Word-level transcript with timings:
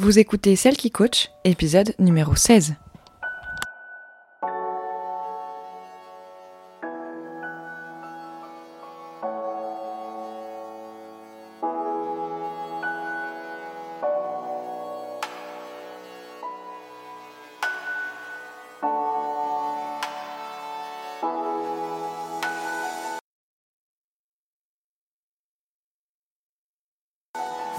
Vous 0.00 0.20
écoutez 0.20 0.54
Celle 0.54 0.76
qui 0.76 0.92
coach, 0.92 1.28
épisode 1.42 1.92
numéro 1.98 2.36
16. 2.36 2.76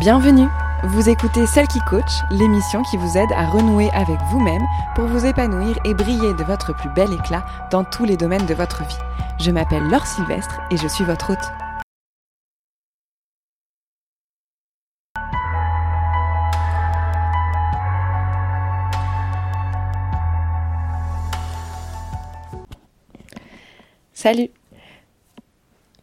Bienvenue 0.01 0.49
Vous 0.83 1.09
écoutez 1.09 1.45
Celle 1.45 1.67
qui 1.67 1.79
coach, 1.81 2.09
l'émission 2.31 2.83
qui 2.83 2.95
vous 2.95 3.17
aide 3.17 3.33
à 3.33 3.47
renouer 3.47 3.89
avec 3.91 4.17
vous-même 4.31 4.65
pour 4.95 5.07
vous 5.07 5.25
épanouir 5.25 5.77
et 5.83 5.93
briller 5.93 6.33
de 6.33 6.43
votre 6.45 6.73
plus 6.73 6.89
bel 6.91 7.11
éclat 7.11 7.45
dans 7.69 7.83
tous 7.83 8.05
les 8.05 8.15
domaines 8.15 8.45
de 8.45 8.53
votre 8.53 8.85
vie. 8.87 8.95
Je 9.41 9.51
m'appelle 9.51 9.83
Laure 9.89 10.07
Sylvestre 10.07 10.61
et 10.71 10.77
je 10.77 10.87
suis 10.87 11.03
votre 11.03 11.31
hôte. 11.31 11.37
Salut 24.13 24.49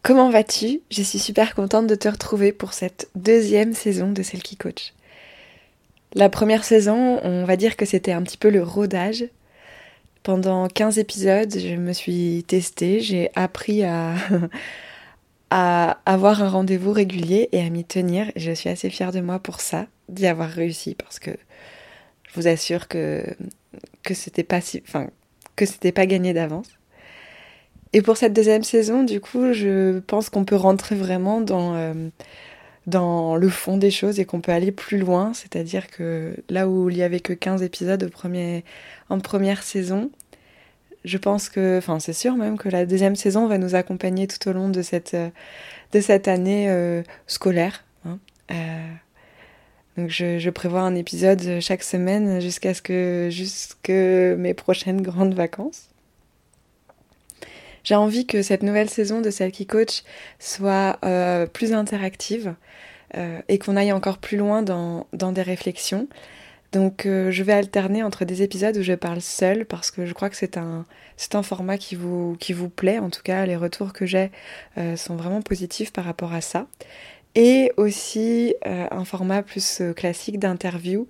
Comment 0.07 0.29
vas-tu? 0.29 0.79
Je 0.89 1.01
suis 1.01 1.19
super 1.19 1.53
contente 1.53 1.85
de 1.85 1.93
te 1.95 2.07
retrouver 2.07 2.53
pour 2.53 2.71
cette 2.71 3.09
deuxième 3.15 3.73
saison 3.73 4.09
de 4.09 4.23
Celle 4.23 4.41
qui 4.41 4.55
coach. 4.55 4.93
La 6.13 6.29
première 6.29 6.63
saison, 6.63 7.19
on 7.23 7.43
va 7.43 7.57
dire 7.57 7.75
que 7.75 7.83
c'était 7.83 8.13
un 8.13 8.21
petit 8.21 8.37
peu 8.37 8.49
le 8.49 8.63
rodage. 8.63 9.25
Pendant 10.23 10.69
15 10.69 10.97
épisodes, 10.97 11.53
je 11.53 11.75
me 11.75 11.91
suis 11.91 12.45
testée, 12.47 13.01
j'ai 13.01 13.31
appris 13.35 13.83
à, 15.49 15.99
avoir 16.05 16.41
un 16.41 16.47
rendez-vous 16.47 16.93
régulier 16.93 17.49
et 17.51 17.59
à 17.59 17.69
m'y 17.69 17.83
tenir. 17.83 18.31
je 18.37 18.53
suis 18.53 18.69
assez 18.69 18.89
fière 18.89 19.11
de 19.11 19.19
moi 19.19 19.39
pour 19.39 19.59
ça, 19.59 19.87
d'y 20.07 20.25
avoir 20.25 20.47
réussi, 20.49 20.95
parce 20.95 21.19
que 21.19 21.31
je 22.29 22.39
vous 22.39 22.47
assure 22.47 22.87
que, 22.87 23.25
que 24.03 24.13
c'était 24.13 24.45
pas 24.45 24.61
si, 24.61 24.81
enfin, 24.87 25.09
que 25.57 25.65
c'était 25.65 25.91
pas 25.91 26.05
gagné 26.05 26.31
d'avance. 26.31 26.69
Et 27.93 28.01
pour 28.01 28.17
cette 28.17 28.33
deuxième 28.33 28.63
saison, 28.63 29.03
du 29.03 29.19
coup, 29.21 29.53
je 29.53 29.99
pense 29.99 30.29
qu'on 30.29 30.45
peut 30.45 30.55
rentrer 30.55 30.95
vraiment 30.95 31.41
dans, 31.41 31.75
euh, 31.75 31.93
dans 32.85 33.35
le 33.35 33.49
fond 33.49 33.77
des 33.77 33.91
choses 33.91 34.19
et 34.19 34.25
qu'on 34.25 34.41
peut 34.41 34.51
aller 34.51 34.71
plus 34.71 34.97
loin. 34.97 35.33
C'est-à-dire 35.33 35.87
que 35.87 36.35
là 36.49 36.67
où 36.67 36.89
il 36.89 36.97
n'y 36.97 37.03
avait 37.03 37.19
que 37.19 37.33
15 37.33 37.63
épisodes 37.63 38.09
en 39.09 39.19
première 39.19 39.63
saison, 39.63 40.11
je 41.05 41.17
pense 41.17 41.49
que, 41.49 41.77
enfin 41.77 41.99
c'est 41.99 42.13
sûr 42.13 42.35
même 42.35 42.57
que 42.57 42.69
la 42.69 42.85
deuxième 42.85 43.15
saison 43.15 43.47
va 43.47 43.57
nous 43.57 43.75
accompagner 43.75 44.27
tout 44.27 44.49
au 44.49 44.53
long 44.53 44.69
de 44.69 44.81
cette, 44.81 45.13
euh, 45.13 45.29
de 45.93 46.01
cette 46.01 46.27
année 46.27 46.69
euh, 46.69 47.03
scolaire. 47.27 47.85
Hein. 48.05 48.19
donc 49.97 50.09
je, 50.09 50.49
prévois 50.49 50.81
un 50.81 50.95
épisode 50.95 51.59
chaque 51.61 51.83
semaine 51.83 52.39
jusqu'à 52.41 52.73
ce 52.73 52.81
que 52.81 54.35
mes 54.37 54.53
prochaines 54.53 55.01
grandes 55.09 55.33
vacances. 55.33 55.89
J'ai 57.87 57.95
envie 57.95 58.25
que 58.25 58.41
cette 58.41 58.63
nouvelle 58.63 58.89
saison 58.89 59.21
de 59.21 59.29
Celle 59.29 59.53
qui 59.53 59.65
coach 59.65 60.03
soit 60.39 60.99
euh, 61.05 61.45
plus 61.45 61.71
interactive 61.71 62.53
euh, 63.15 63.39
et 63.47 63.59
qu'on 63.59 63.77
aille 63.77 63.93
encore 63.93 64.17
plus 64.17 64.35
loin 64.35 64.61
dans, 64.61 65.05
des 65.13 65.41
réflexions. 65.41 66.09
Donc 66.73 67.05
euh, 67.05 67.31
je 67.31 67.43
vais 67.43 67.53
alterner 67.53 68.03
entre 68.03 68.25
des 68.25 68.41
épisodes 68.41 68.75
où 68.75 68.81
je 68.81 68.91
parle 68.91 69.21
seule 69.21 69.65
parce 69.65 69.89
que 69.89 70.05
je 70.05 70.11
crois 70.11 70.29
que 70.29 70.35
c'est 70.35 70.57
un, 70.57 70.85
un 71.33 71.43
format 71.43 71.77
qui 71.77 71.95
vous, 71.95 72.35
qui 72.41 72.51
vous 72.51 72.67
plaît. 72.67 72.99
En 72.99 73.09
tout 73.09 73.23
cas, 73.23 73.45
les 73.45 73.55
retours 73.55 73.93
que 73.93 74.05
j'ai 74.05 74.31
sont 74.97 75.15
vraiment 75.15 75.41
positifs 75.41 75.93
par 75.93 76.03
rapport 76.03 76.33
à 76.33 76.41
ça. 76.41 76.67
Et 77.35 77.71
aussi 77.77 78.53
un 78.65 79.05
format 79.05 79.43
plus 79.43 79.81
classique 79.95 80.39
d'interview 80.39 81.07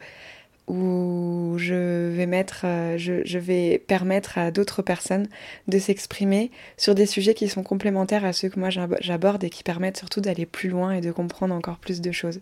où 0.67 1.55
je 1.57 2.09
vais 2.09 2.25
mettre, 2.25 2.61
euh, 2.66 2.97
je, 2.97 3.38
vais 3.38 3.81
permettre 3.88 4.38
à 4.38 4.51
d'autres 4.51 4.81
personnes 4.81 5.28
de 5.67 5.79
s'exprimer 5.79 6.51
sur 6.75 6.94
des 6.94 7.05
sujets 7.05 7.33
qui 7.33 7.47
sont 7.47 7.63
complémentaires 7.63 8.25
à 8.25 8.33
ceux 8.33 8.50
que 8.50 8.59
moi 8.59 8.69
j'aborde 8.69 9.44
et 9.44 9.50
qui 9.50 9.63
permettent 9.63 9.97
surtout 9.97 10.22
d'aller 10.22 10.45
plus 10.45 10.69
loin 10.69 10.91
et 10.91 11.01
de 11.01 11.11
comprendre 11.11 11.56
encore 11.56 11.77
plus 11.77 12.01
de 12.01 12.11
choses. 12.11 12.41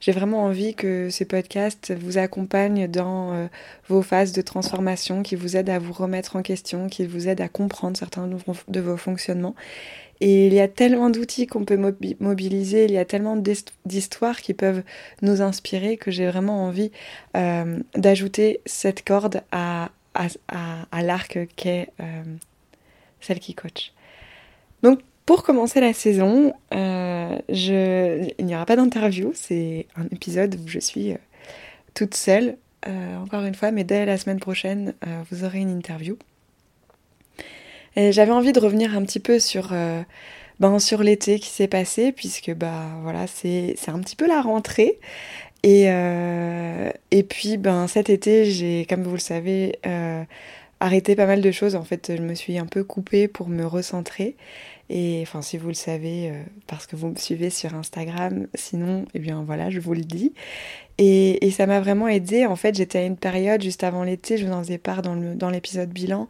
J'ai 0.00 0.12
vraiment 0.12 0.44
envie 0.44 0.74
que 0.74 1.10
ces 1.10 1.26
podcasts 1.26 1.92
vous 1.92 2.16
accompagnent 2.16 2.88
dans 2.88 3.34
euh, 3.34 3.46
vos 3.86 4.00
phases 4.00 4.32
de 4.32 4.40
transformation, 4.40 5.22
qui 5.22 5.36
vous 5.36 5.58
aident 5.58 5.68
à 5.68 5.78
vous 5.78 5.92
remettre 5.92 6.36
en 6.36 6.42
question, 6.42 6.88
qui 6.88 7.04
vous 7.04 7.28
aident 7.28 7.42
à 7.42 7.48
comprendre 7.48 7.98
certains 7.98 8.26
de 8.26 8.80
vos 8.80 8.96
fonctionnements 8.96 9.54
et 10.20 10.46
il 10.46 10.52
y 10.52 10.60
a 10.60 10.68
tellement 10.68 11.08
d'outils 11.08 11.46
qu'on 11.46 11.64
peut 11.64 11.78
mobiliser, 12.20 12.84
il 12.84 12.92
y 12.92 12.98
a 12.98 13.04
tellement 13.06 13.36
d'histoires 13.84 14.40
qui 14.40 14.52
peuvent 14.52 14.82
nous 15.22 15.40
inspirer 15.40 15.96
que 15.96 16.10
j'ai 16.10 16.26
vraiment 16.26 16.64
envie 16.64 16.92
euh, 17.36 17.78
d'ajouter 17.94 18.60
cette 18.66 19.02
corde 19.02 19.42
à, 19.50 19.88
l'arc 20.92 21.38
qu'est 21.56 21.88
euh, 22.00 22.22
celle 23.20 23.40
qui 23.40 23.54
coach. 23.54 23.92
Donc 24.82 25.00
pour 25.24 25.42
commencer 25.42 25.80
la 25.80 25.94
saison, 25.94 26.52
euh, 26.74 27.38
il 27.48 28.44
n'y 28.44 28.54
aura 28.54 28.66
pas 28.66 28.76
d'interview, 28.76 29.32
c'est 29.34 29.86
un 29.96 30.04
épisode 30.06 30.56
où 30.62 30.68
je 30.68 30.80
suis 30.80 31.14
toute 31.94 32.14
seule, 32.14 32.56
encore 32.86 33.44
une 33.44 33.54
fois, 33.54 33.70
mais 33.70 33.84
dès 33.84 34.04
la 34.04 34.18
semaine 34.18 34.40
prochaine, 34.40 34.94
vous 35.30 35.44
aurez 35.44 35.60
une 35.60 35.70
interview. 35.70 36.18
J'avais 37.96 38.32
envie 38.32 38.52
de 38.52 38.60
revenir 38.60 38.96
un 38.96 39.02
petit 39.02 39.20
peu 39.20 39.38
sur, 39.38 39.70
euh, 39.72 40.02
ben, 40.60 40.78
sur 40.78 41.02
l'été 41.02 41.38
qui 41.38 41.48
s'est 41.48 41.68
passé, 41.68 42.12
puisque 42.12 42.52
bah, 42.54 42.86
voilà, 43.02 43.26
c'est 43.26 43.76
un 43.88 43.98
petit 44.00 44.16
peu 44.16 44.26
la 44.26 44.40
rentrée. 44.40 44.98
Et, 45.62 45.86
euh, 45.90 46.90
et 47.10 47.22
puis 47.22 47.58
ben, 47.58 47.86
cet 47.86 48.08
été, 48.10 48.46
j'ai, 48.46 48.86
comme 48.88 49.02
vous 49.02 49.12
le 49.12 49.18
savez, 49.18 49.78
euh, 49.86 50.24
arrêté 50.80 51.14
pas 51.14 51.26
mal 51.26 51.40
de 51.40 51.50
choses. 51.50 51.76
En 51.76 51.84
fait, 51.84 52.12
je 52.16 52.22
me 52.22 52.34
suis 52.34 52.58
un 52.58 52.66
peu 52.66 52.84
coupée 52.84 53.28
pour 53.28 53.48
me 53.48 53.64
recentrer. 53.64 54.36
Et 54.88 55.20
enfin, 55.22 55.40
si 55.40 55.56
vous 55.56 55.68
le 55.68 55.74
savez, 55.74 56.32
parce 56.66 56.88
que 56.88 56.96
vous 56.96 57.08
me 57.08 57.14
suivez 57.14 57.50
sur 57.50 57.74
Instagram, 57.74 58.48
sinon, 58.54 59.04
eh 59.14 59.20
bien 59.20 59.44
voilà, 59.46 59.70
je 59.70 59.78
vous 59.78 59.94
le 59.94 60.00
dis. 60.00 60.32
Et, 60.98 61.46
et 61.46 61.50
ça 61.50 61.66
m'a 61.66 61.80
vraiment 61.80 62.08
aidé. 62.08 62.44
En 62.44 62.56
fait, 62.56 62.74
j'étais 62.74 62.98
à 62.98 63.06
une 63.06 63.16
période 63.16 63.62
juste 63.62 63.84
avant 63.84 64.04
l'été, 64.04 64.36
je 64.36 64.46
vous 64.46 64.52
en 64.52 64.62
faisais 64.62 64.76
part 64.76 65.00
dans 65.00 65.50
l'épisode 65.50 65.88
bilan, 65.88 66.28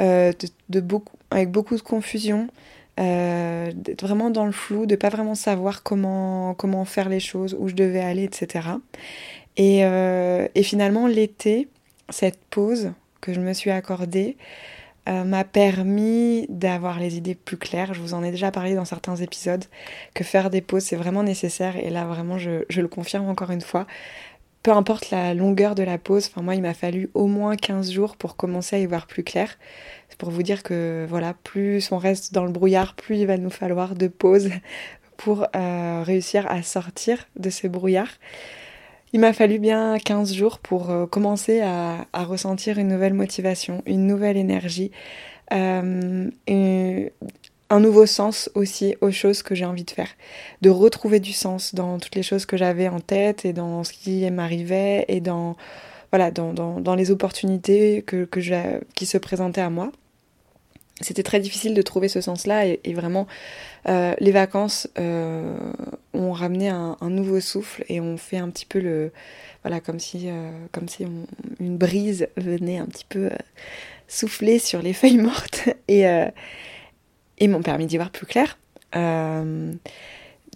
euh, 0.00 0.32
de, 0.70 0.80
beaucoup, 0.80 1.16
avec 1.30 1.50
beaucoup 1.50 1.76
de 1.76 1.82
confusion, 1.82 2.48
euh, 2.98 3.70
d'être 3.74 4.06
vraiment 4.06 4.30
dans 4.30 4.46
le 4.46 4.52
flou, 4.52 4.86
de 4.86 4.96
pas 4.96 5.10
vraiment 5.10 5.34
savoir 5.34 5.82
comment, 5.82 6.54
comment 6.54 6.86
faire 6.86 7.10
les 7.10 7.20
choses, 7.20 7.54
où 7.58 7.68
je 7.68 7.74
devais 7.74 8.00
aller, 8.00 8.24
etc. 8.24 8.68
Et, 9.58 9.84
euh, 9.84 10.48
et 10.54 10.62
finalement, 10.62 11.06
l'été, 11.06 11.68
cette 12.08 12.38
pause 12.48 12.92
que 13.26 13.34
je 13.34 13.40
me 13.40 13.52
suis 13.52 13.70
accordée, 13.70 14.36
m'a 15.06 15.44
permis 15.44 16.46
d'avoir 16.48 16.98
les 16.98 17.16
idées 17.16 17.36
plus 17.36 17.56
claires. 17.56 17.94
Je 17.94 18.00
vous 18.00 18.12
en 18.12 18.24
ai 18.24 18.32
déjà 18.32 18.50
parlé 18.50 18.74
dans 18.74 18.84
certains 18.84 19.14
épisodes, 19.14 19.64
que 20.14 20.24
faire 20.24 20.50
des 20.50 20.60
pauses, 20.60 20.82
c'est 20.82 20.96
vraiment 20.96 21.22
nécessaire. 21.22 21.76
Et 21.76 21.90
là, 21.90 22.06
vraiment, 22.06 22.38
je, 22.38 22.64
je, 22.68 22.80
le 22.80 22.88
confirme 22.88 23.28
encore 23.28 23.52
une 23.52 23.60
fois 23.60 23.86
peu 24.66 24.72
importe 24.72 25.12
la 25.12 25.32
longueur 25.32 25.76
de 25.76 25.84
la 25.84 25.96
pause, 25.96 26.26
enfin 26.26 26.42
moi 26.42 26.56
il 26.56 26.60
m'a 26.60 26.74
fallu 26.74 27.08
au 27.14 27.28
moins 27.28 27.54
15 27.54 27.92
jours 27.92 28.16
pour 28.16 28.34
commencer 28.34 28.74
à 28.74 28.80
y 28.80 28.86
voir 28.86 29.06
plus 29.06 29.22
clair. 29.22 29.56
C'est 30.08 30.18
pour 30.18 30.30
vous 30.30 30.42
dire 30.42 30.64
que 30.64 31.06
voilà, 31.08 31.34
plus 31.44 31.92
on 31.92 31.98
reste 31.98 32.34
dans 32.34 32.44
le 32.44 32.50
brouillard, 32.50 32.96
plus 32.96 33.18
il 33.18 33.28
va 33.28 33.36
nous 33.36 33.50
falloir 33.50 33.94
de 33.94 34.08
pauses 34.08 34.50
pour 35.16 35.46
euh, 35.54 36.02
réussir 36.04 36.50
à 36.50 36.64
sortir 36.64 37.28
de 37.36 37.48
ce 37.48 37.68
brouillard. 37.68 38.08
Il 39.12 39.20
m'a 39.20 39.32
fallu 39.32 39.58
bien 39.58 39.98
15 39.98 40.34
jours 40.34 40.58
pour 40.58 40.90
euh, 40.90 41.06
commencer 41.06 41.60
à, 41.60 42.06
ressentir 42.12 42.78
une 42.78 42.88
nouvelle 42.88 43.14
motivation, 43.14 43.82
une 43.86 44.06
nouvelle 44.06 44.36
énergie, 44.36 44.90
euh, 45.52 46.28
un 47.68 47.80
nouveau 47.80 48.06
sens 48.06 48.50
aussi 48.54 48.96
aux 49.00 49.10
choses 49.10 49.42
que 49.42 49.54
j'ai 49.54 49.64
envie 49.64 49.84
de 49.84 49.90
faire, 49.90 50.10
de 50.62 50.70
retrouver 50.70 51.20
du 51.20 51.32
sens 51.32 51.74
dans 51.74 51.98
toutes 51.98 52.14
les 52.14 52.22
choses 52.22 52.46
que 52.46 52.56
j'avais 52.56 52.88
en 52.88 53.00
tête 53.00 53.44
et 53.44 53.52
dans 53.52 53.84
ce 53.84 53.92
qui 53.92 54.28
m'arrivait 54.30 55.04
et 55.08 55.20
dans 55.20 55.56
voilà 56.12 56.30
dans, 56.30 56.52
dans, 56.52 56.80
dans 56.80 56.94
les 56.94 57.10
opportunités 57.10 58.02
que, 58.02 58.24
que 58.24 58.40
qui 58.94 59.06
se 59.06 59.18
présentaient 59.18 59.60
à 59.60 59.70
moi. 59.70 59.92
C'était 61.00 61.22
très 61.22 61.40
difficile 61.40 61.74
de 61.74 61.82
trouver 61.82 62.08
ce 62.08 62.20
sens-là 62.22 62.66
et, 62.66 62.94
vraiment 62.94 63.26
euh, 63.88 64.14
les 64.18 64.32
vacances 64.32 64.88
ont 66.16 66.32
ramené 66.32 66.68
un, 66.68 66.96
nouveau 67.02 67.40
souffle 67.40 67.84
et 67.88 68.00
ont 68.00 68.16
fait 68.16 68.38
un 68.38 68.48
petit 68.50 68.66
peu 68.66 68.80
le 68.80 69.12
voilà 69.62 69.80
comme 69.80 70.00
si 70.00 70.24
euh, 70.26 70.50
comme 70.72 70.88
si 70.88 71.06
une 71.60 71.76
brise 71.76 72.28
venait 72.36 72.78
un 72.78 72.86
petit 72.86 73.06
peu 73.08 73.30
souffler 74.08 74.58
sur 74.58 74.82
les 74.82 74.92
feuilles 74.92 75.18
mortes 75.18 75.68
et 75.88 76.04
et 77.38 77.48
m'ont 77.48 77.62
permis 77.62 77.86
d'y 77.86 77.96
voir 77.96 78.10
plus 78.10 78.26
clair. 78.26 78.58
Euh, 78.94 79.72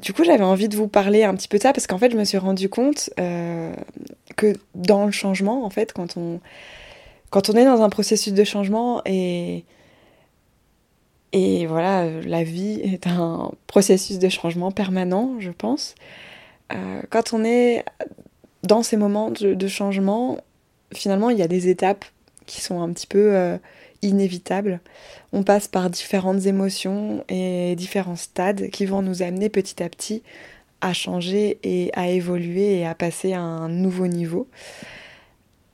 du 0.01 0.13
coup, 0.13 0.25
j'avais 0.25 0.45
envie 0.45 0.69
de 0.69 0.77
vous 0.77 0.89
parler 0.89 1.25
un 1.25 1.35
petit 1.35 1.49
peu 1.49 1.59
de 1.59 1.63
ça 1.63 1.73
parce 1.73 1.87
qu'en 1.87 1.99
fait, 1.99 2.11
je 2.11 2.17
me 2.17 2.25
suis 2.25 2.39
rendu 2.39 2.69
compte 2.69 3.11
euh, 3.19 3.73
que 4.37 4.55
dans 4.75 5.05
le 5.05 5.13
changement, 5.13 5.65
en 5.65 5.71
fait, 5.71 5.93
quand 5.93 6.17
on, 6.17 6.41
quand 7.31 7.51
on 7.51 7.55
est 7.55 7.65
dans 7.65 7.83
un 7.83 7.91
processus 7.91 8.33
de 8.33 8.45
changement 8.45 9.03
et, 9.05 9.65
et 11.33 11.67
voilà, 11.67 12.11
la 12.23 12.43
vie 12.43 12.81
est 12.83 13.07
un 13.07 13.53
processus 13.67 14.19
de 14.19 14.29
changement 14.29 14.73
permanent, 14.73 15.37
je 15.39 15.51
pense. 15.51 15.95
Euh, 16.73 17.03
quand 17.11 17.33
on 17.33 17.45
est 17.45 17.85
dans 18.63 18.83
ces 18.83 18.97
moments 18.97 19.31
de, 19.31 19.69
changement, 19.69 20.39
finalement, 20.93 21.31
il 21.31 21.39
y 21.39 21.43
a 21.43 21.49
des 21.49 21.69
étapes 21.69 22.05
qui 22.47 22.61
sont 22.61 22.83
un 22.83 22.93
petit 22.93 23.07
peu 23.07 23.37
euh, 23.37 23.59
inévitables. 24.03 24.81
On 25.33 25.45
passe 25.45 25.69
par 25.69 25.89
différentes 25.89 26.47
émotions 26.47 27.25
et 27.29 27.77
différents 27.77 28.17
stades 28.17 28.71
qui 28.71 28.87
vont 28.87 29.03
nous 29.03 29.23
amener 29.23 29.49
petit 29.49 29.83
à 29.83 29.89
petit 29.89 30.23
à 30.81 30.93
changer 30.93 31.59
et 31.63 31.91
à 31.95 32.09
évoluer 32.09 32.79
et 32.79 32.87
à 32.87 32.95
passer 32.95 33.35
à 33.35 33.41
un 33.41 33.69
nouveau 33.69 34.07
niveau. 34.07 34.49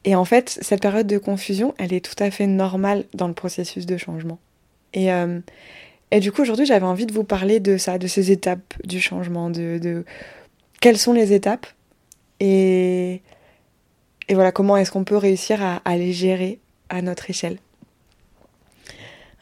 Et 0.05 0.15
en 0.15 0.25
fait, 0.25 0.59
cette 0.61 0.83
période 0.83 1.07
de 1.07 1.19
confusion, 1.19 1.75
elle 1.79 1.93
est 1.93 2.05
tout 2.05 2.23
à 2.23 2.31
fait 2.31 2.47
normale 2.47 3.05
dans 3.15 3.29
le 3.29 3.35
processus 3.35 3.87
de 3.87 3.97
changement. 3.97 4.39
Et, 4.97 5.13
euh, 5.13 5.41
et 6.11 6.19
du 6.19 6.33
coup, 6.33 6.43
aujourd'hui, 6.43 6.67
j'avais 6.67 6.87
envie 6.87 7.07
de 7.07 7.13
vous 7.13 7.23
parler 7.23 7.61
de 7.61 7.77
ça, 7.77 7.99
de 7.99 8.09
ces 8.09 8.33
étapes 8.33 8.75
du 8.83 9.01
changement, 9.01 9.51
de, 9.51 10.05
quelles 10.81 10.99
sont 10.99 11.13
les 11.13 11.33
étapes 11.33 11.67
et, 12.41 13.23
voilà, 14.31 14.51
comment 14.51 14.77
est-ce 14.77 14.91
qu'on 14.91 15.05
peut 15.05 15.17
réussir 15.17 15.63
à, 15.63 15.97
les 15.97 16.13
gérer 16.13 16.59
à 16.89 17.01
notre 17.01 17.31
échelle. 17.31 17.59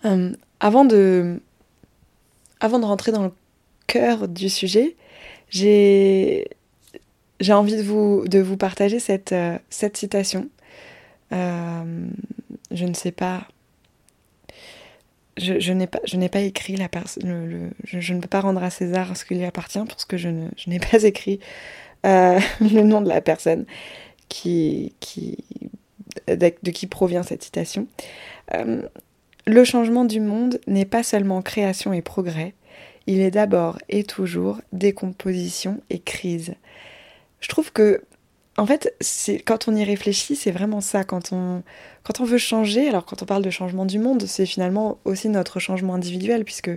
Euh, 0.04 0.32
avant, 0.60 0.84
de, 0.84 1.40
avant 2.60 2.78
de 2.78 2.84
rentrer 2.84 3.10
dans 3.10 3.22
le 3.22 3.32
cœur 3.86 4.28
du 4.28 4.48
sujet, 4.48 4.96
j'ai 5.48 6.44
envie 7.50 7.76
de 7.76 7.82
vous, 7.82 8.24
de 8.28 8.40
vous 8.40 8.56
partager 8.56 8.98
cette, 8.98 9.32
euh, 9.32 9.58
cette 9.70 9.96
citation. 9.96 10.48
Je 11.30 12.84
ne 12.84 12.94
sais 12.94 13.12
pas. 13.12 13.48
Je, 15.36 15.72
n'ai 15.72 15.86
pas, 15.86 16.00
pas 16.32 16.40
écrit 16.40 16.76
la 16.76 16.88
personne. 16.88 17.46
Le, 17.46 17.70
je, 17.84 18.14
ne 18.14 18.20
peux 18.20 18.28
pas 18.28 18.40
rendre 18.40 18.62
à 18.62 18.70
César 18.70 19.16
ce 19.16 19.24
qui 19.24 19.34
lui 19.34 19.44
appartient 19.44 19.82
parce 19.86 20.04
que 20.04 20.16
je, 20.16 20.28
je 20.56 20.70
n'ai 20.70 20.78
pas 20.92 21.02
écrit 21.02 21.40
euh, 22.06 22.38
le 22.60 22.82
nom 22.82 23.00
de 23.00 23.08
la 23.08 23.20
personne 23.20 23.66
qui, 24.28 24.94
qui, 25.00 25.38
de, 26.28 26.52
de 26.62 26.70
qui 26.70 26.86
provient 26.86 27.22
cette 27.22 27.42
citation. 27.42 27.86
Euh, 28.54 28.82
le 29.46 29.64
changement 29.64 30.04
du 30.04 30.20
monde 30.20 30.60
n'est 30.66 30.84
pas 30.84 31.02
seulement 31.02 31.42
création 31.42 31.92
et 31.92 32.00
progrès, 32.02 32.54
il 33.06 33.20
est 33.20 33.30
d'abord 33.30 33.78
et 33.88 34.04
toujours 34.04 34.60
décomposition 34.72 35.80
et 35.90 35.98
crise. 35.98 36.54
Je 37.40 37.48
trouve 37.48 37.72
que, 37.72 38.02
en 38.56 38.66
fait, 38.66 38.94
quand 39.46 39.66
on 39.66 39.74
y 39.74 39.82
réfléchit, 39.82 40.36
c'est 40.36 40.52
vraiment 40.52 40.80
ça. 40.80 41.02
Quand 41.02 41.32
on, 41.32 41.62
quand 42.04 42.20
on 42.20 42.24
veut 42.24 42.38
changer, 42.38 42.88
alors 42.88 43.04
quand 43.04 43.20
on 43.22 43.26
parle 43.26 43.42
de 43.42 43.50
changement 43.50 43.84
du 43.84 43.98
monde, 43.98 44.24
c'est 44.26 44.46
finalement 44.46 44.98
aussi 45.04 45.28
notre 45.28 45.58
changement 45.58 45.94
individuel, 45.94 46.44
puisque 46.44 46.70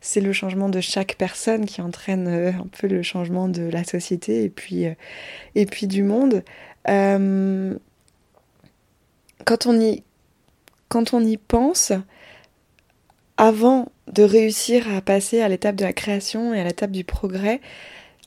c'est 0.00 0.20
le 0.20 0.32
changement 0.32 0.68
de 0.68 0.80
chaque 0.80 1.16
personne 1.16 1.66
qui 1.66 1.80
entraîne 1.80 2.28
euh, 2.28 2.50
un 2.50 2.68
peu 2.78 2.86
le 2.86 3.02
changement 3.02 3.48
de 3.48 3.62
la 3.62 3.82
société 3.82 4.44
et 4.44 4.48
puis, 4.48 4.86
euh, 4.86 4.94
et 5.56 5.66
puis 5.66 5.88
du 5.88 6.04
monde. 6.04 6.44
Euh, 6.88 7.74
quand, 9.44 9.66
on 9.66 9.80
y, 9.80 10.04
quand 10.88 11.12
on 11.12 11.24
y 11.24 11.38
pense, 11.38 11.92
avant 13.36 13.90
de 14.12 14.22
réussir 14.22 14.94
à 14.94 15.00
passer 15.00 15.40
à 15.40 15.48
l'étape 15.48 15.74
de 15.74 15.84
la 15.84 15.92
création 15.92 16.54
et 16.54 16.60
à 16.60 16.64
l'étape 16.64 16.92
du 16.92 17.02
progrès, 17.02 17.60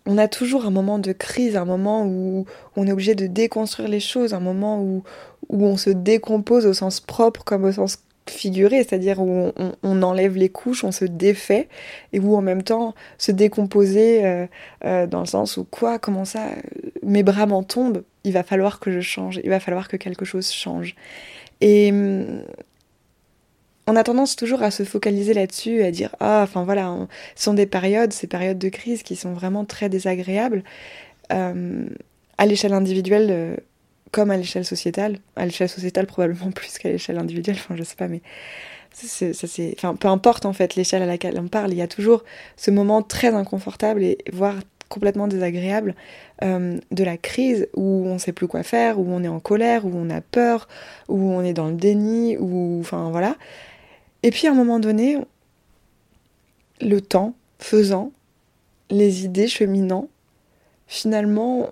on 0.06 0.18
a 0.18 0.28
toujours 0.28 0.66
un 0.66 0.72
moment 0.72 1.00
de 1.00 1.12
crise, 1.12 1.56
un 1.56 1.66
moment 1.66 2.06
où 2.06 2.46
on 2.75 2.88
est 2.88 2.92
obligé 2.92 3.16
de 3.16 3.28
déconstruire 3.28 3.90
les 3.90 4.00
choses, 4.00 4.34
un 4.34 4.40
moment 4.40 4.81
où, 4.81 5.04
on 5.50 5.78
se 5.78 5.90
décompose 5.90 6.68
au 6.68 6.74
sens 6.74 7.00
propre 7.00 7.44
comme 7.44 7.66
au 7.66 7.72
sens 7.72 7.98
figuré, 8.28 8.84
c'est-à-dire 8.84 9.19
où 9.19 9.51
on, 9.81 10.04
enlève 10.04 10.36
les 10.38 10.50
couches, 10.50 10.84
on 10.84 10.92
se 10.92 11.06
défait, 11.06 11.68
et 12.13 12.19
où 12.19 12.36
en 12.36 12.42
même 12.42 12.62
temps 12.62 12.94
se 13.18 13.31
décomposer 13.31 14.25
euh, 14.25 14.46
euh, 14.86 15.07
dans 15.07 15.22
le 15.22 15.25
sens 15.25 15.57
où 15.57 15.63
quoi, 15.63 15.98
comment 15.98 16.25
ça, 16.25 16.50
mes 17.01 17.24
bras 17.24 17.48
m'en 17.48 17.63
tombent, 17.63 18.04
il 18.24 18.34
va 18.34 18.44
falloir 18.44 18.80
que 18.80 18.92
je 18.92 19.00
change, 19.00 19.40
il 19.44 19.50
va 19.50 19.60
falloir 19.60 19.88
que 19.88 19.98
quelque 19.98 20.25
chose 20.25 20.51
change. 20.51 20.96
Et, 21.62 21.92
hum, 21.92 22.44
on 23.89 23.95
a 23.95 24.03
tendance 24.03 24.36
toujours 24.36 24.62
à 24.62 24.69
se 24.69 24.83
focaliser 24.83 25.33
là-dessus, 25.33 25.81
à 25.81 25.89
dire 25.89 26.15
ah, 26.19 26.41
enfin 26.44 26.63
voilà, 26.63 26.95
ce 27.36 27.44
sont 27.44 27.56
des 27.56 27.65
périodes, 27.65 28.13
ces 28.13 28.27
périodes 28.27 28.59
de 28.59 28.69
crise 28.69 29.01
qui 29.01 29.15
sont 29.15 29.33
vraiment 29.33 29.65
très 29.65 29.89
désagréables 29.89 30.63
euh, 31.33 31.88
à 32.38 32.45
l'échelle 32.45 32.74
individuelle 32.74 33.27
euh, 33.31 33.57
comme 34.12 34.30
à 34.30 34.38
l'échelle 34.38 34.65
sociétale. 34.65 35.18
À 35.36 35.45
l'échelle 35.45 35.69
sociétale 35.69 36.06
probablement 36.06 36.51
plus 36.56 36.77
qu'à 36.77 36.89
l'échelle 36.89 37.18
individuelle, 37.18 37.57
enfin 37.57 37.75
je 37.75 37.83
sais 37.83 37.95
pas, 37.95 38.07
mais 38.07 38.21
ça 38.94 39.33
c'est, 39.33 39.74
enfin 39.75 39.95
peu 39.95 40.07
importe 40.07 40.45
en 40.45 40.53
fait 40.53 40.75
l'échelle 40.75 41.01
à 41.01 41.07
laquelle 41.07 41.39
on 41.39 41.47
parle, 41.47 41.71
il 41.71 41.77
y 41.77 41.81
a 41.81 41.88
toujours 41.88 42.24
ce 42.57 42.69
moment 42.69 43.01
très 43.01 43.33
inconfortable 43.33 44.03
et 44.03 44.19
voire 44.31 44.56
complètement 44.89 45.27
désagréable 45.27 45.95
euh, 46.44 46.77
de 46.91 47.03
la 47.03 47.18
crise 47.18 47.68
où 47.75 48.06
on 48.07 48.18
sait 48.18 48.33
plus 48.33 48.47
quoi 48.47 48.63
faire, 48.63 49.00
où 49.00 49.06
on 49.09 49.24
est 49.24 49.27
en 49.27 49.39
colère, 49.39 49.86
où 49.86 49.91
on 49.95 50.09
a 50.09 50.21
peur, 50.21 50.68
où 51.07 51.31
on 51.31 51.44
est 51.44 51.53
dans 51.53 51.68
le 51.68 51.75
déni, 51.75 52.38
où 52.38 52.80
enfin 52.81 53.09
voilà. 53.12 53.36
Et 54.24 54.31
puis 54.31 54.48
à 54.48 54.51
un 54.51 54.56
moment 54.56 54.80
donné, 54.80 55.18
le 56.81 57.01
temps 57.01 57.36
faisant, 57.60 58.12
les 58.89 59.25
idées 59.25 59.48
cheminant, 59.48 60.07
finalement, 60.88 61.69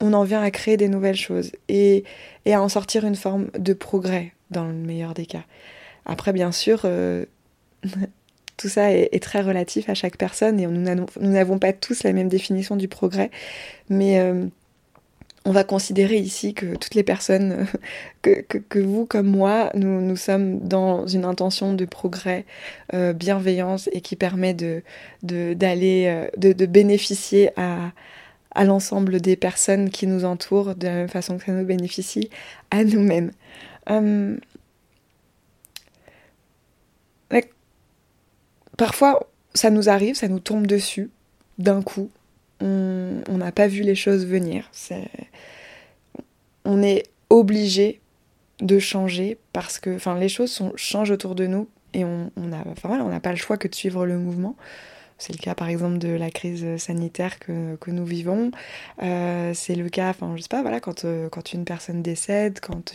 on 0.00 0.12
en 0.12 0.24
vient 0.24 0.42
à 0.42 0.50
créer 0.50 0.76
des 0.76 0.88
nouvelles 0.88 1.16
choses 1.16 1.52
et, 1.68 2.04
à 2.46 2.60
en 2.60 2.68
sortir 2.68 3.04
une 3.04 3.14
forme 3.14 3.48
de 3.58 3.72
progrès 3.72 4.32
dans 4.50 4.66
le 4.66 4.72
meilleur 4.72 5.14
des 5.14 5.26
cas. 5.26 5.44
Après, 6.04 6.32
bien 6.32 6.50
sûr, 6.50 6.82
euh, 6.84 7.24
tout 8.56 8.68
ça 8.68 8.92
est, 8.92 9.08
est, 9.12 9.22
très 9.22 9.40
relatif 9.40 9.88
à 9.88 9.94
chaque 9.94 10.16
personne 10.16 10.58
et 10.58 10.66
nous 10.66 11.30
n'avons 11.30 11.58
pas 11.58 11.72
tous 11.72 12.02
la 12.02 12.12
même 12.12 12.28
définition 12.28 12.76
du 12.76 12.88
progrès, 12.88 13.30
mais 13.88 14.18
euh, 14.18 14.46
on 15.44 15.50
va 15.50 15.64
considérer 15.64 16.18
ici 16.18 16.54
que 16.54 16.76
toutes 16.76 16.94
les 16.94 17.02
personnes, 17.02 17.66
que, 18.22 18.40
que, 18.42 18.78
vous 18.78 19.06
comme 19.06 19.26
moi, 19.26 19.70
nous, 19.74 20.16
sommes 20.16 20.60
dans 20.60 21.06
une 21.06 21.24
intention 21.24 21.74
de 21.74 21.84
progrès, 21.84 22.44
euh, 22.94 23.12
bienveillance 23.12 23.88
et 23.92 24.00
qui 24.00 24.16
permet 24.16 24.54
de, 24.54 24.82
d'aller, 25.22 26.06
euh, 26.06 26.28
de, 26.36 26.52
de, 26.52 26.66
bénéficier 26.66 27.50
à, 27.56 27.92
l'ensemble 28.64 29.20
des 29.20 29.36
personnes 29.36 29.90
qui 29.90 30.06
nous 30.06 30.24
entourent 30.24 30.74
de 30.74 30.86
la 30.86 30.94
même 30.94 31.08
façon 31.08 31.38
que 31.38 31.44
ça 31.44 31.52
nous 31.52 31.64
bénéficie 31.64 32.30
à 32.70 32.84
nous-mêmes. 32.84 33.32
Parfois, 38.76 39.28
ça 39.54 39.70
nous 39.70 39.88
arrive, 39.88 40.14
ça 40.16 40.28
nous 40.28 40.40
tombe 40.40 40.66
dessus 40.66 41.10
d'un 41.58 41.82
coup 41.82 42.10
on 42.62 43.38
n'a 43.38 43.52
pas 43.52 43.66
vu 43.66 43.82
les 43.82 43.94
choses 43.94 44.26
venir. 44.26 44.70
on 46.64 46.82
est 46.82 47.04
obligé 47.30 48.00
de 48.60 48.78
changer 48.78 49.38
parce 49.52 49.78
que 49.78 49.96
enfin, 49.96 50.18
les 50.18 50.28
choses 50.28 50.62
changent 50.76 51.10
autour 51.10 51.34
de 51.34 51.46
nous 51.46 51.68
et 51.94 52.04
on 52.04 52.30
n'a 52.36 52.64
enfin, 52.70 53.20
pas 53.20 53.30
le 53.30 53.36
choix 53.36 53.56
que 53.56 53.68
de 53.68 53.74
suivre 53.74 54.06
le 54.06 54.18
mouvement. 54.18 54.56
C'est 55.18 55.32
le 55.32 55.38
cas 55.38 55.54
par 55.54 55.68
exemple 55.68 55.98
de 55.98 56.08
la 56.08 56.30
crise 56.30 56.76
sanitaire 56.78 57.38
que, 57.38 57.76
nous 57.86 58.04
vivons. 58.04 58.50
Euh, 59.02 59.52
c'est 59.54 59.76
le 59.76 59.88
cas, 59.88 60.10
enfin 60.10 60.34
je 60.36 60.42
sais 60.42 60.48
pas, 60.48 60.62
voilà, 60.62 60.80
quand, 60.80 61.04
euh, 61.04 61.28
quand 61.28 61.52
une 61.52 61.64
personne 61.64 62.02
décède, 62.02 62.58
quand, 62.60 62.94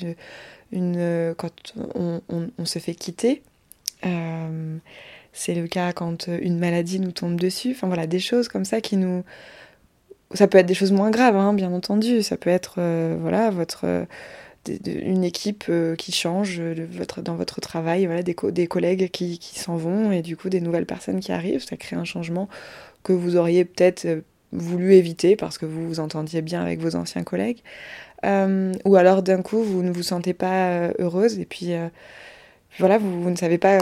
euh, 0.73 1.33
quand 1.35 1.73
on, 1.95 2.21
on, 2.29 2.65
se 2.65 2.79
fait 2.79 2.95
quitter. 2.95 3.43
c'est 5.31 5.53
le 5.55 5.67
cas 5.67 5.93
quand 5.93 6.27
une 6.27 6.59
maladie 6.59 6.99
nous 6.99 7.13
tombe 7.13 7.39
dessus. 7.39 7.71
Enfin 7.71 7.87
voilà, 7.87 8.07
des 8.07 8.19
choses 8.19 8.49
comme 8.49 8.65
ça 8.65 8.81
qui 8.81 8.97
nous, 8.97 9.23
ça 10.33 10.47
peut 10.47 10.57
être 10.57 10.65
des 10.65 10.73
choses 10.73 10.91
moins 10.91 11.09
graves, 11.09 11.35
hein, 11.35 11.53
bien 11.53 11.71
entendu. 11.73 12.21
Ça 12.21 12.37
peut 12.37 12.49
être, 12.49 12.75
euh, 12.79 13.17
voilà, 13.19 13.49
votre 13.49 13.85
euh, 13.85 14.05
une 14.85 15.23
équipe 15.23 15.65
euh, 15.69 15.95
qui 15.95 16.11
change 16.11 16.61
dans 17.23 17.35
votre 17.35 17.61
travail, 17.61 18.05
voilà, 18.05 18.23
des, 18.23 18.35
des 18.51 18.67
collègues 18.67 19.09
qui, 19.09 19.39
s'en 19.41 19.77
vont 19.77 20.11
et 20.11 20.21
du 20.21 20.35
coup 20.35 20.49
des 20.49 20.59
nouvelles 20.59 20.85
personnes 20.85 21.21
qui 21.21 21.31
arrivent. 21.31 21.63
Ça 21.63 21.77
crée 21.77 21.95
un 21.95 22.03
changement 22.03 22.49
que 23.03 23.13
vous 23.13 23.37
auriez 23.37 23.63
peut-être 23.63 24.05
voulu 24.51 24.93
éviter 24.93 25.35
parce 25.35 25.57
que 25.57 25.65
vous 25.65 25.87
vous 25.87 25.99
entendiez 25.99 26.41
bien 26.41 26.61
avec 26.61 26.79
vos 26.79 26.95
anciens 26.95 27.23
collègues. 27.23 27.61
ou 28.23 28.95
alors 28.95 29.23
d'un 29.23 29.41
coup 29.41 29.63
vous 29.63 29.83
ne 29.83 29.91
vous 29.91 30.03
sentez 30.03 30.33
pas 30.33 30.89
heureuse 30.99 31.39
et 31.39 31.45
puis 31.45 31.71
voilà, 32.79 32.97
vous, 32.97 33.21
vous, 33.21 33.29
ne 33.29 33.35
savez 33.35 33.57
pas, 33.57 33.79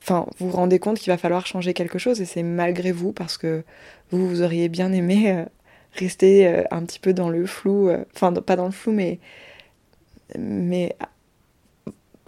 enfin, 0.00 0.26
vous 0.38 0.50
vous 0.50 0.56
rendez 0.56 0.78
compte 0.78 0.98
qu'il 0.98 1.12
va 1.12 1.18
falloir 1.18 1.46
changer 1.46 1.74
quelque 1.74 1.98
chose 1.98 2.20
et 2.20 2.24
c'est 2.24 2.44
malgré 2.44 2.92
vous 2.92 3.12
parce 3.12 3.36
que 3.36 3.64
vous, 4.10 4.28
vous 4.28 4.42
auriez 4.42 4.68
bien 4.68 4.92
aimé 4.92 5.44
rester 5.94 6.46
euh, 6.46 6.62
un 6.70 6.84
petit 6.84 6.98
peu 6.98 7.12
dans 7.12 7.28
le 7.28 7.46
flou, 7.46 7.88
euh, 7.88 8.04
enfin 8.14 8.32
pas 8.32 8.56
dans 8.56 8.66
le 8.66 8.70
flou, 8.70 8.92
mais, 8.92 9.18
mais 10.38 10.96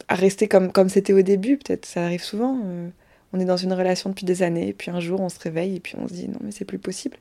à 0.09 0.15
rester 0.15 0.49
comme 0.49 0.73
comme 0.73 0.89
c'était 0.89 1.13
au 1.13 1.23
début, 1.23 1.57
peut-être 1.59 1.87
ça 1.87 2.05
arrive 2.05 2.23
souvent. 2.23 2.61
Euh, 2.65 2.89
on 3.33 3.41
est 3.41 3.45
dans 3.45 3.57
une 3.57 3.73
relation 3.73 4.11
depuis 4.11 4.27
des 4.27 4.43
années, 4.43 4.69
et 4.69 4.73
puis 4.73 4.91
un 4.91 5.01
jour 5.01 5.21
on 5.21 5.29
se 5.29 5.39
réveille 5.39 5.77
et 5.77 5.81
puis 5.81 5.95
on 5.99 6.09
se 6.09 6.13
dit 6.15 6.29
non 6.29 6.39
mais 6.43 6.53
c'est 6.53 6.65
plus 6.65 6.79
possible. 6.79 7.17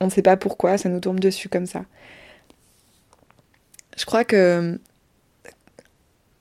On 0.00 0.06
ne 0.06 0.10
sait 0.10 0.22
pas 0.22 0.36
pourquoi, 0.36 0.78
ça 0.78 0.88
nous 0.88 1.00
tombe 1.00 1.20
dessus 1.20 1.48
comme 1.48 1.66
ça. 1.66 1.84
je 3.96 4.04
crois 4.06 4.24
que 4.24 4.78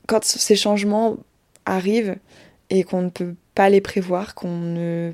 quand 0.08 0.24
ces 0.24 0.56
changements 0.56 1.18
arrivent 1.66 2.18
et 2.70 2.84
qu'on 2.84 3.02
ne 3.02 3.10
peut 3.10 3.36
pas 3.56 3.70
les 3.70 3.82
prévoir, 3.82 4.36
qu'on 4.36 4.50
ne 4.58 5.14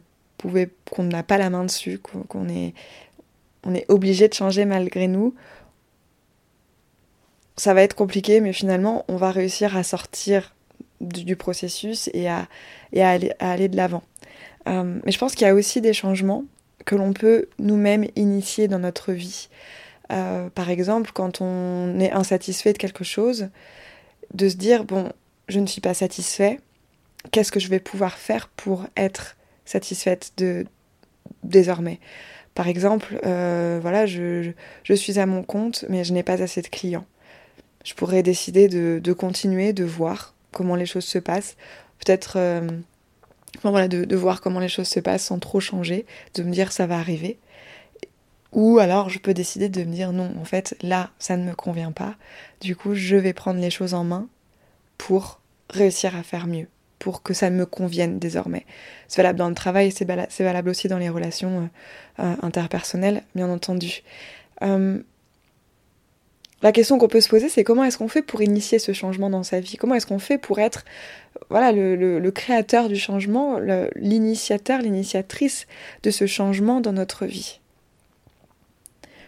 qu'on 0.91 1.03
n'a 1.03 1.23
pas 1.23 1.37
la 1.37 1.49
main 1.49 1.63
dessus, 1.63 1.99
qu'on 1.99 2.49
est, 2.49 2.73
on 3.65 3.73
est 3.73 3.85
obligé 3.89 4.27
de 4.27 4.33
changer 4.33 4.65
malgré 4.65 5.07
nous, 5.07 5.33
ça 7.57 7.73
va 7.73 7.81
être 7.81 7.95
compliqué, 7.95 8.41
mais 8.41 8.53
finalement, 8.53 9.05
on 9.07 9.15
va 9.15 9.31
réussir 9.31 9.77
à 9.77 9.83
sortir 9.83 10.55
du, 11.01 11.35
processus 11.35 12.09
et 12.13 12.29
à, 12.29 12.47
aller, 12.93 13.67
de 13.67 13.77
l'avant. 13.77 14.03
Euh, 14.67 14.99
mais 15.05 15.11
je 15.11 15.17
pense 15.17 15.35
qu'il 15.35 15.47
y 15.47 15.49
a 15.49 15.53
aussi 15.53 15.81
des 15.81 15.93
changements 15.93 16.43
que 16.85 16.95
l'on 16.95 17.13
peut 17.13 17.47
nous-mêmes 17.59 18.05
initier 18.15 18.67
dans 18.67 18.79
notre 18.79 19.11
vie. 19.11 19.49
Euh, 20.11 20.49
par 20.49 20.69
exemple, 20.69 21.11
quand 21.13 21.41
on 21.41 21.99
est 21.99 22.11
insatisfait 22.11 22.73
de 22.73 22.77
quelque 22.77 23.03
chose, 23.03 23.49
de 24.33 24.49
se 24.49 24.55
dire, 24.55 24.83
bon, 24.83 25.11
je 25.47 25.59
ne 25.59 25.65
suis 25.65 25.81
pas 25.81 25.93
satisfait, 25.93 26.59
qu'est-ce 27.31 27.51
que 27.51 27.59
je 27.59 27.69
vais 27.69 27.79
pouvoir 27.79 28.17
faire 28.17 28.49
pour 28.49 28.85
être 28.97 29.35
satisfaite 29.65 30.33
de 30.37 30.65
désormais? 31.43 31.99
Par 32.55 32.69
exemple, 32.69 33.19
euh, 33.25 33.79
voilà, 33.81 34.05
je, 34.05 34.53
suis 34.95 35.19
à 35.19 35.25
mon 35.25 35.43
compte, 35.43 35.83
mais 35.89 36.05
je 36.05 36.13
n'ai 36.13 36.23
pas 36.23 36.41
assez 36.41 36.61
de 36.61 36.67
clients. 36.67 37.05
Je 37.83 37.93
pourrais 37.93 38.23
décider 38.23 38.69
de, 38.69 39.13
continuer, 39.13 39.73
de 39.73 39.83
voir 39.83 40.33
comment 40.51 40.75
les 40.75 40.85
choses 40.85 41.03
se 41.03 41.19
passent, 41.19 41.57
peut-être 41.99 42.37
euh, 42.37 42.61
de, 43.61 44.15
voir 44.15 44.39
comment 44.39 44.61
les 44.61 44.69
choses 44.69 44.87
se 44.87 45.01
passent 45.01 45.25
sans 45.25 45.37
trop 45.39 45.59
changer, 45.59 46.05
de 46.33 46.43
me 46.43 46.51
dire 46.51 46.71
ça 46.71 46.87
va 46.87 46.97
arriver. 46.97 47.37
Ou 48.53 48.79
alors 48.79 49.09
je 49.09 49.19
peux 49.19 49.33
décider 49.33 49.67
de 49.67 49.83
me 49.83 49.91
dire 49.91 50.13
non, 50.13 50.33
en 50.39 50.45
fait 50.45 50.77
là 50.81 51.09
ça 51.19 51.35
ne 51.35 51.43
me 51.43 51.53
convient 51.53 51.91
pas, 51.91 52.15
du 52.61 52.73
coup 52.73 52.95
je 52.95 53.17
vais 53.17 53.33
prendre 53.33 53.59
les 53.59 53.69
choses 53.69 53.93
en 53.93 54.05
main 54.05 54.29
pour 54.97 55.41
réussir 55.69 56.15
à 56.15 56.23
faire 56.23 56.47
mieux, 56.47 56.67
pour 57.05 57.21
que 57.21 57.35
ça 57.35 57.51
me 57.51 57.67
convienne 57.67 58.17
désormais. 58.17 58.65
C'est 59.07 59.21
valable 59.21 59.37
dans 59.37 59.47
le 59.47 59.53
travail, 59.53 59.91
c'est 59.91 60.05
valable, 60.07 60.69
aussi 60.69 60.87
dans 60.87 60.97
les 60.97 61.09
relations 61.09 61.69
euh, 62.19 62.23
euh, 62.23 62.35
interpersonnelles, 62.41 63.21
bien 63.35 63.47
entendu. 63.47 64.01
Euh, 64.63 64.97
la 66.63 66.71
question 66.71 66.97
qu'on 66.97 67.07
peut 67.07 67.21
se 67.21 67.29
poser, 67.29 67.47
c'est 67.47 67.63
comment 67.63 67.83
est-ce 67.83 67.99
qu'on 67.99 68.07
fait 68.07 68.23
pour 68.23 68.41
initier 68.41 68.79
ce 68.79 68.91
changement 68.91 69.29
dans 69.29 69.43
sa 69.43 69.59
vie? 69.59 69.77
Comment 69.77 69.93
est-ce 69.93 70.07
qu'on 70.07 70.17
fait 70.17 70.39
pour 70.39 70.57
être 70.57 70.83
voilà, 71.51 71.71
le 71.71 72.29
créateur 72.31 72.89
du 72.89 72.95
changement, 72.95 73.59
l'initiateur, 73.95 74.81
l'initiatrice 74.81 75.67
de 76.01 76.09
ce 76.09 76.25
changement 76.25 76.81
dans 76.81 76.93
notre 76.93 77.27
vie? 77.27 77.59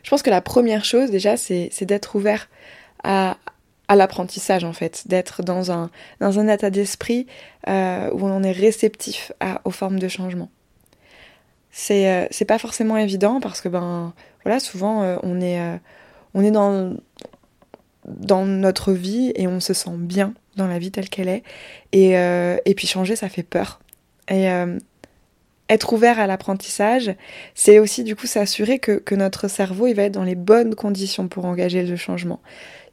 Je 0.02 0.10
pense 0.10 0.24
que 0.24 0.32
la 0.32 0.42
première 0.42 0.84
chose 0.84 1.12
déjà, 1.12 1.38
c'est 1.38 1.86
d'être 1.86 2.16
ouvert 2.16 2.50
à, 3.04 3.38
l'apprentissage 3.96 4.64
en 4.64 4.74
fait, 4.74 5.08
d'être 5.08 5.44
dans 5.44 5.72
un, 5.72 5.90
dans 6.20 6.40
un 6.40 6.48
état 6.48 6.70
d'esprit 6.70 7.28
euh, 7.68 8.10
où 8.12 8.26
on 8.26 8.44
est 8.44 8.52
réceptif 8.52 9.32
aux 9.64 9.72
formes 9.72 10.00
de 10.00 10.08
changement. 10.08 10.50
C'est 11.72 12.10
euh, 12.12 12.46
pas 12.48 12.58
forcément 12.58 12.98
évident 12.98 13.40
parce 13.40 13.62
que 13.62 13.70
ben 13.70 14.14
voilà 14.44 14.60
souvent 14.60 15.04
euh, 15.04 15.18
on 15.24 15.42
est 15.42 15.60
on 16.34 16.44
est 16.44 16.52
dans 16.52 16.96
dans 18.06 18.46
notre 18.46 18.94
vie 18.94 19.32
et 19.36 19.48
on 19.48 19.60
se 19.60 19.74
sent 19.74 19.98
bien 19.98 20.34
dans 20.56 20.68
la 20.68 20.80
vie 20.80 20.92
telle 20.92 21.10
qu'elle 21.10 21.28
est 21.28 21.44
et, 21.92 22.14
et 22.14 22.74
puis 22.76 22.88
changer 22.88 23.16
ça 23.16 23.30
fait 23.30 23.44
peur 23.44 23.80
et 24.30 24.48
être 25.70 25.94
ouvert 25.94 26.20
à 26.20 26.28
l'apprentissage, 26.28 27.14
c'est 27.54 27.80
aussi 27.80 28.04
du 28.04 28.16
coup 28.16 28.28
s'assurer 28.28 28.80
que, 28.80 29.16
notre 29.16 29.48
cerveau 29.48 29.88
il 29.88 29.96
va 29.96 30.04
être 30.04 30.14
dans 30.14 30.24
les 30.24 30.36
bonnes 30.36 30.76
conditions 30.76 31.28
pour 31.28 31.46
engager 31.46 31.84
le 31.84 31.96
changement. 31.96 32.40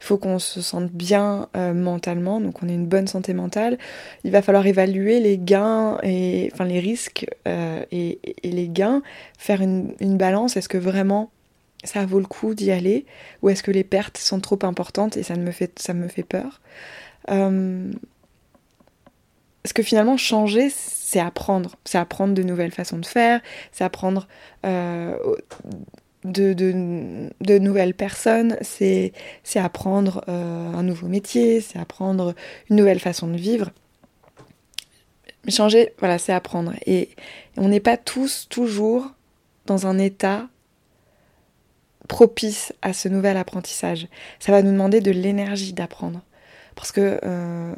Faut 0.05 0.19
qu'on 0.19 0.37
se 0.37 0.61
sente 0.61 0.91
bien 0.91 1.49
euh, 1.57 1.73
mentalement, 1.73 2.39
donc 2.39 2.61
on 2.61 2.69
ait 2.69 2.75
une 2.75 2.85
bonne 2.85 3.07
santé 3.07 3.33
mentale. 3.33 3.79
Il 4.23 4.29
va 4.29 4.43
falloir 4.43 4.67
évaluer 4.67 5.19
les 5.19 5.39
gains 5.39 5.97
et 6.03 6.51
enfin 6.53 6.63
les 6.63 6.79
risques 6.79 7.25
euh, 7.47 7.83
et, 7.91 8.19
les 8.43 8.69
gains, 8.69 9.01
faire 9.39 9.61
une, 9.61 9.95
balance. 9.99 10.57
Est-ce 10.57 10.69
que 10.69 10.77
vraiment 10.77 11.31
ça 11.83 12.05
vaut 12.05 12.19
le 12.19 12.27
coup 12.27 12.53
d'y 12.53 12.69
aller 12.69 13.07
ou 13.41 13.49
est-ce 13.49 13.63
que 13.63 13.71
les 13.71 13.83
pertes 13.83 14.19
sont 14.19 14.39
trop 14.39 14.59
importantes 14.61 15.17
et 15.17 15.23
ça 15.23 15.35
me 15.37 15.49
fait 15.49 15.79
ça 15.79 15.95
me 15.95 16.07
fait 16.07 16.21
peur? 16.21 16.61
Euh, 17.31 17.91
parce 19.63 19.73
que 19.73 19.81
finalement, 19.81 20.17
changer, 20.17 20.69
c'est 20.69 21.19
apprendre? 21.19 21.77
C'est 21.83 21.97
apprendre 21.97 22.35
de 22.35 22.43
nouvelles 22.43 22.69
façons 22.69 22.99
de 22.99 23.05
faire, 23.07 23.41
c'est 23.71 23.83
apprendre 23.83 24.27
euh, 24.67 25.17
de, 26.25 26.53
de, 26.53 27.57
nouvelles 27.59 27.93
personnes, 27.93 28.57
c'est 28.61 29.13
apprendre 29.55 30.23
euh, 30.27 30.73
un 30.73 30.83
nouveau 30.83 31.07
métier, 31.07 31.61
c'est 31.61 31.79
apprendre 31.79 32.33
une 32.69 32.77
nouvelle 32.77 32.99
façon 32.99 33.27
de 33.27 33.37
vivre. 33.37 33.71
Changer, 35.47 35.93
voilà, 35.99 36.17
c'est 36.17 36.33
apprendre. 36.33 36.73
Et 36.85 37.09
on 37.57 37.69
n'est 37.69 37.79
pas 37.79 37.97
tous 37.97 38.47
toujours 38.49 39.11
dans 39.67 39.87
un 39.87 39.97
état 39.99 40.47
propice 42.07 42.73
à 42.81 42.93
ce 42.93 43.07
nouvel 43.07 43.37
apprentissage. 43.37 44.07
Ça 44.39 44.51
va 44.51 44.61
nous 44.61 44.71
demander 44.71 45.01
de 45.01 45.11
l'énergie 45.11 45.73
d'apprendre. 45.73 46.21
Parce 46.75 46.91
que 46.91 47.19
euh, 47.23 47.73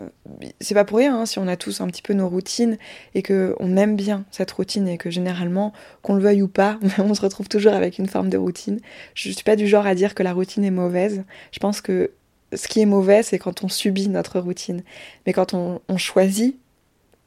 c'est 0.59 0.73
pas 0.73 0.83
pour 0.83 0.97
rien 0.97 1.19
hein, 1.19 1.25
si 1.27 1.37
on 1.37 1.47
a 1.47 1.55
tous 1.55 1.81
un 1.81 1.87
petit 1.87 2.01
peu 2.01 2.13
nos 2.13 2.27
routines 2.27 2.77
et 3.13 3.21
qu'on 3.21 3.77
aime 3.77 3.95
bien 3.95 4.25
cette 4.31 4.49
routine 4.51 4.87
et 4.87 4.97
que 4.97 5.11
généralement, 5.11 5.71
qu'on 6.01 6.15
le 6.15 6.21
veuille 6.21 6.41
ou 6.41 6.47
pas, 6.47 6.79
on 6.97 7.13
se 7.13 7.21
retrouve 7.21 7.47
toujours 7.47 7.73
avec 7.73 7.99
une 7.99 8.07
forme 8.07 8.29
de 8.29 8.37
routine. 8.37 8.79
Je 9.13 9.29
suis 9.29 9.43
pas 9.43 9.55
du 9.55 9.67
genre 9.67 9.85
à 9.85 9.93
dire 9.93 10.15
que 10.15 10.23
la 10.23 10.33
routine 10.33 10.63
est 10.63 10.71
mauvaise. 10.71 11.23
Je 11.51 11.59
pense 11.59 11.79
que 11.79 12.11
ce 12.53 12.67
qui 12.67 12.81
est 12.81 12.85
mauvais, 12.85 13.21
c'est 13.21 13.37
quand 13.37 13.63
on 13.63 13.69
subit 13.69 14.09
notre 14.09 14.39
routine. 14.39 14.81
Mais 15.25 15.33
quand 15.33 15.53
on, 15.53 15.79
choisit 15.97 16.57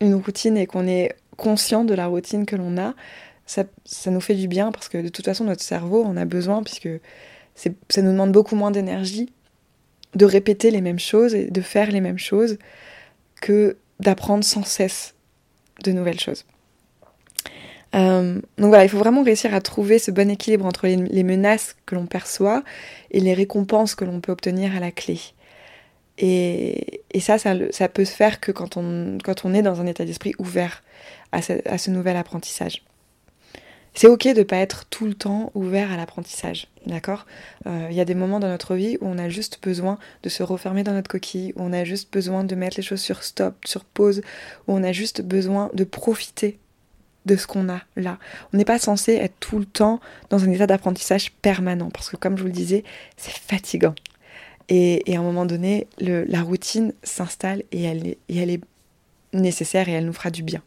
une 0.00 0.15
routine 0.15 0.57
et 0.57 0.67
qu'on 0.67 0.89
est 0.89 1.15
conscient 1.37 1.85
de 1.85 1.95
la 1.95 2.07
routine 2.07 2.47
que 2.47 2.57
l'on 2.57 2.79
a, 2.79 2.95
ça, 3.47 3.65
ça, 3.85 4.11
nous 4.11 4.21
fait 4.21 4.35
du 4.35 4.49
bien 4.49 4.73
parce 4.73 4.89
que 4.89 4.99
de 4.99 5.09
toute 5.09 5.25
façon, 5.25 5.45
notre 5.45 5.62
cerveau 5.62 6.05
en 6.05 6.17
a 6.17 6.25
besoin 6.25 6.62
puisque 6.62 6.89
ça 7.55 8.03
nous 8.03 8.12
demande 8.12 8.33
beaucoup 8.33 8.57
moins 8.57 8.71
d'énergie 8.71 9.33
de 10.14 10.25
répéter 10.25 10.71
les 10.71 10.81
mêmes 10.81 10.99
choses 10.99 11.35
et 11.35 11.50
de 11.50 11.61
faire 11.61 11.90
les 11.90 12.00
mêmes 12.00 12.19
choses 12.19 12.59
que 13.40 13.76
d'apprendre 14.00 14.45
sans 14.45 14.64
cesse 14.64 15.14
de 15.85 15.93
nouvelles 15.93 16.21
choses. 16.21 16.45
Euh, 17.95 18.35
donc 18.57 18.69
voilà, 18.69 18.85
il 18.85 18.88
faut 18.88 18.99
vraiment 18.99 19.23
réussir 19.23 19.55
à 19.55 19.61
trouver 19.61 19.99
ce 19.99 20.11
bon 20.11 20.31
équilibre 20.31 20.64
entre 20.64 20.87
les, 20.87 21.23
menaces 21.25 21.76
que 21.87 21.95
l'on 21.95 22.07
perçoit 22.07 22.62
et 23.11 23.21
les 23.21 23.35
récompenses 23.35 23.95
que 23.95 24.05
l'on 24.05 24.21
peut 24.21 24.33
obtenir 24.33 24.76
à 24.76 24.81
la 24.81 24.93
clé. 24.93 25.19
Et, 26.19 27.02
ça, 27.19 27.38
ça, 27.38 27.88
peut 27.88 28.05
se 28.05 28.14
faire 28.14 28.40
que 28.40 28.52
quand 28.52 28.76
on, 28.76 29.19
quand 29.25 29.45
on 29.45 29.55
est 29.55 29.62
dans 29.62 29.81
un 29.81 29.87
état 29.87 30.05
d'esprit 30.05 30.35
ouvert 30.38 30.83
à 31.33 31.40
ce 31.40 31.90
nouvel 31.90 32.17
apprentissage. 32.17 32.83
C'est 33.94 34.06
ok 34.06 34.28
de 34.28 34.38
ne 34.38 34.42
pas 34.44 34.56
être 34.59 34.85
tout 34.87 35.04
le 35.04 35.14
temps 35.14 35.50
ouvert 35.54 35.90
à 35.90 35.97
l'apprentissage, 35.97 36.68
d'accord? 36.87 37.26
Euh, 37.66 37.88
Il 37.90 37.97
y 37.97 38.00
a 38.00 38.04
des 38.04 38.14
moments 38.14 38.40
dans 38.40 38.49
notre 38.49 38.75
vie 38.75 38.97
où 39.00 39.06
on 39.06 39.18
a 39.18 39.28
juste 39.28 39.59
besoin 39.62 39.99
de 40.23 40.28
se 40.28 40.42
refermer 40.42 40.85
dans 40.85 40.92
notre 40.92 41.11
coquille, 41.11 41.52
où 41.56 41.62
on 41.62 41.73
a 41.73 41.85
juste 41.85 42.12
besoin 42.12 42.44
de 42.44 42.54
mettre 42.54 42.76
les 42.76 42.82
choses 42.82 43.00
sur 43.00 43.23
stop, 43.25 43.56
sur 43.66 43.85
pause, 43.85 44.23
où 44.68 44.75
on 44.75 44.82
a 44.85 44.92
juste 44.92 45.23
besoin 45.23 45.70
de 45.75 45.85
profiter 45.85 46.59
de 47.26 47.37
ce 47.37 47.47
qu'on 47.47 47.68
a 47.68 47.82
là. 47.97 48.18
On 48.52 48.56
n'est 48.56 48.64
pas 48.64 48.78
censé 48.78 49.14
être 49.14 49.35
tout 49.40 49.59
le 49.59 49.66
temps 49.66 50.00
dans 50.30 50.42
un 50.44 50.50
état 50.50 50.66
d'apprentissage 50.66 51.32
permanent, 51.42 51.90
parce 51.90 52.09
que 52.09 52.16
comme 52.16 52.37
je 52.37 52.42
vous 52.42 52.49
le 52.49 52.54
disais, 52.54 52.85
c'est 53.16 53.37
fatigant. 53.37 53.94
Et, 54.68 55.02
à 55.14 55.18
un 55.18 55.23
moment 55.23 55.47
donné, 55.47 55.88
la 55.99 56.42
routine 56.42 56.94
s'installe 57.02 57.64
et 57.73 57.82
elle, 57.82 58.06
et 58.06 58.37
elle 58.37 58.50
est 58.50 58.61
nécessaire 59.32 59.88
et 59.88 59.92
elle 59.92 60.06
nous 60.06 60.12
fera 60.12 60.30
du 60.30 60.44
bien. 60.44 60.62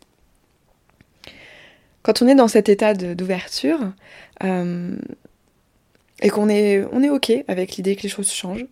Quand 2.04 2.22
on 2.22 2.28
est 2.28 2.36
dans 2.36 2.48
cet 2.50 2.70
état 2.70 2.94
d'ouverture 2.94 3.80
euh, 4.44 4.96
et 6.22 6.30
qu'on 6.30 6.50
est, 6.50 6.84
on 6.92 7.02
est 7.02 7.10
OK 7.10 7.32
avec 7.48 7.78
l'idée 7.78 7.96
que 7.96 8.04
les 8.04 8.10
choses 8.10 8.32
changent, 8.32 8.66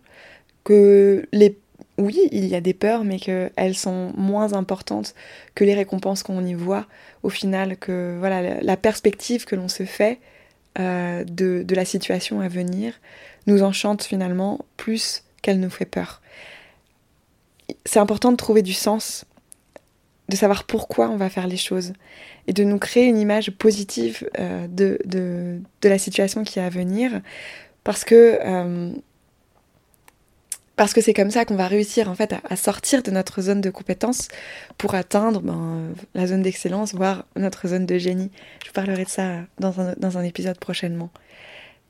que 0.64 1.26
les 1.32 1.58
oui, 1.98 2.18
il 2.32 2.46
y 2.46 2.54
a 2.54 2.60
des 2.60 2.72
peurs, 2.72 3.04
mais 3.04 3.18
qu'elles 3.18 3.74
sont 3.74 4.12
moins 4.16 4.54
importantes 4.54 5.14
que 5.54 5.62
les 5.62 5.74
récompenses 5.74 6.22
qu'on 6.22 6.44
y 6.44 6.54
voit 6.54 6.86
au 7.22 7.28
final, 7.28 7.76
que 7.76 8.16
voilà 8.18 8.62
la 8.62 8.76
perspective 8.76 9.44
que 9.44 9.54
l'on 9.54 9.68
se 9.68 9.84
fait 9.84 10.18
euh, 10.78 11.22
de, 11.24 11.62
de, 11.62 11.74
la 11.74 11.84
situation 11.84 12.40
à 12.40 12.48
venir 12.48 12.94
nous 13.46 13.62
enchante 13.62 14.04
finalement 14.04 14.60
plus 14.78 15.22
qu'elle 15.42 15.60
nous 15.60 15.70
fait 15.70 15.84
peur. 15.84 16.22
C'est 17.84 17.98
important 17.98 18.32
de 18.32 18.36
trouver 18.36 18.62
du 18.62 18.72
sens 18.72 19.26
de 20.28 20.36
savoir 20.36 20.64
pourquoi 20.64 21.10
on 21.10 21.16
va 21.16 21.28
faire 21.28 21.46
les 21.46 21.58
choses 21.58 21.92
et 22.46 22.52
de 22.52 22.64
nous 22.64 22.78
créer 22.78 23.06
une 23.06 23.18
image 23.18 23.50
positive 23.52 24.28
euh, 24.38 24.66
de, 24.68 25.60
la 25.82 25.98
situation 25.98 26.44
qui 26.44 26.58
est 26.58 26.62
à 26.62 26.68
venir 26.68 27.20
parce 27.84 28.04
que 28.04 28.38
euh, 28.42 28.92
parce 30.76 30.94
que 30.94 31.00
c'est 31.00 31.12
comme 31.14 31.30
ça 31.30 31.44
qu'on 31.44 31.54
va 31.54 31.68
réussir 31.68 32.08
en 32.08 32.14
fait 32.14 32.34
à, 32.48 32.56
sortir 32.56 33.02
de 33.02 33.10
notre 33.10 33.42
zone 33.42 33.60
de 33.60 33.70
compétence 33.70 34.28
pour 34.78 34.94
atteindre 34.94 35.40
ben, 35.40 35.94
la 36.14 36.26
zone 36.26 36.42
d'excellence, 36.42 36.94
voire 36.94 37.26
notre 37.36 37.68
zone 37.68 37.86
de 37.86 37.98
génie. 37.98 38.30
Je 38.62 38.68
vous 38.68 38.72
parlerai 38.72 39.04
de 39.04 39.10
ça 39.10 39.42
dans 39.58 39.80
un, 39.80 39.94
dans 39.98 40.18
un 40.18 40.22
épisode 40.22 40.58
prochainement. 40.58 41.10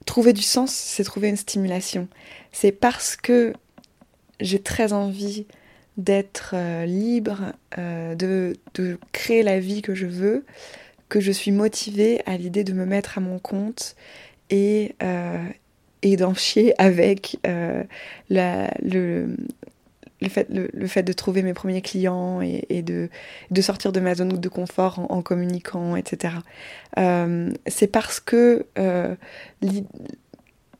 Trouver 0.04 0.32
du 0.32 0.42
sens, 0.42 0.72
c'est 0.72 1.04
trouver 1.04 1.28
une 1.28 1.36
stimulation. 1.36 2.08
C'est 2.50 2.72
parce 2.72 3.16
que 3.16 3.52
j'ai 4.40 4.60
très 4.60 4.92
envie 4.92 5.46
d'être 5.96 6.54
euh, 6.54 6.86
libre, 6.86 7.52
euh, 7.78 8.14
de, 8.14 8.56
de, 8.74 8.98
créer 9.12 9.42
la 9.42 9.60
vie 9.60 9.82
que 9.82 9.94
je 9.94 10.06
veux, 10.06 10.44
que 11.08 11.20
je 11.20 11.32
suis 11.32 11.52
motivée 11.52 12.22
à 12.26 12.36
l'idée 12.36 12.64
de 12.64 12.72
me 12.72 12.86
mettre 12.86 13.18
à 13.18 13.20
mon 13.20 13.38
compte 13.38 13.96
et, 14.50 14.94
euh, 15.02 15.44
et 16.02 16.16
d'en 16.16 16.34
chier 16.34 16.74
avec 16.80 17.36
la, 18.30 18.70
le, 18.82 19.36
le 20.20 20.28
fait, 20.28 20.48
le, 20.50 20.86
fait, 20.86 21.02
de 21.02 21.12
trouver 21.12 21.42
mes 21.42 21.52
premiers 21.52 21.82
clients 21.82 22.40
et, 22.40 22.82
de, 22.82 23.10
de, 23.50 23.60
sortir 23.60 23.92
de 23.92 24.00
ma 24.00 24.14
zone 24.14 24.40
de 24.40 24.48
confort 24.48 24.98
en, 24.98 25.18
en 25.18 25.22
communiquant, 25.22 25.96
etc. 25.96 26.36
c'est 27.66 27.88
parce 27.88 28.20
que 28.20 28.66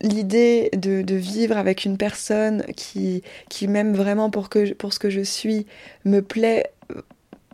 l'idée 0.02 0.70
de, 0.72 1.14
vivre 1.14 1.56
avec 1.56 1.84
une 1.84 1.96
personne 1.96 2.64
qui, 2.76 3.22
qui 3.48 3.68
m'aime 3.68 3.94
vraiment 3.94 4.30
pour, 4.30 4.48
que, 4.48 4.72
pour 4.74 4.92
ce 4.92 4.98
que 4.98 5.10
je 5.10 5.20
suis 5.20 5.66
me 6.04 6.20
plaît 6.20 6.70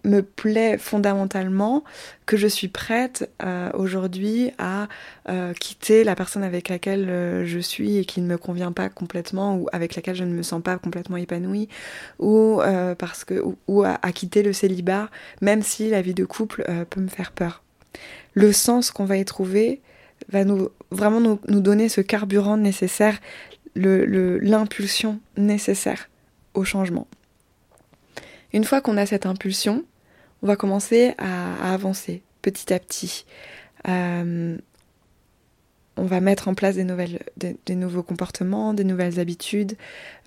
me 0.05 0.23
plaît 0.23 0.79
fondamentalement 0.79 1.85
que 2.27 2.37
je 2.37 2.47
suis 2.47 2.69
prête 2.69 3.31
euh, 3.43 3.71
aujourd'hui 3.75 4.53
à 4.59 4.89
euh, 5.29 5.53
quitter 5.53 6.05
la 6.05 6.15
personne 6.15 6.43
avec 6.43 6.69
laquelle 6.69 7.09
euh, 7.09 7.45
je 7.45 7.59
suis 7.59 7.99
et 7.99 8.05
qui 8.05 8.21
ne 8.21 8.27
me 8.27 8.39
convient 8.39 8.73
pas 8.73 8.89
complètement 8.89 9.57
ou 9.57 9.69
avec 9.73 9.97
laquelle 9.97 10.17
je 10.17 10.25
ne 10.25 10.33
me 10.33 10.43
sens 10.43 10.63
pas 10.63 10.79
complètement 10.79 11.17
épanouie 11.17 11.69
ou 12.19 12.61
parce 12.99 13.25
que 13.25 13.43
ou, 13.67 13.83
à, 13.85 14.13
quitter 14.13 14.43
le 14.43 14.53
célibat 14.53 15.11
même 15.41 15.63
si 15.63 15.91
la 15.91 16.01
vie 16.01 16.15
de 16.15 16.25
couple 16.25 16.65
peut 16.91 17.01
me 17.01 17.09
faire 17.09 17.33
peur. 17.33 17.63
Le 18.35 18.53
sens 18.53 18.91
qu'on 18.91 19.05
va 19.05 19.17
y 19.17 19.25
trouver 19.25 19.81
va 20.29 20.45
nous 20.45 20.71
vraiment 20.91 21.21
nous, 21.21 21.61
donner 21.61 21.89
ce 21.89 22.01
carburant 22.01 22.57
nécessaire, 22.57 23.19
l'impulsion 23.75 25.21
le, 25.37 25.43
nécessaire 25.43 26.09
au 26.55 26.65
changement. 26.65 27.07
Une 28.53 28.65
fois 28.65 28.81
qu'on 28.81 28.97
a 28.97 29.07
cette 29.07 29.27
impulsion, 29.27 29.85
on 30.43 30.47
va 30.47 30.57
commencer 30.57 31.15
à, 31.19 31.73
avancer 31.73 32.23
petit 32.43 32.73
à 32.73 32.79
petit. 32.79 33.27
Euh, 33.89 34.57
on 35.97 36.05
va 36.05 36.21
mettre 36.21 36.49
en 36.49 36.55
place 36.55 36.77
des, 36.77 36.85
nouvelles, 36.85 37.19
des, 37.37 37.75
nouveaux 37.75 38.03
comportements, 38.03 38.73
des 38.73 38.85
nouvelles 38.85 39.19
habitudes, 39.19 39.77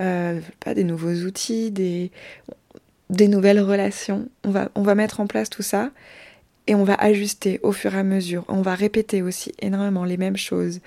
euh, 0.01 0.39
pas 0.59 0.73
des 0.73 0.83
nouveaux 0.83 1.25
outils, 1.25 1.71
des, 1.71 2.11
des 3.09 3.27
nouvelles 3.27 3.61
relations. 3.61 4.29
On 4.43 4.51
va, 4.51 4.69
on 4.75 4.83
va 4.83 4.95
mettre 4.95 5.19
en 5.19 5.27
place 5.27 5.49
tout 5.49 5.63
ça 5.63 5.91
et 6.67 6.75
on 6.75 6.83
va 6.83 6.95
ajuster 6.95 7.59
au 7.63 7.71
fur 7.71 7.95
et 7.95 7.99
à 7.99 8.03
mesure. 8.03 8.45
On 8.47 8.61
va 8.61 8.75
répéter 8.75 9.21
aussi 9.21 9.51
énormément 9.59 10.05
les 10.05 10.17
mêmes 10.17 10.37
choses. 10.37 10.79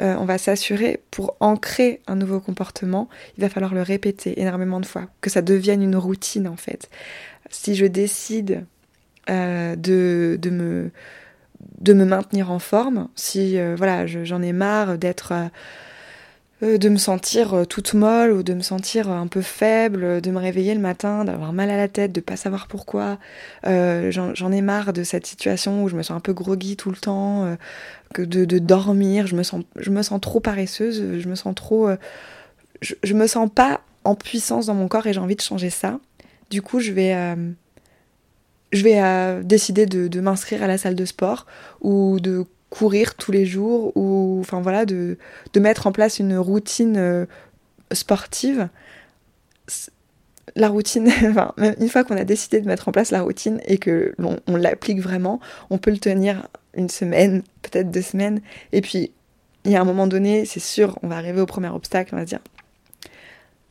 Euh, 0.00 0.16
on 0.18 0.24
va 0.24 0.38
s'assurer 0.38 1.00
pour 1.10 1.36
ancrer 1.40 2.00
un 2.06 2.16
nouveau 2.16 2.40
comportement, 2.40 3.08
il 3.36 3.42
va 3.42 3.48
falloir 3.48 3.74
le 3.74 3.82
répéter 3.82 4.40
énormément 4.40 4.80
de 4.80 4.86
fois, 4.86 5.08
que 5.20 5.28
ça 5.28 5.42
devienne 5.42 5.82
une 5.82 5.96
routine 5.96 6.48
en 6.48 6.56
fait. 6.56 6.88
Si 7.50 7.74
je 7.74 7.84
décide 7.84 8.64
euh, 9.28 9.76
de, 9.76 10.38
de, 10.40 10.50
me, 11.92 12.04
maintenir 12.04 12.50
en 12.50 12.58
forme, 12.58 13.08
si 13.14 13.58
euh, 13.58 13.74
voilà, 13.76 14.06
j'en 14.06 14.40
ai 14.40 14.52
marre 14.52 14.96
d'être 14.96 15.34
de 16.62 16.88
me 16.88 16.96
sentir 16.96 17.54
euh, 17.54 17.64
toute 17.64 17.92
molle 17.92 18.30
ou 18.30 18.42
de 18.44 18.54
me 18.54 18.62
sentir 18.62 19.10
un 19.10 19.26
peu 19.26 19.42
faible, 19.42 20.20
de 20.20 20.30
me 20.30 20.38
réveiller 20.38 20.74
le 20.74 20.80
matin, 20.80 21.24
d'avoir 21.24 21.52
mal 21.52 21.70
à 21.70 21.76
la 21.76 21.88
tête, 21.88 22.12
de 22.12 22.20
pas 22.20 22.36
savoir 22.36 22.68
pourquoi. 22.68 23.18
Euh, 23.66 24.12
j'en 24.12 24.52
ai 24.52 24.60
marre 24.60 24.92
de 24.92 25.02
cette 25.02 25.26
situation 25.26 25.82
où 25.82 25.88
je 25.88 25.96
me 25.96 26.02
sens 26.02 26.16
un 26.16 26.20
peu 26.20 26.32
groggy 26.32 26.76
tout 26.76 26.90
le 26.90 26.96
temps, 26.96 27.56
que 28.14 28.22
de, 28.22 28.58
dormir, 28.58 29.26
je 29.26 29.34
me, 29.34 29.42
sens, 29.42 29.64
je 29.76 29.90
me 29.90 30.02
sens 30.02 30.20
trop 30.20 30.38
paresseuse, 30.40 31.18
je 31.18 31.28
me 31.28 31.34
sens 31.34 31.54
trop... 31.54 31.88
Je, 32.80 33.14
me 33.14 33.26
sens 33.28 33.48
pas 33.52 33.80
en 34.04 34.16
puissance 34.16 34.66
dans 34.66 34.74
mon 34.74 34.88
corps 34.88 35.06
et 35.06 35.12
j'ai 35.12 35.20
envie 35.20 35.36
de 35.36 35.40
changer 35.40 35.70
ça. 35.70 36.00
Du 36.50 36.62
coup, 36.62 36.80
je 36.80 36.92
vais 36.92 37.16
je 38.72 38.82
vais 38.82 39.42
décider 39.44 39.86
de, 39.86 40.08
de 40.08 40.20
m'inscrire 40.20 40.62
à 40.62 40.66
la 40.66 40.78
salle 40.78 40.94
de 40.94 41.04
sport 41.04 41.46
ou 41.80 42.20
de 42.20 42.46
courir 42.72 43.16
tous 43.16 43.32
les 43.32 43.44
jours 43.44 43.94
ou 43.96 44.31
enfin 44.42 44.60
voilà 44.60 44.84
de, 44.84 45.16
mettre 45.56 45.86
en 45.86 45.92
place 45.92 46.18
une 46.18 46.36
routine 46.36 46.96
euh, 46.96 47.26
sportive. 47.92 48.68
La 50.56 50.68
routine, 50.68 51.08
enfin, 51.30 51.54
une 51.58 51.88
fois 51.88 52.04
qu'on 52.04 52.16
a 52.16 52.24
décidé 52.24 52.60
de 52.60 52.66
mettre 52.66 52.88
en 52.88 52.92
place 52.92 53.10
la 53.10 53.22
routine 53.22 53.60
et 53.64 53.78
que 53.78 54.14
l'on 54.18 54.38
on, 54.46 54.56
l'applique 54.56 55.00
vraiment, 55.00 55.40
on 55.70 55.78
peut 55.78 55.90
le 55.90 55.98
tenir 55.98 56.48
une 56.74 56.88
semaine, 56.88 57.42
peut-être 57.62 57.90
deux 57.90 58.02
semaines, 58.02 58.40
et 58.72 58.80
puis 58.80 59.12
il 59.64 59.70
y 59.70 59.76
a 59.76 59.80
un 59.80 59.84
moment 59.84 60.06
donné, 60.06 60.44
c'est 60.44 60.60
sûr, 60.60 60.98
on 61.02 61.08
va 61.08 61.16
arriver 61.16 61.40
au 61.40 61.46
premier 61.46 61.68
obstacle, 61.68 62.14
on 62.14 62.18
va 62.18 62.24
se 62.24 62.30
dire 62.30 62.40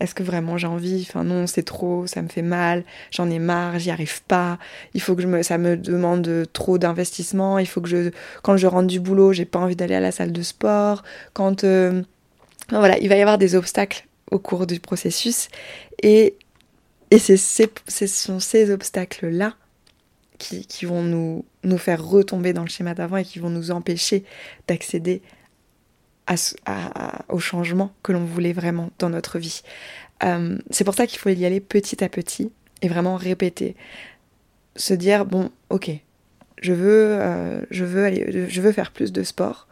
est-ce 0.01 0.15
que 0.15 0.23
vraiment 0.23 0.57
j'ai 0.57 0.67
envie? 0.67 1.05
Enfin 1.07 1.23
non, 1.23 1.47
c'est 1.47 1.63
trop, 1.63 2.07
ça 2.07 2.21
me 2.21 2.27
fait 2.27 2.41
mal, 2.41 2.83
j'en 3.11 3.29
ai 3.29 3.39
marre, 3.39 3.79
j'y 3.79 3.91
arrive 3.91 4.23
pas. 4.23 4.57
Il 4.93 5.01
faut 5.01 5.15
que 5.15 5.21
je 5.21 5.27
me, 5.27 5.43
ça 5.43 5.57
me 5.57 5.77
demande 5.77 6.47
trop 6.53 6.77
d'investissement. 6.77 7.59
Il 7.59 7.67
faut 7.67 7.81
que 7.81 7.89
je, 7.89 8.11
quand 8.43 8.57
je 8.57 8.67
rentre 8.67 8.87
du 8.87 8.99
boulot, 8.99 9.33
j'ai 9.33 9.45
pas 9.45 9.59
envie 9.59 9.75
d'aller 9.75 9.95
à 9.95 9.99
la 9.99 10.11
salle 10.11 10.31
de 10.31 10.41
sport. 10.41 11.03
Quand, 11.33 11.63
euh, 11.63 12.01
voilà, 12.69 12.97
il 12.99 13.09
va 13.09 13.15
y 13.15 13.21
avoir 13.21 13.37
des 13.37 13.55
obstacles 13.55 14.07
au 14.31 14.39
cours 14.39 14.67
du 14.67 14.79
processus 14.79 15.49
et 16.01 16.35
et 17.11 17.19
c'est, 17.19 17.35
ce 17.35 18.07
sont 18.07 18.39
ces 18.39 18.71
obstacles 18.71 19.27
là 19.27 19.55
qui, 20.37 20.65
qui 20.65 20.85
vont 20.85 21.03
nous 21.03 21.45
nous 21.63 21.77
faire 21.77 22.03
retomber 22.03 22.53
dans 22.53 22.63
le 22.63 22.69
schéma 22.69 22.93
d'avant 22.93 23.17
et 23.17 23.25
qui 23.25 23.39
vont 23.39 23.49
nous 23.49 23.69
empêcher 23.71 24.23
d'accéder 24.67 25.21
au 27.29 27.39
changement 27.39 27.91
que 28.03 28.11
l'on 28.11 28.23
voulait 28.23 28.53
vraiment 28.53 28.89
dans 28.99 29.09
notre 29.09 29.39
vie. 29.39 29.61
Euh, 30.23 30.57
c'est 30.69 30.83
pour 30.83 30.93
ça 30.93 31.07
qu'il 31.07 31.19
faut 31.19 31.29
y 31.29 31.45
aller 31.45 31.59
petit 31.59 32.03
à 32.03 32.09
petit 32.09 32.51
et 32.81 32.87
vraiment 32.87 33.15
répéter. 33.15 33.75
Se 34.75 34.93
dire, 34.93 35.25
bon, 35.25 35.51
ok, 35.69 35.91
je 36.61 36.73
veux, 36.73 37.17
euh, 37.19 37.61
je 37.71 37.83
veux, 37.83 38.05
aller, 38.05 38.47
je 38.49 38.61
veux 38.61 38.71
faire 38.71 38.91
plus 38.91 39.11
de 39.11 39.23
sport. 39.23 39.67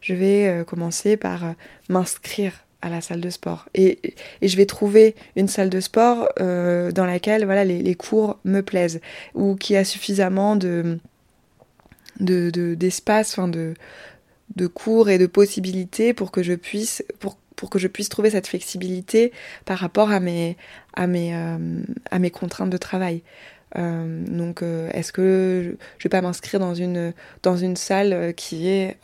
Je 0.00 0.14
vais 0.14 0.48
euh, 0.48 0.64
commencer 0.64 1.16
par 1.16 1.54
m'inscrire 1.88 2.64
à 2.82 2.88
la 2.88 3.00
salle 3.00 3.20
de 3.20 3.30
sport. 3.30 3.68
Et, 3.74 4.14
et, 4.40 4.48
je 4.48 4.56
vais 4.56 4.66
trouver 4.66 5.14
une 5.36 5.46
salle 5.46 5.70
de 5.70 5.78
sport 5.78 6.28
dans 6.38 7.06
laquelle 7.06 7.44
voilà, 7.44 7.64
les, 7.64 7.80
les, 7.80 7.94
cours 7.94 8.40
me 8.44 8.60
plaisent 8.60 9.00
ou 9.34 9.54
qui 9.54 9.76
a 9.76 9.84
suffisamment 9.84 10.56
de 10.56 10.98
d'espace, 12.18 13.36
de, 13.36 13.40
enfin 13.40 13.48
de, 13.48 13.74
de 14.56 14.66
cours 14.66 15.08
et 15.08 15.18
de 15.18 15.26
possibilités 15.26 16.14
pour 16.14 16.30
que 16.30 16.42
je 16.42 16.54
puisse 16.54 17.04
pour, 17.18 17.36
pour 17.56 17.70
que 17.70 17.78
je 17.78 17.88
puisse 17.88 18.08
trouver 18.08 18.30
cette 18.30 18.46
flexibilité 18.46 19.32
par 19.64 19.78
rapport 19.78 20.10
à 20.10 20.20
mes 20.20 20.56
à 20.94 21.06
mes 21.06 21.34
euh, 21.34 21.82
à 22.10 22.18
mes 22.18 22.30
contraintes 22.30 22.70
de 22.70 22.76
travail. 22.76 23.22
Euh, 23.78 24.24
donc, 24.26 24.62
euh, 24.62 24.90
est-ce 24.92 25.12
que 25.12 25.76
je 25.98 26.04
vais 26.04 26.10
pas 26.10 26.20
m'inscrire 26.20 26.60
dans 26.60 26.74
une, 26.74 27.12
dans 27.42 27.56
une 27.56 27.76
salle 27.76 28.12
euh, 28.12 28.32
qui 28.32 28.68
est 28.68 28.96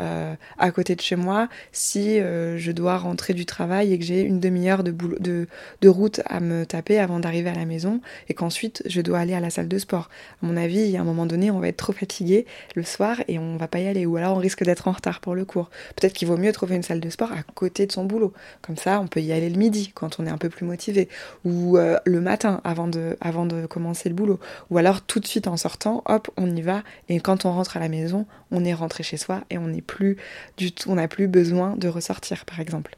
à 0.58 0.70
côté 0.70 0.94
de 0.94 1.00
chez 1.00 1.16
moi 1.16 1.48
si 1.72 2.18
je 2.18 2.72
dois 2.72 2.98
rentrer 2.98 3.34
du 3.34 3.46
travail 3.46 3.92
et 3.92 3.98
que 3.98 4.04
j'ai 4.04 4.22
une 4.22 4.40
demi-heure 4.40 4.84
de, 4.84 4.92
de, 4.92 5.46
de, 5.80 5.88
route 5.88 6.20
à 6.26 6.40
me 6.40 6.64
taper 6.64 6.98
avant 6.98 7.18
d'arriver 7.20 7.50
à 7.50 7.54
la 7.54 7.64
maison 7.64 8.00
et 8.28 8.34
qu'ensuite 8.34 8.82
je 8.86 9.00
dois 9.00 9.18
aller 9.18 9.34
à 9.34 9.40
la 9.40 9.50
salle 9.50 9.68
de 9.68 9.78
sport? 9.78 10.08
À 10.42 10.46
mon 10.46 10.56
avis, 10.56 10.96
à 10.96 11.00
un 11.00 11.04
moment 11.04 11.26
donné, 11.26 11.50
on 11.50 11.60
va 11.60 11.68
être 11.68 11.76
trop 11.76 11.92
fatigué 11.92 12.46
le 12.74 12.82
soir 12.82 13.16
et 13.28 13.38
on 13.38 13.56
va 13.56 13.68
pas 13.68 13.80
y 13.80 13.86
aller 13.86 14.06
ou 14.06 14.16
alors 14.16 14.36
on 14.36 14.40
risque 14.40 14.64
d'être 14.64 14.88
en 14.88 14.92
retard 14.92 15.20
pour 15.20 15.34
le 15.34 15.44
cours. 15.44 15.70
Peut-être 15.96 16.12
qu'il 16.12 16.28
vaut 16.28 16.36
mieux 16.36 16.52
trouver 16.52 16.76
une 16.76 16.82
salle 16.82 17.00
de 17.00 17.10
sport 17.10 17.32
à 17.32 17.42
côté 17.54 17.86
de 17.86 17.92
son 17.92 18.04
boulot. 18.04 18.32
Comme 18.62 18.76
ça, 18.76 19.00
on 19.00 19.06
peut 19.06 19.20
y 19.20 19.32
aller 19.32 19.50
le 19.50 19.58
midi 19.58 19.90
quand 19.94 20.20
on 20.20 20.26
est 20.26 20.30
un 20.30 20.38
peu 20.38 20.48
plus 20.48 20.66
motivé 20.66 21.08
ou 21.44 21.76
le 21.76 22.20
matin 22.20 22.60
avant 22.64 22.88
de, 22.88 23.16
avant 23.20 23.46
de 23.46 23.66
commencer 23.66 24.08
le 24.08 24.14
boulot 24.14 24.38
ou 24.70 24.78
alors 24.78 25.02
tout 25.02 25.20
de 25.20 25.26
suite 25.26 25.46
en 25.46 25.56
sortant, 25.56 26.02
hop, 26.06 26.30
on 26.36 26.54
y 26.54 26.62
va. 26.62 26.82
Et 27.08 27.20
quand 27.20 27.44
on 27.44 27.52
rentre 27.52 27.76
à 27.76 27.80
la 27.80 27.88
maison, 27.88 28.26
on 28.50 28.64
est 28.64 28.74
rentré 28.74 29.02
chez 29.02 29.16
soi 29.16 29.42
et 29.50 29.58
on 29.58 29.68
n'est 29.68 29.82
plus 29.82 30.16
du 30.56 30.72
tout, 30.72 30.90
on 30.90 30.96
n'a 30.96 31.08
plus 31.08 31.28
besoin 31.28 31.76
de 31.76 31.88
ressortir, 31.88 32.44
par 32.44 32.60
exemple. 32.60 32.96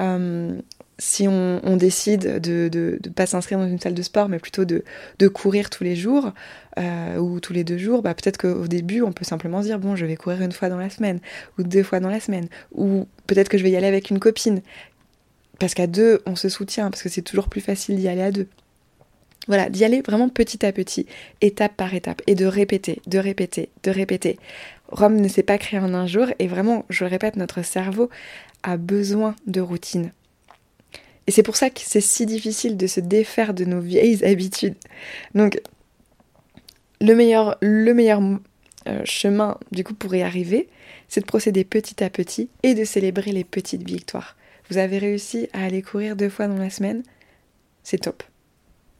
Euh, 0.00 0.60
si 0.98 1.26
on, 1.26 1.76
décide 1.76 2.40
de 2.40 2.70
ne 2.72 3.10
pas 3.10 3.26
s'inscrire 3.26 3.58
dans 3.58 3.66
une 3.66 3.80
salle 3.80 3.94
de 3.94 4.02
sport, 4.02 4.28
mais 4.28 4.38
plutôt 4.38 4.64
de, 4.64 4.84
courir 5.28 5.70
tous 5.70 5.82
les 5.82 5.96
jours 5.96 6.32
euh, 6.78 7.16
ou 7.16 7.40
tous 7.40 7.52
les 7.52 7.64
deux 7.64 7.78
jours, 7.78 8.02
bah 8.02 8.14
peut-être 8.14 8.38
qu'au 8.38 8.68
début, 8.68 9.02
on 9.02 9.12
peut 9.12 9.24
simplement 9.24 9.60
dire 9.60 9.78
bon, 9.78 9.96
je 9.96 10.06
vais 10.06 10.16
courir 10.16 10.42
une 10.42 10.52
fois 10.52 10.68
dans 10.68 10.78
la 10.78 10.90
semaine 10.90 11.18
ou 11.58 11.64
deux 11.64 11.82
fois 11.82 11.98
dans 11.98 12.08
la 12.08 12.20
semaine, 12.20 12.46
ou 12.72 13.08
peut-être 13.26 13.48
que 13.48 13.58
je 13.58 13.64
vais 13.64 13.70
y 13.70 13.76
aller 13.76 13.86
avec 13.86 14.10
une 14.10 14.20
copine. 14.20 14.62
Parce 15.58 15.74
qu'à 15.74 15.86
deux, 15.86 16.20
on 16.26 16.36
se 16.36 16.48
soutient, 16.48 16.90
parce 16.90 17.02
que 17.02 17.08
c'est 17.08 17.22
toujours 17.22 17.48
plus 17.48 17.60
facile 17.60 17.96
d'y 17.96 18.08
aller 18.08 18.22
à 18.22 18.30
deux. 18.30 18.48
Voilà, 19.46 19.68
d'y 19.68 19.84
aller 19.84 20.00
vraiment 20.00 20.28
petit 20.28 20.64
à 20.64 20.72
petit, 20.72 21.06
étape 21.40 21.76
par 21.76 21.94
étape, 21.94 22.22
et 22.26 22.34
de 22.34 22.46
répéter, 22.46 23.00
de 23.06 23.18
répéter, 23.18 23.68
de 23.82 23.90
répéter. 23.90 24.38
Rome 24.88 25.16
ne 25.16 25.28
s'est 25.28 25.42
pas 25.42 25.58
créé 25.58 25.78
en 25.78 25.94
un 25.94 26.06
jour, 26.06 26.26
et 26.38 26.46
vraiment, 26.46 26.84
je 26.88 27.04
répète, 27.04 27.36
notre 27.36 27.62
cerveau 27.62 28.08
a 28.62 28.76
besoin 28.76 29.36
de 29.46 29.60
routine. 29.60 30.12
Et 31.26 31.30
c'est 31.30 31.42
pour 31.42 31.56
ça 31.56 31.70
que 31.70 31.80
c'est 31.82 32.00
si 32.00 32.26
difficile 32.26 32.76
de 32.76 32.86
se 32.86 33.00
défaire 33.00 33.54
de 33.54 33.64
nos 33.64 33.80
vieilles 33.80 34.24
habitudes. 34.24 34.76
Donc, 35.34 35.60
le 37.00 37.14
meilleur, 37.14 37.56
le 37.60 37.92
meilleur 37.92 38.20
euh, 38.88 39.02
chemin, 39.04 39.58
du 39.72 39.84
coup, 39.84 39.94
pour 39.94 40.14
y 40.14 40.22
arriver, 40.22 40.68
c'est 41.08 41.20
de 41.20 41.26
procéder 41.26 41.64
petit 41.64 42.02
à 42.02 42.10
petit 42.10 42.48
et 42.62 42.74
de 42.74 42.84
célébrer 42.84 43.32
les 43.32 43.44
petites 43.44 43.86
victoires. 43.86 44.36
Vous 44.70 44.78
avez 44.78 44.98
réussi 44.98 45.48
à 45.52 45.64
aller 45.64 45.82
courir 45.82 46.16
deux 46.16 46.30
fois 46.30 46.46
dans 46.46 46.56
la 46.56 46.70
semaine 46.70 47.02
c'est 47.84 47.98
top. 47.98 48.22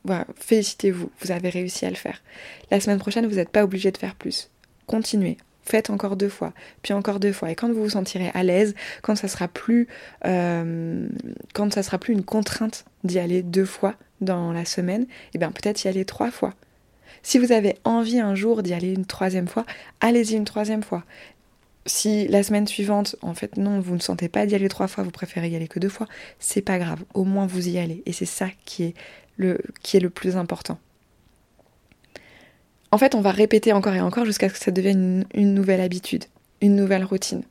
Voilà, 0.04 0.26
félicitez-vous, 0.36 1.10
vous 1.20 1.32
avez 1.32 1.48
réussi 1.48 1.86
à 1.86 1.90
le 1.90 1.96
faire. 1.96 2.22
La 2.70 2.80
semaine 2.80 2.98
prochaine, 2.98 3.26
vous 3.26 3.36
n'êtes 3.36 3.48
pas 3.48 3.64
obligé 3.64 3.90
de 3.90 3.96
faire 3.96 4.14
plus. 4.14 4.50
Continuez, 4.86 5.38
faites 5.64 5.90
encore 5.90 6.16
deux 6.16 6.28
fois, 6.28 6.52
puis 6.82 6.92
encore 6.92 7.20
deux 7.20 7.32
fois. 7.32 7.50
Et 7.50 7.54
quand 7.54 7.68
vous 7.72 7.82
vous 7.82 7.90
sentirez 7.90 8.30
à 8.34 8.42
l'aise, 8.42 8.74
quand 9.02 9.16
ça 9.16 9.28
sera 9.28 9.48
plus, 9.48 9.88
euh, 10.26 11.06
quand 11.54 11.72
ça 11.72 11.82
sera 11.82 11.98
plus 11.98 12.12
une 12.12 12.24
contrainte 12.24 12.84
d'y 13.02 13.18
aller 13.18 13.42
deux 13.42 13.64
fois 13.64 13.94
dans 14.20 14.52
la 14.52 14.64
semaine, 14.64 15.02
et 15.02 15.06
eh 15.34 15.38
bien 15.38 15.50
peut-être 15.50 15.82
y 15.84 15.88
aller 15.88 16.04
trois 16.04 16.30
fois. 16.30 16.52
Si 17.22 17.38
vous 17.38 17.52
avez 17.52 17.78
envie 17.84 18.20
un 18.20 18.34
jour 18.34 18.62
d'y 18.62 18.74
aller 18.74 18.92
une 18.92 19.06
troisième 19.06 19.48
fois, 19.48 19.64
allez-y 20.00 20.34
une 20.34 20.44
troisième 20.44 20.82
fois. 20.82 21.04
Si 21.86 22.28
la 22.28 22.42
semaine 22.42 22.66
suivante, 22.66 23.16
en 23.22 23.34
fait, 23.34 23.56
non, 23.56 23.80
vous 23.80 23.94
ne 23.94 24.00
sentez 24.00 24.28
pas 24.28 24.46
d'y 24.46 24.54
aller 24.54 24.68
trois 24.68 24.88
fois, 24.88 25.04
vous 25.04 25.10
préférez 25.10 25.48
y 25.48 25.56
aller 25.56 25.68
que 25.68 25.78
deux 25.78 25.88
fois, 25.88 26.06
c'est 26.38 26.62
pas 26.62 26.78
grave. 26.78 27.02
Au 27.14 27.24
moins 27.24 27.46
vous 27.46 27.68
y 27.68 27.78
allez. 27.78 28.02
Et 28.06 28.12
c'est 28.12 28.26
ça 28.26 28.48
qui 28.64 28.84
est 28.84 28.94
qui 29.82 29.96
est 29.96 30.00
le 30.00 30.10
plus 30.10 30.36
important. 30.36 30.78
En 32.90 32.98
fait, 32.98 33.14
on 33.14 33.20
va 33.20 33.32
répéter 33.32 33.72
encore 33.72 33.94
et 33.94 34.00
encore 34.00 34.24
jusqu'à 34.24 34.48
ce 34.48 34.54
que 34.54 34.60
ça 34.60 34.70
devienne 34.70 35.24
une, 35.34 35.52
nouvelle 35.52 35.80
habitude, 35.80 36.26
une 36.60 36.76
nouvelle 36.76 37.04
routine. 37.04 37.42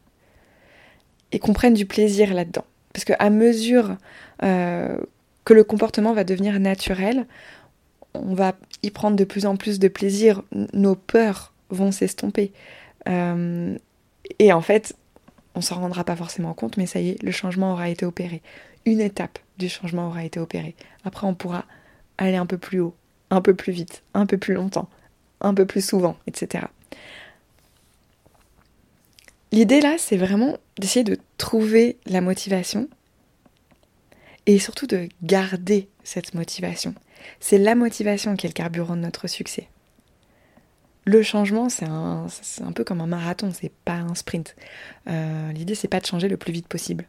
Et 1.34 1.40
qu'on 1.40 1.52
prenne 1.52 1.74
du 1.74 1.86
plaisir 1.86 2.34
là-dedans. 2.34 2.64
Parce 2.94 3.04
qu'à 3.04 3.30
mesure 3.30 3.98
euh, 4.44 4.98
que 5.44 5.54
le 5.54 5.64
comportement 5.66 6.14
va 6.14 6.24
devenir 6.24 6.60
naturel, 6.60 7.26
on 8.14 8.36
va 8.36 8.54
y 8.84 8.92
prendre 8.92 9.18
de 9.18 9.24
plus 9.26 9.46
en 9.46 9.58
plus 9.58 9.80
de 9.80 9.88
plaisir, 9.88 10.44
nos 10.74 10.96
peurs 10.96 11.54
vont 11.70 11.92
s'estomper. 11.92 12.54
Euh, 13.10 13.76
et 14.40 14.54
en 14.54 14.62
fait, 14.62 14.96
on 15.56 15.62
s'en 15.62 15.76
rendra 15.76 16.04
pas 16.04 16.16
forcément 16.16 16.54
compte, 16.54 16.78
mais 16.78 16.86
ça 16.86 17.00
y 17.00 17.10
est, 17.10 17.24
le 17.24 17.32
changement 17.32 17.74
aura 17.74 17.90
été 17.90 18.06
opéré. 18.06 18.42
Une 18.86 19.02
étape 19.02 19.40
du 19.58 19.70
changement 19.70 20.08
aura 20.08 20.26
été 20.26 20.40
opérée. 20.40 20.76
Après, 21.04 21.28
on 21.28 21.36
pourra 21.36 21.66
aller 22.18 22.36
un 22.36 22.46
peu 22.46 22.58
plus 22.58 22.80
haut, 22.80 22.96
un 23.30 23.42
peu 23.42 23.54
plus 23.54 23.74
vite, 23.74 24.04
un 24.14 24.26
peu 24.26 24.38
plus 24.38 24.54
longtemps, 24.54 24.90
un 25.42 25.54
peu 25.54 25.66
plus 25.66 25.86
souvent, 25.86 26.18
etc. 26.28 26.66
L'idée 29.52 29.82
là, 29.82 29.96
c'est 30.00 30.18
vraiment 30.18 30.58
d'essayer 30.80 31.04
de 31.04 31.18
trouver 31.38 31.98
la 32.06 32.22
motivation 32.22 32.90
et 34.46 34.60
surtout 34.60 34.88
de 34.88 35.08
garder 35.22 35.90
cette 36.04 36.34
motivation. 36.34 36.96
C'est 37.40 37.58
la 37.58 37.76
motivation 37.76 38.36
qui 38.36 38.48
est 38.48 38.50
le 38.50 38.54
carburant 38.54 38.96
de 38.96 39.02
notre 39.02 39.28
succès. 39.28 39.70
Le 41.06 41.22
changement, 41.22 41.68
c'est 41.70 41.86
un, 41.86 42.28
peu 42.74 42.84
comme 42.84 43.02
un 43.02 43.08
marathon, 43.08 43.52
c'est 43.54 43.72
pas 43.84 43.98
un 43.98 44.16
sprint. 44.16 44.56
Euh, 45.08 45.52
l'idée, 45.52 45.76
c'est 45.76 45.90
pas 45.90 46.00
de 46.00 46.06
changer 46.06 46.30
le 46.30 46.38
plus 46.38 46.54
vite 46.54 46.68
possible. 46.68 47.06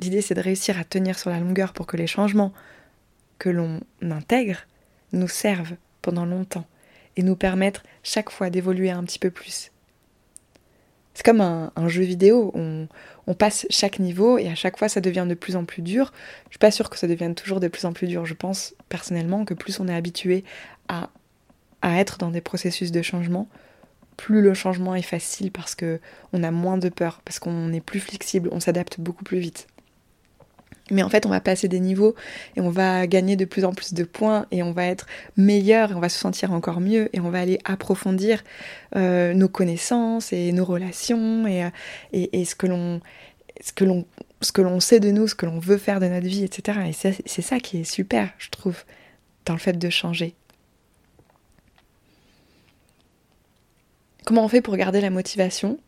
L'idée, 0.00 0.22
c'est 0.22 0.34
de 0.34 0.40
réussir 0.40 0.78
à 0.78 0.84
tenir 0.84 1.18
sur 1.18 1.30
la 1.30 1.40
longueur 1.40 1.72
pour 1.72 1.86
que 1.86 1.96
les 1.96 2.06
changements 2.06 2.52
que 3.38 3.48
l'on 3.48 3.80
intègre 4.02 4.58
nous 5.12 5.28
servent 5.28 5.76
pendant 6.02 6.26
longtemps 6.26 6.66
et 7.16 7.22
nous 7.22 7.36
permettent 7.36 7.82
chaque 8.02 8.30
fois 8.30 8.50
d'évoluer 8.50 8.90
un 8.90 9.02
petit 9.04 9.18
peu 9.18 9.30
plus. 9.30 9.72
C'est 11.14 11.24
comme 11.24 11.40
un, 11.40 11.88
jeu 11.88 12.04
vidéo, 12.04 12.52
on, 12.54 13.34
passe 13.34 13.66
chaque 13.70 13.98
niveau 13.98 14.38
et 14.38 14.48
à 14.48 14.54
chaque 14.54 14.78
fois 14.78 14.88
ça 14.88 15.00
devient 15.00 15.26
de 15.28 15.34
plus 15.34 15.56
en 15.56 15.64
plus 15.64 15.82
dur. 15.82 16.12
Je 16.44 16.50
suis 16.50 16.58
pas 16.58 16.70
sûre 16.70 16.90
que 16.90 16.96
ça 16.96 17.08
devienne 17.08 17.34
toujours 17.34 17.58
de 17.58 17.66
plus 17.66 17.86
en 17.86 17.92
plus 17.92 18.06
dur. 18.06 18.24
Je 18.24 18.34
pense 18.34 18.74
personnellement 18.88 19.44
que 19.44 19.52
plus 19.52 19.80
on 19.80 19.88
est 19.88 19.94
habitué 19.94 20.44
à, 20.86 21.10
à 21.82 21.98
être 21.98 22.18
dans 22.18 22.30
des 22.30 22.40
processus 22.40 22.92
de 22.92 23.02
changement, 23.02 23.48
plus 24.16 24.42
le 24.42 24.54
changement 24.54 24.94
est 24.94 25.02
facile 25.02 25.50
parce 25.50 25.74
que 25.74 25.98
on 26.32 26.44
a 26.44 26.52
moins 26.52 26.78
de 26.78 26.88
peur, 26.88 27.20
parce 27.24 27.40
qu'on 27.40 27.72
est 27.72 27.80
plus 27.80 27.98
flexible, 28.00 28.48
on 28.52 28.60
s'adapte 28.60 29.00
beaucoup 29.00 29.24
plus 29.24 29.40
vite. 29.40 29.66
Mais 30.90 31.02
en 31.02 31.08
fait, 31.08 31.26
on 31.26 31.28
va 31.28 31.40
passer 31.40 31.68
des 31.68 31.80
niveaux 31.80 32.14
et 32.56 32.60
on 32.60 32.70
va 32.70 33.06
gagner 33.06 33.36
de 33.36 33.44
plus 33.44 33.64
en 33.64 33.72
plus 33.72 33.94
de 33.94 34.04
points 34.04 34.46
et 34.50 34.62
on 34.62 34.72
va 34.72 34.86
être 34.86 35.06
meilleur 35.36 35.92
et 35.92 35.94
on 35.94 36.00
va 36.00 36.08
se 36.08 36.18
sentir 36.18 36.52
encore 36.52 36.80
mieux 36.80 37.08
et 37.12 37.20
on 37.20 37.30
va 37.30 37.40
aller 37.40 37.58
approfondir 37.64 38.42
euh, 38.96 39.34
nos 39.34 39.48
connaissances 39.48 40.32
et 40.32 40.52
nos 40.52 40.64
relations 40.64 41.46
et, 41.46 41.64
euh, 41.64 41.70
et, 42.12 42.44
ce 42.44 42.54
que 42.54 42.66
l'on 42.66 43.00
ce 43.60 43.72
que 43.72 43.84
l'on 43.84 44.06
ce 44.40 44.52
que 44.52 44.62
l'on 44.62 44.80
sait 44.80 45.00
de 45.00 45.10
nous, 45.10 45.26
ce 45.26 45.34
que 45.34 45.46
l'on 45.46 45.58
veut 45.58 45.78
faire 45.78 46.00
de 46.00 46.06
notre 46.06 46.26
vie, 46.26 46.44
etc. 46.44 46.78
Et 46.88 46.92
c'est 46.92 47.42
ça 47.42 47.58
qui 47.58 47.78
est 47.78 47.84
super, 47.84 48.30
je 48.38 48.50
trouve, 48.50 48.84
dans 49.44 49.52
le 49.54 49.58
fait 49.58 49.72
de 49.72 49.90
changer. 49.90 50.34
Comment 54.24 54.44
on 54.44 54.48
fait 54.48 54.60
pour 54.60 54.76
garder 54.76 55.00
la 55.00 55.10
motivation? 55.10 55.78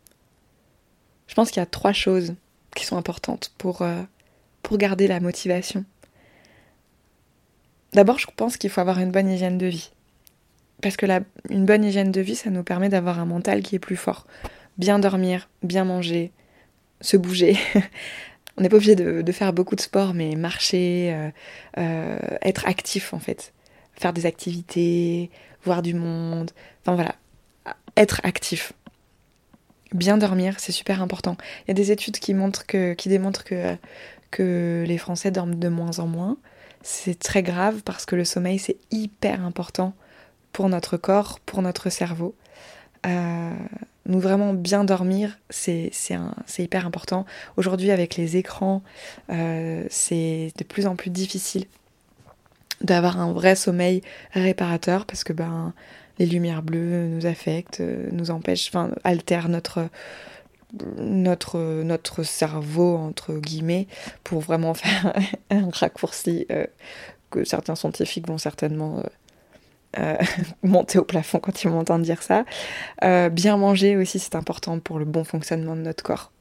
Je 1.29 1.35
pense 1.35 1.51
qu'il 1.51 1.61
y 1.61 1.63
a 1.63 1.67
trois 1.67 1.93
choses 1.93 2.35
qui 2.75 2.85
sont 2.85 2.97
importantes 2.97 3.53
pour 3.59 3.83
euh, 3.83 4.03
pour 4.63 4.79
garder 4.79 5.07
la 5.07 5.21
motivation 5.21 5.85
D'abord, 7.93 8.19
je 8.19 8.27
pense 8.37 8.57
qu'il 8.57 8.71
faut 8.71 8.81
avoir 8.81 8.99
une 9.01 9.11
bonne 9.11 9.29
hygiène 9.29 9.59
de 9.59 9.67
vie. 9.67 9.91
Parce 10.81 10.97
que 10.97 11.07
la, 11.07 11.21
une 11.49 11.67
bonne 11.67 11.85
hygiène 11.85 12.13
de 12.13 12.21
vie, 12.21 12.37
ça 12.37 12.51
nous 12.51 12.63
permet 12.63 12.89
d'avoir 12.89 13.19
un 13.19 13.27
mental 13.27 13.63
qui 13.63 13.77
est 13.77 13.81
plus 13.81 13.97
fort. 13.97 14.27
Bien 14.79 14.99
dormir, 14.99 15.49
bien 15.63 15.85
manger, 15.85 16.31
se 17.01 17.17
bouger. 17.17 17.59
On 18.57 18.63
n'est 18.63 18.69
pas 18.69 18.77
obligé 18.77 18.95
de, 18.95 19.33
faire 19.33 19.53
beaucoup 19.53 19.77
de 19.77 19.81
sport, 19.81 20.15
mais 20.15 20.37
marcher, 20.37 21.13
euh, 21.13 21.31
euh, 21.79 22.19
être 22.43 22.67
actif 22.67 23.15
en 23.15 23.19
fait. 23.19 23.53
Faire 23.95 24.13
des 24.13 24.27
activités, 24.27 25.31
voir 25.65 25.83
du 25.83 25.95
monde. 25.95 26.51
Enfin 26.83 26.95
voilà, 26.95 27.15
être 27.97 28.21
actif. 28.23 28.73
Bien 29.93 30.19
dormir, 30.19 30.55
c'est 30.59 30.73
super 30.73 31.03
important. 31.03 31.37
Il 31.63 31.69
y 31.69 31.71
a 31.73 31.75
des 31.75 31.91
études 31.91 32.19
qui, 32.19 32.35
qui 32.97 33.09
démontrent 33.09 33.45
que 33.45 33.77
que 34.31 34.85
les 34.87 34.99
Français 34.99 35.31
dorment 35.31 35.57
de 35.57 35.69
moins 35.69 35.99
en 35.99 36.07
moins. 36.07 36.37
C'est 36.83 37.19
très 37.19 37.43
grave 37.43 37.83
parce 37.85 38.07
que 38.07 38.17
le 38.17 38.25
sommeil, 38.25 38.59
c'est 38.59 38.77
hyper 38.91 39.45
important 39.45 39.95
pour 40.53 40.69
notre 40.69 40.97
corps, 40.97 41.41
pour 41.41 41.63
notre 41.63 41.91
cerveau. 41.91 42.35
Euh, 43.07 43.55
nous 44.07 44.21
vraiment 44.21 44.55
bien 44.55 44.85
dormir, 44.85 45.39
c'est 45.51 45.91
hyper 46.59 46.87
important. 46.87 47.27
Aujourd'hui, 47.57 47.91
avec 47.91 48.17
les 48.17 48.37
écrans, 48.37 48.83
euh, 49.31 49.85
c'est 49.91 50.53
de 50.57 50.65
plus 50.65 50.87
en 50.87 50.97
plus 50.97 51.11
difficile 51.11 51.67
d'avoir 52.81 53.21
un 53.21 53.33
vrai 53.33 53.57
sommeil 53.57 54.01
réparateur 54.33 55.05
parce 55.05 55.23
que 55.23 55.35
ben, 55.35 55.75
les 56.19 56.27
lumières 56.27 56.63
bleues 56.63 57.09
nous 57.09 57.27
affectent, 57.27 57.83
nous 58.13 58.31
empêchent, 58.31 58.69
enfin, 58.69 58.91
altèrent 59.05 59.51
notre, 59.51 59.89
notre, 60.99 61.83
notre 61.83 62.23
cerveau, 62.23 62.97
entre 62.97 63.35
guillemets, 63.35 63.87
pour 64.25 64.41
vraiment 64.41 64.75
faire 64.75 65.13
un 65.51 65.69
raccourci 65.71 66.47
euh, 66.51 66.67
que 67.31 67.45
certains 67.45 67.75
scientifiques 67.75 68.27
vont 68.27 68.39
certainement 68.39 68.99
euh, 68.99 69.03
euh, 69.99 70.17
monter 70.63 70.99
au 70.99 71.05
plafond 71.05 71.39
quand 71.39 71.63
ils 71.63 71.71
m'entendent 71.71 72.03
dire 72.03 72.23
ça. 72.23 72.45
bien 73.31 73.57
manger 73.57 73.97
aussi, 73.97 74.19
c'est 74.19 74.35
important 74.35 74.79
pour 74.79 74.99
le 74.99 75.05
bon 75.05 75.25
fonctionnement 75.25 75.77
de 75.77 75.83
notre 75.83 76.03
corps. 76.03 76.33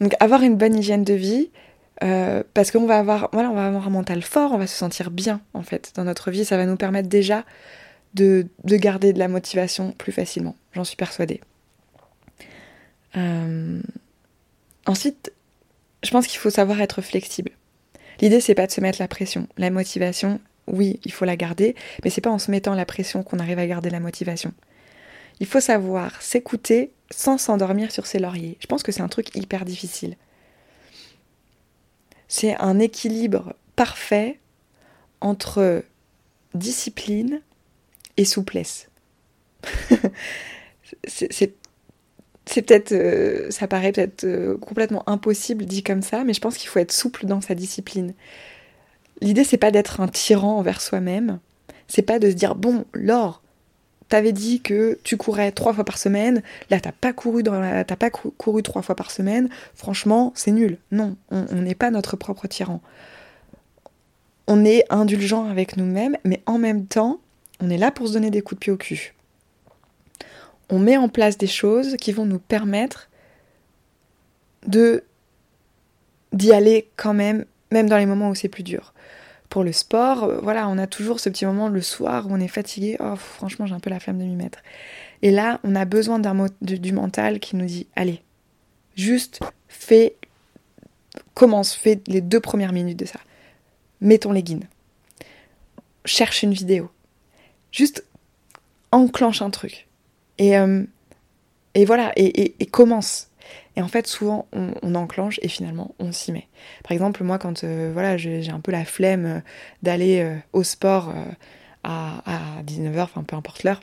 Donc 0.00 0.14
avoir 0.20 0.42
une 0.42 0.56
bonne 0.56 0.74
hygiène 0.74 1.04
de 1.04 1.14
vie, 1.14 1.50
parce 2.54 2.70
qu'on 2.70 2.86
va 2.86 2.98
avoir, 2.98 3.28
voilà, 3.32 3.50
on 3.50 3.54
va 3.54 3.66
avoir 3.66 3.86
un 3.86 3.90
mental 3.90 4.22
fort, 4.22 4.52
on 4.52 4.58
va 4.58 4.66
se 4.66 4.74
sentir 4.74 5.10
bien 5.10 5.42
en 5.52 5.62
fait 5.62 5.92
dans 5.94 6.04
notre 6.04 6.30
vie, 6.30 6.46
ça 6.46 6.56
va 6.56 6.64
nous 6.64 6.76
permettre 6.76 7.10
déjà 7.10 7.44
de, 8.14 8.46
de 8.64 8.76
garder 8.76 9.12
de 9.12 9.18
la 9.18 9.28
motivation 9.28 9.92
plus 9.92 10.12
facilement, 10.12 10.56
j'en 10.72 10.84
suis 10.84 10.96
persuadée. 10.96 11.42
Euh, 13.16 13.80
ensuite, 14.86 15.32
je 16.02 16.10
pense 16.10 16.26
qu'il 16.26 16.38
faut 16.38 16.50
savoir 16.50 16.80
être 16.80 17.02
flexible. 17.02 17.52
L'idée, 18.20 18.40
c'est 18.40 18.54
pas 18.54 18.66
de 18.66 18.72
se 18.72 18.80
mettre 18.80 19.00
la 19.00 19.08
pression. 19.08 19.48
La 19.56 19.70
motivation, 19.70 20.40
oui, 20.66 21.00
il 21.04 21.12
faut 21.12 21.24
la 21.24 21.36
garder, 21.36 21.74
mais 22.04 22.10
c'est 22.10 22.20
pas 22.20 22.30
en 22.30 22.38
se 22.38 22.50
mettant 22.50 22.74
la 22.74 22.84
pression 22.84 23.22
qu'on 23.22 23.38
arrive 23.38 23.58
à 23.58 23.66
garder 23.66 23.90
la 23.90 24.00
motivation. 24.00 24.52
Il 25.40 25.46
faut 25.46 25.60
savoir 25.60 26.20
s'écouter 26.20 26.92
sans 27.10 27.38
s'endormir 27.38 27.90
sur 27.90 28.06
ses 28.06 28.18
lauriers. 28.18 28.56
Je 28.60 28.66
pense 28.66 28.82
que 28.82 28.92
c'est 28.92 29.00
un 29.02 29.08
truc 29.08 29.34
hyper 29.34 29.64
difficile. 29.64 30.16
C'est 32.28 32.54
un 32.56 32.78
équilibre 32.78 33.54
parfait 33.74 34.38
entre 35.20 35.82
discipline 36.54 37.40
et 38.16 38.24
souplesse. 38.24 38.88
c'est 41.06 41.54
c'est 42.52 42.62
peut-être, 42.62 42.92
euh, 42.92 43.50
ça 43.50 43.68
paraît 43.68 43.92
peut-être 43.92 44.24
euh, 44.24 44.56
complètement 44.58 45.08
impossible 45.08 45.66
dit 45.66 45.84
comme 45.84 46.02
ça, 46.02 46.24
mais 46.24 46.34
je 46.34 46.40
pense 46.40 46.56
qu'il 46.56 46.68
faut 46.68 46.80
être 46.80 46.92
souple 46.92 47.26
dans 47.26 47.40
sa 47.40 47.54
discipline. 47.54 48.12
L'idée, 49.20 49.44
c'est 49.44 49.56
pas 49.56 49.70
d'être 49.70 50.00
un 50.00 50.08
tyran 50.08 50.58
envers 50.58 50.80
soi-même. 50.80 51.38
C'est 51.86 52.02
pas 52.02 52.18
de 52.18 52.28
se 52.28 52.34
dire 52.34 52.56
bon, 52.56 52.84
Laure, 52.92 53.42
t'avais 54.08 54.32
dit 54.32 54.60
que 54.60 54.98
tu 55.04 55.16
courais 55.16 55.52
trois 55.52 55.72
fois 55.72 55.84
par 55.84 55.98
semaine, 55.98 56.42
là 56.70 56.80
t'as 56.80 56.92
pas 56.92 57.12
couru 57.12 57.44
t'as 57.44 57.84
pas 57.84 58.10
couru 58.10 58.62
trois 58.62 58.82
fois 58.82 58.96
par 58.96 59.12
semaine. 59.12 59.48
Franchement, 59.74 60.32
c'est 60.34 60.50
nul. 60.50 60.78
Non, 60.90 61.16
on 61.30 61.62
n'est 61.62 61.76
pas 61.76 61.90
notre 61.90 62.16
propre 62.16 62.48
tyran. 62.48 62.80
On 64.48 64.64
est 64.64 64.84
indulgent 64.90 65.48
avec 65.48 65.76
nous-mêmes, 65.76 66.16
mais 66.24 66.42
en 66.46 66.58
même 66.58 66.86
temps, 66.86 67.20
on 67.60 67.70
est 67.70 67.78
là 67.78 67.92
pour 67.92 68.08
se 68.08 68.14
donner 68.14 68.30
des 68.30 68.42
coups 68.42 68.58
de 68.58 68.60
pied 68.64 68.72
au 68.72 68.76
cul 68.76 69.14
on 70.70 70.78
met 70.78 70.96
en 70.96 71.08
place 71.08 71.36
des 71.36 71.46
choses 71.46 71.96
qui 71.96 72.12
vont 72.12 72.24
nous 72.24 72.38
permettre 72.38 73.10
de 74.66 75.04
d'y 76.32 76.52
aller 76.52 76.88
quand 76.96 77.12
même 77.12 77.44
même 77.70 77.88
dans 77.88 77.98
les 77.98 78.06
moments 78.06 78.30
où 78.30 78.34
c'est 78.34 78.48
plus 78.48 78.62
dur. 78.62 78.94
Pour 79.48 79.64
le 79.64 79.72
sport, 79.72 80.24
euh, 80.24 80.38
voilà, 80.42 80.68
on 80.68 80.78
a 80.78 80.86
toujours 80.86 81.18
ce 81.20 81.28
petit 81.28 81.44
moment 81.44 81.68
le 81.68 81.80
soir 81.80 82.26
où 82.26 82.32
on 82.32 82.40
est 82.40 82.48
fatigué. 82.48 82.96
Oh, 83.00 83.16
franchement, 83.16 83.66
j'ai 83.66 83.74
un 83.74 83.80
peu 83.80 83.90
la 83.90 84.00
flamme 84.00 84.18
de 84.18 84.24
m'y 84.24 84.36
mettre. 84.36 84.60
Et 85.22 85.30
là, 85.30 85.60
on 85.64 85.74
a 85.74 85.84
besoin 85.84 86.18
d'un 86.18 86.46
du 86.62 86.92
mental 86.92 87.40
qui 87.40 87.56
nous 87.56 87.66
dit 87.66 87.86
allez, 87.96 88.22
juste 88.96 89.40
fais, 89.68 90.16
commence, 91.34 91.74
fais 91.74 92.00
les 92.06 92.20
deux 92.20 92.40
premières 92.40 92.72
minutes 92.72 92.98
de 92.98 93.06
ça. 93.06 93.20
Mettons 94.00 94.32
les 94.32 94.42
guines. 94.42 94.68
Cherche 96.04 96.42
une 96.42 96.52
vidéo. 96.52 96.90
Juste 97.72 98.04
enclenche 98.92 99.42
un 99.42 99.50
truc. 99.50 99.89
Et, 100.40 100.56
euh, 100.56 100.82
et 101.74 101.84
voilà, 101.84 102.12
et, 102.16 102.66
commence. 102.72 103.28
Et 103.76 103.82
en 103.82 103.88
fait, 103.88 104.06
souvent, 104.06 104.48
on, 104.52 104.94
enclenche 104.94 105.38
et 105.42 105.48
finalement, 105.48 105.94
on 106.00 106.12
s'y 106.12 106.32
met. 106.32 106.48
Par 106.82 106.92
exemple, 106.92 107.22
moi, 107.22 107.38
quand 107.38 107.62
euh, 107.62 107.90
voilà, 107.92 108.16
j'ai 108.16 108.50
un 108.50 108.58
peu 108.60 108.72
la 108.72 108.84
flemme 108.84 109.26
euh, 109.26 109.40
d'aller 109.82 110.26
au 110.52 110.64
sport 110.64 111.14
à, 111.84 112.22
à 112.26 112.62
19h, 112.64 113.02
enfin 113.02 113.22
peu 113.22 113.36
importe 113.36 113.62
l'heure, 113.62 113.80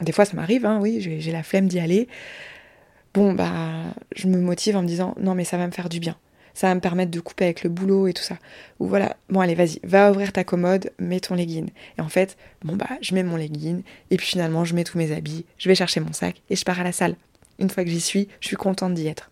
des 0.00 0.12
fois, 0.12 0.24
ça 0.24 0.34
m'arrive, 0.34 0.66
hein, 0.66 0.78
oui, 0.80 1.00
j'ai 1.00 1.32
la 1.32 1.42
flemme 1.42 1.68
d'y 1.68 1.78
aller. 1.78 2.08
Bon, 3.14 3.32
bah, 3.32 3.94
je 4.16 4.26
me 4.26 4.38
motive 4.38 4.76
en 4.76 4.82
me 4.82 4.86
disant, 4.86 5.14
non, 5.20 5.34
mais 5.34 5.44
ça 5.44 5.58
va 5.58 5.66
me 5.66 5.72
faire 5.72 5.88
du 5.88 6.00
bien. 6.00 6.16
Ça 6.54 6.68
va 6.68 6.74
me 6.74 6.80
permettre 6.80 7.10
de 7.10 7.20
couper 7.20 7.44
avec 7.44 7.62
le 7.62 7.70
boulot 7.70 8.06
et 8.08 8.12
tout 8.12 8.22
ça. 8.22 8.36
Ou 8.78 8.86
voilà, 8.86 9.16
bon, 9.28 9.40
allez, 9.40 9.54
vas-y, 9.54 9.80
va 9.82 10.10
ouvrir 10.10 10.32
ta 10.32 10.44
commode, 10.44 10.92
mets 10.98 11.20
ton 11.20 11.34
legging. 11.34 11.70
Et 11.98 12.00
en 12.00 12.08
fait, 12.08 12.36
bon, 12.62 12.76
bah, 12.76 12.88
je 13.00 13.14
mets 13.14 13.22
mon 13.22 13.36
legging, 13.36 13.82
et 14.10 14.16
puis 14.16 14.26
finalement, 14.26 14.64
je 14.64 14.74
mets 14.74 14.84
tous 14.84 14.98
mes 14.98 15.12
habits, 15.12 15.44
je 15.58 15.68
vais 15.68 15.74
chercher 15.74 16.00
mon 16.00 16.12
sac, 16.12 16.42
et 16.50 16.56
je 16.56 16.64
pars 16.64 16.80
à 16.80 16.84
la 16.84 16.92
salle. 16.92 17.16
Une 17.58 17.70
fois 17.70 17.84
que 17.84 17.90
j'y 17.90 18.00
suis, 18.00 18.28
je 18.40 18.48
suis 18.48 18.56
contente 18.56 18.94
d'y 18.94 19.06
être. 19.06 19.30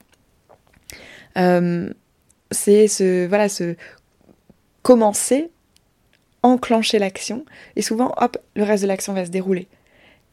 Euh, 1.36 1.92
c'est 2.50 2.88
ce, 2.88 3.26
voilà, 3.26 3.48
ce 3.48 3.76
commencer, 4.82 5.50
enclencher 6.42 6.98
l'action, 6.98 7.44
et 7.76 7.82
souvent, 7.82 8.14
hop, 8.16 8.38
le 8.54 8.62
reste 8.62 8.82
de 8.82 8.88
l'action 8.88 9.12
va 9.12 9.24
se 9.26 9.30
dérouler 9.30 9.68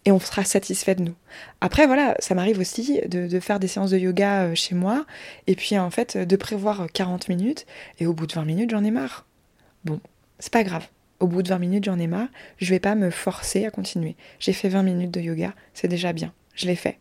et 0.06 0.12
on 0.12 0.20
sera 0.20 0.44
satisfait 0.44 0.96
de 0.96 1.02
nous. 1.02 1.16
Après, 1.62 1.88
voilà, 1.88 2.16
ça 2.20 2.36
m'arrive 2.36 2.60
aussi 2.60 3.02
de, 3.08 3.40
faire 3.40 3.60
des 3.60 3.68
séances 3.68 3.92
de 3.92 3.98
yoga 3.98 4.44
euh, 4.44 4.56
chez 4.56 4.76
moi, 4.76 5.06
et 5.48 5.56
puis 5.56 5.78
en 5.78 5.90
fait, 5.90 6.18
de 6.18 6.36
prévoir 6.36 6.88
40 6.94 7.28
minutes, 7.28 7.66
et 8.00 8.06
au 8.06 8.14
bout 8.14 8.28
de 8.28 8.34
20 8.34 8.46
minutes, 8.46 8.70
j'en 8.70 8.84
ai 8.84 8.92
marre. 8.92 9.26
Bon, 9.84 10.00
c'est 10.40 10.54
pas 10.54 10.64
grave. 10.64 10.88
Au 11.20 11.28
bout 11.28 11.42
de 11.42 11.50
20 11.50 11.60
minutes, 11.60 11.86
j'en 11.86 11.98
ai 11.98 12.08
marre, 12.08 12.28
je 12.58 12.70
vais 12.70 12.80
pas 12.80 12.96
me 12.96 13.10
forcer 13.10 13.66
à 13.66 13.72
continuer. 13.72 14.16
J'ai 14.40 14.54
fait 14.54 14.70
20 14.70 14.84
minutes 14.84 15.12
de 15.12 15.22
yoga, 15.22 15.54
c'est 15.74 15.88
déjà 15.88 16.14
bien, 16.14 16.34
je 16.56 16.68
l'ai 16.68 16.76
fait. 16.76 17.00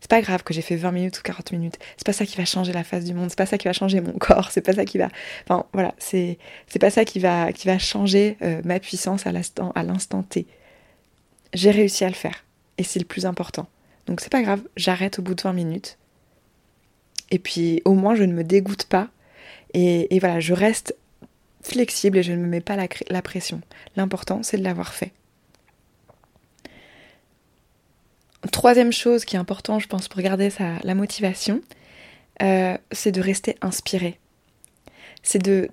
C'est 0.00 0.10
pas 0.10 0.20
grave 0.20 0.42
que 0.42 0.52
j'ai 0.52 0.62
fait 0.62 0.76
20 0.76 0.92
minutes 0.92 1.18
ou 1.18 1.22
40 1.22 1.52
minutes. 1.52 1.78
C'est 1.96 2.06
pas 2.06 2.12
ça 2.12 2.26
qui 2.26 2.36
va 2.36 2.44
changer 2.44 2.72
la 2.72 2.84
face 2.84 3.04
du 3.04 3.14
monde. 3.14 3.30
C'est 3.30 3.38
pas 3.38 3.46
ça 3.46 3.56
qui 3.56 3.66
va 3.66 3.72
changer 3.72 4.00
mon 4.00 4.12
corps. 4.12 4.50
C'est 4.50 4.60
pas 4.60 4.74
ça 4.74 4.84
qui 4.84 4.98
va. 4.98 5.08
Enfin 5.44 5.66
voilà, 5.72 5.94
c'est 5.98 6.38
c'est 6.68 6.78
pas 6.78 6.90
ça 6.90 7.04
qui 7.04 7.18
va 7.18 7.50
qui 7.52 7.66
va 7.66 7.78
changer 7.78 8.36
euh, 8.42 8.60
ma 8.64 8.78
puissance 8.78 9.26
à 9.26 9.30
à 9.30 9.82
l'instant 9.82 10.22
T 10.22 10.46
j'ai 11.54 11.70
réussi 11.70 12.04
à 12.04 12.08
le 12.08 12.14
faire. 12.14 12.44
Et 12.78 12.82
c'est 12.82 12.98
le 12.98 13.04
plus 13.04 13.26
important. 13.26 13.68
Donc 14.06 14.20
c'est 14.20 14.30
pas 14.30 14.42
grave, 14.42 14.62
j'arrête 14.76 15.18
au 15.18 15.22
bout 15.22 15.34
de 15.34 15.42
20 15.42 15.52
minutes. 15.52 15.98
Et 17.30 17.38
puis 17.38 17.82
au 17.84 17.94
moins 17.94 18.14
je 18.14 18.24
ne 18.24 18.32
me 18.32 18.44
dégoûte 18.44 18.84
pas. 18.84 19.08
Et, 19.74 20.18
voilà, 20.20 20.40
je 20.40 20.54
reste 20.54 20.96
flexible 21.60 22.16
et 22.16 22.22
je 22.22 22.32
ne 22.32 22.38
me 22.38 22.46
mets 22.46 22.62
pas 22.62 22.76
la, 22.76 23.22
pression. 23.22 23.60
L'important, 23.94 24.42
c'est 24.42 24.56
de 24.56 24.62
l'avoir 24.62 24.94
fait. 24.94 25.12
Troisième 28.52 28.92
chose 28.92 29.26
qui 29.26 29.36
est 29.36 29.38
importante, 29.38 29.82
je 29.82 29.86
pense, 29.86 30.08
pour 30.08 30.22
garder 30.22 30.48
sa, 30.48 30.78
la 30.82 30.94
motivation, 30.94 31.60
euh, 32.42 32.78
c'est 32.90 33.12
de 33.12 33.20
rester 33.20 33.56
inspiré. 33.60 34.18
C'est 35.22 35.42
de, 35.42 35.68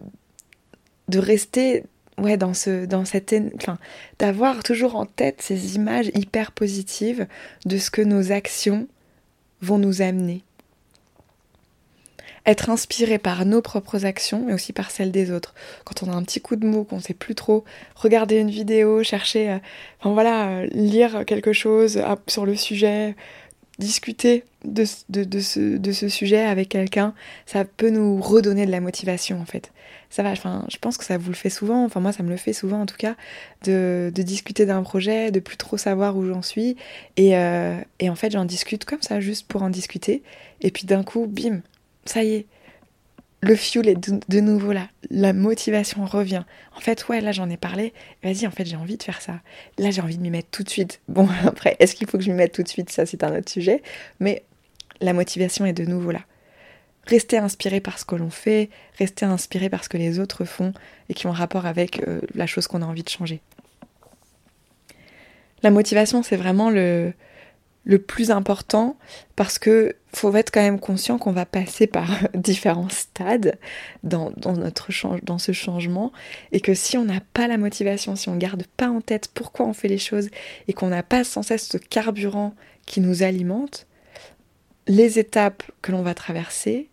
de 1.07 1.19
rester 1.19 1.83
ouais, 2.17 2.37
dans, 2.37 2.53
ce, 2.53 2.85
dans 2.85 3.05
cette, 3.05 3.35
enfin, 3.55 3.77
d'avoir 4.19 4.63
toujours 4.63 4.95
en 4.95 5.05
tête 5.05 5.41
ces 5.41 5.75
images 5.75 6.11
hyper 6.13 6.51
positives 6.51 7.27
de 7.65 7.77
ce 7.77 7.91
que 7.91 8.01
nos 8.01 8.31
actions 8.31 8.87
vont 9.61 9.77
nous 9.77 10.01
amener. 10.01 10.43
Être 12.45 12.69
inspiré 12.69 13.19
par 13.19 13.45
nos 13.45 13.61
propres 13.61 14.05
actions, 14.05 14.43
mais 14.45 14.53
aussi 14.53 14.73
par 14.73 14.91
celles 14.91 15.11
des 15.11 15.31
autres. 15.31 15.53
Quand 15.85 16.03
on 16.03 16.11
a 16.11 16.15
un 16.15 16.23
petit 16.23 16.41
coup 16.41 16.57
de 16.57 16.67
mou, 16.67 16.83
qu'on 16.83 16.97
ne 16.97 17.01
sait 17.01 17.13
plus 17.13 17.35
trop, 17.35 17.63
regarder 17.95 18.37
une 18.37 18.49
vidéo, 18.49 19.01
chercher, 19.01 19.49
euh, 19.49 19.57
enfin 19.99 20.11
voilà, 20.11 20.65
lire 20.65 21.23
quelque 21.25 21.53
chose 21.53 21.97
euh, 21.97 22.15
sur 22.27 22.45
le 22.45 22.55
sujet, 22.57 23.15
discuter 23.79 24.43
de, 24.65 24.83
ce, 24.83 25.77
de 25.77 25.91
ce 25.93 26.09
sujet 26.09 26.41
avec 26.41 26.69
quelqu'un, 26.69 27.13
ça 27.45 27.63
peut 27.63 27.89
nous 27.89 28.21
redonner 28.21 28.65
de 28.65 28.71
la 28.71 28.81
motivation 28.81 29.39
en 29.39 29.45
fait 29.45 29.71
ça 30.13 30.21
va, 30.21 30.29
enfin, 30.29 30.63
je 30.69 30.77
pense 30.77 30.99
que 30.99 31.05
ça 31.05 31.17
vous 31.17 31.29
le 31.29 31.35
fait 31.35 31.49
souvent, 31.49 31.83
enfin 31.85 31.99
moi 31.99 32.11
ça 32.11 32.21
me 32.21 32.29
le 32.29 32.37
fait 32.37 32.53
souvent 32.53 32.81
en 32.81 32.85
tout 32.85 32.97
cas, 32.97 33.15
de, 33.63 34.11
discuter 34.15 34.67
d'un 34.67 34.83
projet, 34.83 35.31
de 35.31 35.39
plus 35.39 35.57
trop 35.57 35.75
savoir 35.75 36.15
où 36.15 36.27
j'en 36.27 36.43
suis, 36.43 36.77
euh, 37.19 37.79
et, 37.97 38.09
en 38.11 38.15
fait 38.15 38.29
j'en 38.29 38.45
discute 38.45 38.85
comme 38.85 39.01
ça, 39.01 39.19
juste 39.19 39.47
pour 39.47 39.63
en 39.63 39.71
discuter, 39.71 40.21
et 40.61 40.69
puis 40.69 40.85
d'un 40.85 41.01
coup, 41.01 41.25
bim, 41.25 41.61
ça 42.05 42.23
y 42.23 42.35
est, 42.35 42.45
le 43.41 43.55
fuel 43.55 43.89
est 43.89 43.95
de, 44.29 44.39
nouveau 44.39 44.71
là, 44.71 44.87
la 45.09 45.33
motivation 45.33 46.05
revient. 46.05 46.43
En 46.77 46.79
fait, 46.79 47.07
ouais, 47.07 47.19
là 47.19 47.31
j'en 47.31 47.49
ai 47.49 47.57
parlé, 47.57 47.91
vas-y, 48.23 48.45
en 48.45 48.51
fait 48.51 48.65
j'ai 48.65 48.75
envie 48.75 48.97
de 48.97 49.03
faire 49.03 49.19
ça. 49.19 49.41
Là 49.79 49.89
j'ai 49.89 50.01
envie 50.01 50.17
de 50.17 50.21
m'y 50.21 50.29
mettre 50.29 50.49
tout 50.51 50.61
de 50.61 50.69
suite. 50.69 51.01
Bon, 51.07 51.27
après, 51.43 51.75
est-ce 51.79 51.95
qu'il 51.95 52.05
faut 52.07 52.19
que 52.19 52.23
je 52.23 52.29
m'y 52.29 52.37
mette 52.37 52.53
tout 52.53 52.61
de 52.61 52.67
suite? 52.67 52.91
Ça 52.91 53.07
c'est 53.07 53.23
un 53.23 53.35
autre 53.35 53.49
sujet, 53.49 53.81
mais 54.19 54.43
la 55.01 55.13
motivation 55.13 55.65
est 55.65 55.73
de 55.73 55.85
nouveau 55.85 56.11
là 56.11 56.21
rester 57.05 57.37
inspiré 57.37 57.79
par 57.79 57.99
ce 57.99 58.05
que 58.05 58.15
l'on 58.15 58.29
fait, 58.29 58.69
rester 58.97 59.25
inspiré 59.25 59.69
par 59.69 59.83
ce 59.83 59.89
que 59.89 59.97
les 59.97 60.19
autres 60.19 60.45
font 60.45 60.73
et 61.09 61.13
qui 61.13 61.27
ont 61.27 61.31
rapport 61.31 61.65
avec 61.65 62.07
euh, 62.07 62.21
la 62.33 62.47
chose 62.47 62.67
qu'on 62.67 62.81
a 62.81 62.85
envie 62.85 63.03
de 63.03 63.09
changer. 63.09 63.41
La 65.63 65.71
motivation, 65.71 66.23
c'est 66.23 66.35
vraiment 66.35 66.69
le, 66.69 67.13
le 67.85 67.99
plus 67.99 68.31
important 68.31 68.97
parce 69.35 69.59
que 69.59 69.95
faut 70.13 70.33
être 70.35 70.51
quand 70.51 70.61
même 70.61 70.79
conscient 70.79 71.17
qu'on 71.17 71.31
va 71.31 71.45
passer 71.45 71.87
par 71.87 72.09
différents 72.33 72.89
stades 72.89 73.57
dans, 74.03 74.31
notre 74.45 74.89
dans 75.23 75.37
ce 75.37 75.51
changement 75.51 76.11
et 76.51 76.59
que 76.59 76.73
si 76.73 76.97
on 76.97 77.05
n'a 77.05 77.19
pas 77.33 77.47
la 77.47 77.57
motivation, 77.57 78.15
si 78.15 78.29
on 78.29 78.37
garde 78.37 78.63
pas 78.77 78.89
en 78.89 79.01
tête 79.01 79.29
pourquoi 79.33 79.65
on 79.65 79.73
fait 79.73 79.87
les 79.87 79.97
choses 79.97 80.29
et 80.67 80.73
qu'on 80.73 80.87
n'a 80.87 81.03
pas 81.03 81.23
sans 81.23 81.43
cesse 81.43 81.67
ce 81.67 81.77
carburant 81.77 82.53
qui 82.85 83.01
nous 83.01 83.23
alimente, 83.23 83.87
les 84.87 85.19
étapes 85.19 85.63
que 85.81 85.91
l'on 85.91 86.01
va 86.01 86.13
traverser 86.13 86.89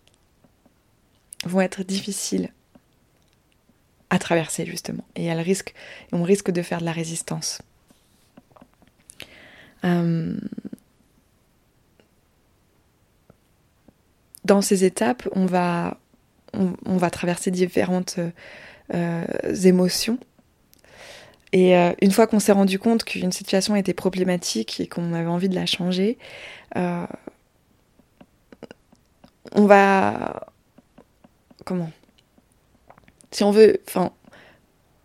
vont 1.44 1.60
être 1.60 1.82
difficiles 1.82 2.50
à 4.10 4.18
traverser 4.18 4.66
justement. 4.66 5.04
Et 5.14 5.24
elles 5.24 5.40
risquent, 5.40 5.74
on 6.12 6.22
risque 6.22 6.50
de 6.50 6.62
faire 6.62 6.80
de 6.80 6.84
la 6.84 6.92
résistance. 6.92 7.62
Euh, 9.84 10.36
dans 14.44 14.60
ces 14.60 14.84
étapes, 14.84 15.28
on 15.32 15.46
va, 15.46 15.98
on, 16.52 16.96
va 16.96 17.10
traverser 17.10 17.50
différentes 17.50 18.18
euh, 18.92 19.24
émotions. 19.64 20.18
Et 21.52 21.76
euh, 21.76 21.92
une 22.00 22.10
fois 22.10 22.26
qu'on 22.26 22.40
s'est 22.40 22.52
rendu 22.52 22.78
compte 22.78 23.04
qu'une 23.04 23.32
situation 23.32 23.74
était 23.76 23.94
problématique 23.94 24.80
et 24.80 24.86
qu'on 24.86 25.12
avait 25.14 25.28
envie 25.28 25.48
de 25.48 25.54
la 25.54 25.66
changer, 25.66 26.18
on 26.74 27.06
va 29.66 30.46
comment 31.70 31.90
Si 33.30 33.44
on 33.44 33.52
veut, 33.52 33.80
enfin, 33.86 34.10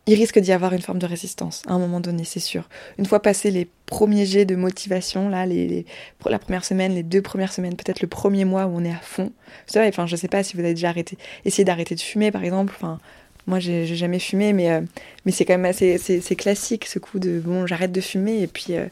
il 0.07 0.15
risque 0.15 0.39
d'y 0.39 0.51
avoir 0.51 0.73
une 0.73 0.81
forme 0.81 0.97
de 0.97 1.05
résistance 1.05 1.61
à 1.67 1.73
un 1.73 1.79
moment 1.79 1.99
donné, 1.99 2.23
c'est 2.23 2.39
sûr. 2.39 2.67
Une 2.97 3.05
fois 3.05 3.21
passé 3.21 3.51
les 3.51 3.67
premiers 3.85 4.25
jets 4.25 4.45
de 4.45 4.55
motivation, 4.55 5.29
là, 5.29 5.45
les, 5.45 5.85
la 6.25 6.39
première 6.39 6.65
semaine, 6.65 6.95
les 6.95 7.03
deux 7.03 7.21
premières 7.21 7.53
semaines, 7.53 7.75
peut-être 7.75 8.01
le 8.01 8.07
premier 8.07 8.45
mois 8.45 8.65
où 8.65 8.75
on 8.75 8.83
est 8.83 8.91
à 8.91 8.99
fond. 8.99 9.31
Vous 9.71 9.79
enfin, 9.79 10.07
je 10.07 10.15
sais 10.15 10.27
pas 10.27 10.41
si 10.41 10.55
vous 10.55 10.61
avez 10.61 10.73
déjà 10.73 10.89
arrêté, 10.89 11.19
essayé 11.43 11.65
d'arrêter 11.65 11.93
de 11.93 12.01
fumer, 12.01 12.31
par 12.31 12.43
exemple. 12.43 12.73
Enfin, 12.75 12.99
moi, 13.45 13.59
j'ai 13.59 13.85
jamais 13.85 14.17
fumé, 14.17 14.53
mais, 14.53 14.71
euh, 14.71 14.81
mais 15.25 15.31
c'est 15.31 15.45
quand 15.45 15.53
même 15.53 15.65
assez, 15.65 15.99
classique 16.35 16.85
ce 16.85 16.97
coup 16.97 17.19
de 17.19 17.39
bon, 17.39 17.67
j'arrête 17.67 17.91
de 17.91 18.01
fumer 18.01 18.41
et 18.41 18.47
puis. 18.47 18.75
Euh, 18.75 18.87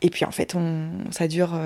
et 0.00 0.10
puis 0.10 0.24
en 0.24 0.30
fait, 0.30 0.54
on, 0.54 0.90
ça 1.10 1.26
dure 1.26 1.58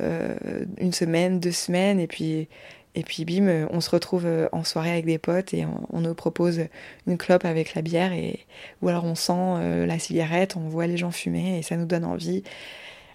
euh, 0.00 0.34
une 0.78 0.92
semaine, 0.92 1.38
deux 1.38 1.52
semaines, 1.52 2.00
et 2.00 2.08
puis 2.08 2.48
et 2.94 3.02
puis 3.02 3.24
bim, 3.24 3.46
euh, 3.46 3.66
on 3.70 3.80
se 3.80 3.90
retrouve 3.90 4.24
euh, 4.26 4.48
en 4.52 4.64
soirée 4.64 4.90
avec 4.90 5.04
des 5.04 5.18
potes 5.18 5.54
et 5.54 5.66
on, 5.92 6.00
nous 6.00 6.14
propose 6.14 6.62
une 7.06 7.16
clope 7.16 7.44
avec 7.44 7.74
la 7.74 7.82
bière 7.82 8.12
et 8.12 8.46
ou 8.82 8.88
alors 8.88 9.04
on 9.04 9.14
sent 9.14 9.32
euh, 9.36 9.86
la 9.86 9.98
cigarette, 9.98 10.56
on 10.56 10.68
voit 10.68 10.86
les 10.86 10.96
gens 10.96 11.10
fumer 11.10 11.58
et 11.58 11.62
ça 11.62 11.76
nous 11.76 11.86
donne 11.86 12.04
envie. 12.04 12.42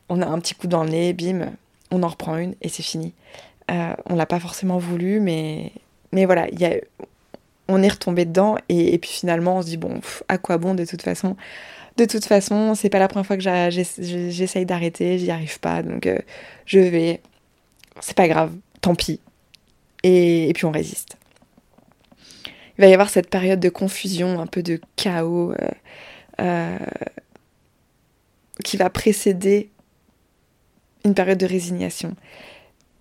On 0.10 0.22
a 0.22 0.28
un 0.28 0.40
petit 0.40 0.56
coup 0.56 0.68
dans 0.68 0.84
le 0.84 0.90
nez, 0.90 1.14
bim, 1.14 1.52
on 1.92 2.04
en 2.04 2.08
reprend 2.08 2.38
une 2.38 2.56
et 2.62 2.70
c'est 2.70 2.84
fini. 2.84 3.14
on 3.70 4.16
l'a 4.16 4.26
pas 4.26 4.40
forcément 4.40 4.78
voulu, 4.78 5.20
mais 5.20 5.72
mais 6.12 6.26
voilà, 6.26 6.48
on 7.68 7.82
est 7.82 7.90
retombé 7.90 8.26
dedans 8.26 8.58
et, 8.70 8.98
puis 9.00 9.10
finalement 9.10 9.58
on 9.58 9.62
se 9.64 9.68
dit 9.68 9.78
bon, 9.78 10.00
à 10.28 10.38
quoi 10.38 10.58
bon 10.58 10.76
de 10.76 10.86
toute 10.86 11.02
façon? 11.02 11.36
De 11.98 12.06
toute 12.06 12.26
façon, 12.26 12.74
c'est 12.74 12.90
pas 12.90 13.00
la 13.00 13.08
première 13.08 13.26
fois 13.26 13.38
que 13.38 13.44
j'essaye 13.44 14.66
d'arrêter, 14.66 15.20
j'y 15.20 15.30
arrive 15.30 15.60
pas, 15.60 15.84
donc 15.84 16.10
je 16.66 16.80
vais. 16.80 17.22
C'est 18.02 18.18
pas 18.18 18.28
grave, 18.28 18.52
tant 18.82 18.96
pis, 18.96 19.20
et, 20.04 20.52
puis 20.54 20.66
on 20.66 20.72
résiste. 20.72 21.18
il 22.78 22.82
va 22.82 22.88
y 22.88 22.94
avoir 22.94 23.10
cette 23.10 23.30
période 23.30 23.60
de 23.60 23.70
confusion, 23.70 24.40
un 24.40 24.48
peu 24.48 24.64
de 24.64 24.80
chaos 24.96 25.54
qui 28.64 28.78
va 28.78 28.90
précéder 28.90 29.70
une 31.06 31.14
période 31.14 31.38
de 31.38 31.46
résignation. 31.46 32.16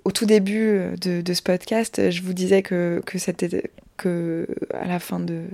Au 0.04 0.10
tout 0.10 0.26
début 0.26 0.80
de, 1.00 1.32
ce 1.32 1.42
podcast, 1.42 2.10
je 2.10 2.22
vous 2.22 2.32
disais 2.32 2.62
que, 2.62 3.00
que, 3.06 3.18
c'était, 3.18 3.70
que 3.96 4.46
à 4.74 4.86
la 4.86 4.98
fin 4.98 5.20
de, 5.20 5.44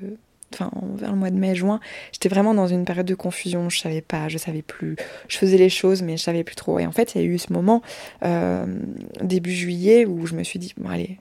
enfin 0.52 0.70
vers 0.94 1.12
le 1.12 1.18
mois 1.18 1.30
de 1.30 1.37
mai-juin, 1.37 1.80
j'étais 2.12 2.28
vraiment 2.28 2.54
dans 2.54 2.66
une 2.66 2.84
période 2.84 3.06
de 3.06 3.14
confusion. 3.14 3.68
Je 3.68 3.78
savais 3.78 4.00
pas, 4.00 4.28
je 4.28 4.38
savais 4.38 4.62
plus. 4.62 4.96
Je 5.28 5.37
faisais 5.37 5.58
les 5.58 5.68
choses, 5.68 6.02
mais 6.02 6.16
je 6.16 6.22
savais 6.22 6.44
plus 6.44 6.56
trop. 6.56 6.78
Et 6.78 6.87
en 6.87 6.92
fait, 6.92 7.14
il 7.14 7.20
y 7.20 7.24
a 7.24 7.26
eu 7.26 7.38
ce 7.38 7.52
moment 7.52 7.82
euh, 8.24 8.66
début 9.22 9.52
juillet 9.52 10.06
où 10.06 10.26
je 10.26 10.34
me 10.34 10.42
suis 10.42 10.58
dit 10.58 10.72
bon 10.78 10.88
allez, 10.88 11.18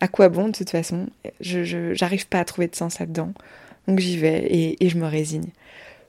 à 0.00 0.08
quoi 0.08 0.28
bon 0.28 0.48
de 0.48 0.56
toute 0.56 0.70
façon? 0.70 1.08
Je 1.40 1.92
j'arrive 1.94 2.28
pas 2.28 2.40
à 2.40 2.44
trouver 2.44 2.68
de 2.68 2.76
sens 2.76 2.98
là-dedans, 2.98 3.32
donc 3.86 3.98
j'y 3.98 4.16
vais 4.16 4.44
et, 4.46 4.84
et, 4.84 4.88
je 4.88 4.98
me 4.98 5.06
résigne. 5.06 5.50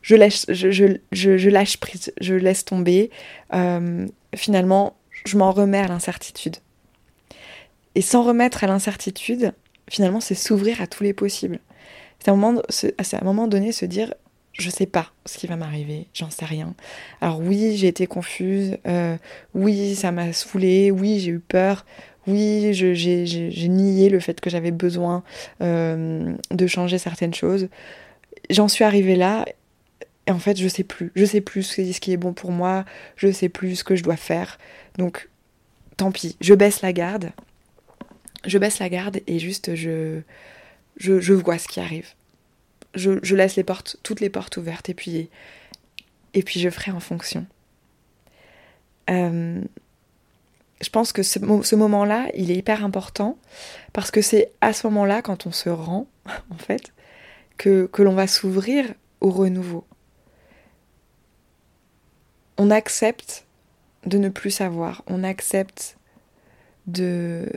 Je 0.02 0.16
lâche, 0.16 0.46
je, 0.48 0.72
je, 0.72 0.98
je, 1.12 1.50
lâche 1.50 1.78
prise, 1.78 2.14
je 2.22 2.36
laisse 2.36 2.64
tomber. 2.66 3.10
Euh, 3.54 4.08
finalement, 4.36 4.96
je 5.26 5.38
m'en 5.38 5.52
remets 5.52 5.80
à 5.80 5.88
l'incertitude. 5.88 6.58
Et 7.96 8.02
sans 8.02 8.24
remettre 8.24 8.64
à 8.64 8.68
l'incertitude, 8.68 9.54
finalement, 9.90 10.22
c'est 10.22 10.36
s'ouvrir 10.36 10.82
à 10.82 10.88
tous 10.88 11.04
les 11.04 11.14
possibles. 11.14 11.60
C'est 12.20 12.30
à, 12.30 12.34
un 12.34 12.38
moment, 12.38 12.62
à 12.62 13.18
un 13.18 13.26
moment 13.26 13.48
donné 13.48 13.72
se 13.72 13.86
dire 13.86 14.14
je 14.60 14.70
sais 14.70 14.86
pas 14.86 15.12
ce 15.26 15.38
qui 15.38 15.48
va 15.48 15.56
m'arriver, 15.56 16.08
j'en 16.14 16.30
sais 16.30 16.46
rien. 16.46 16.76
Alors 17.22 17.40
oui, 17.40 17.78
j'ai 17.78 17.88
été 17.88 18.08
confuse, 18.08 18.78
euh, 18.88 19.18
oui, 19.54 19.96
ça 19.96 20.12
m'a 20.12 20.34
saoulée, 20.34 20.92
oui, 20.92 21.20
j'ai 21.20 21.32
eu 21.32 21.40
peur, 21.40 21.86
oui, 22.28 22.74
j'ai 22.74 23.68
nié 23.68 24.10
le 24.10 24.20
fait 24.20 24.40
que 24.40 24.50
j'avais 24.50 24.72
besoin 24.72 25.24
euh, 25.62 26.34
de 26.52 26.68
changer 26.68 26.98
certaines 26.98 27.34
choses. 27.34 27.70
J'en 28.50 28.68
suis 28.68 28.84
arrivée 28.84 29.16
là, 29.16 29.46
et 30.28 30.32
en 30.32 30.40
fait, 30.40 30.58
je 30.58 30.68
sais 30.68 30.84
plus. 30.84 31.12
Je 31.16 31.26
sais 31.26 31.42
plus 31.42 31.64
ce 31.64 32.00
qui 32.00 32.12
est 32.12 32.18
bon 32.18 32.34
pour 32.34 32.52
moi, 32.52 32.86
je 33.16 33.32
sais 33.32 33.50
plus 33.50 33.78
ce 33.78 33.84
que 33.84 33.96
je 33.96 34.04
dois 34.04 34.16
faire. 34.16 34.60
Donc, 34.98 35.30
tant 35.98 36.12
pis, 36.12 36.38
je 36.40 36.54
baisse 36.54 36.82
la 36.82 36.94
garde. 36.94 37.32
Je 38.46 38.58
baisse 38.58 38.80
la 38.80 38.90
garde 38.90 39.22
et 39.28 39.40
juste 39.40 39.76
je, 39.76 40.22
je, 40.98 41.34
vois 41.34 41.58
ce 41.58 41.68
qui 41.68 41.80
arrive. 41.80 42.10
Je, 42.94 43.36
laisse 43.36 43.60
toutes 44.04 44.22
les 44.22 44.30
portes 44.30 44.58
ouvertes 44.58 44.90
et 44.90 44.94
puis, 44.94 45.30
et 46.34 46.44
puis 46.44 46.60
je 46.60 46.70
ferai 46.70 46.92
en 46.92 47.00
fonction. 47.00 47.46
Euh, 49.10 49.62
je 50.82 50.90
pense 50.90 51.12
que 51.12 51.24
ce, 51.24 51.76
moment-là, 51.76 52.28
il 52.36 52.52
est 52.52 52.56
hyper 52.56 52.86
important 52.86 53.38
parce 53.92 54.12
que 54.12 54.22
c'est 54.22 54.52
à 54.62 54.72
ce 54.74 54.88
moment-là, 54.88 55.22
quand 55.22 55.46
on 55.46 55.52
se 55.52 55.70
rend, 55.70 56.08
en 56.52 56.58
fait, 56.58 56.94
que, 57.58 57.90
l'on 57.98 58.14
va 58.14 58.28
s'ouvrir 58.28 58.86
au 59.20 59.30
renouveau. 59.30 59.86
On 62.58 62.72
accepte 62.72 63.46
de 64.06 64.18
ne 64.18 64.30
plus 64.30 64.52
savoir, 64.52 65.04
on 65.08 65.24
accepte 65.24 65.98
de 66.88 67.48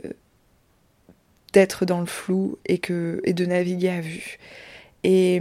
d'être 1.53 1.85
dans 1.85 1.99
le 1.99 2.07
flou 2.07 2.57
et, 2.65 2.79
que, 2.79 3.21
de 3.27 3.45
naviguer 3.45 3.89
à 3.89 4.01
vue. 4.01 4.39
Et 5.03 5.39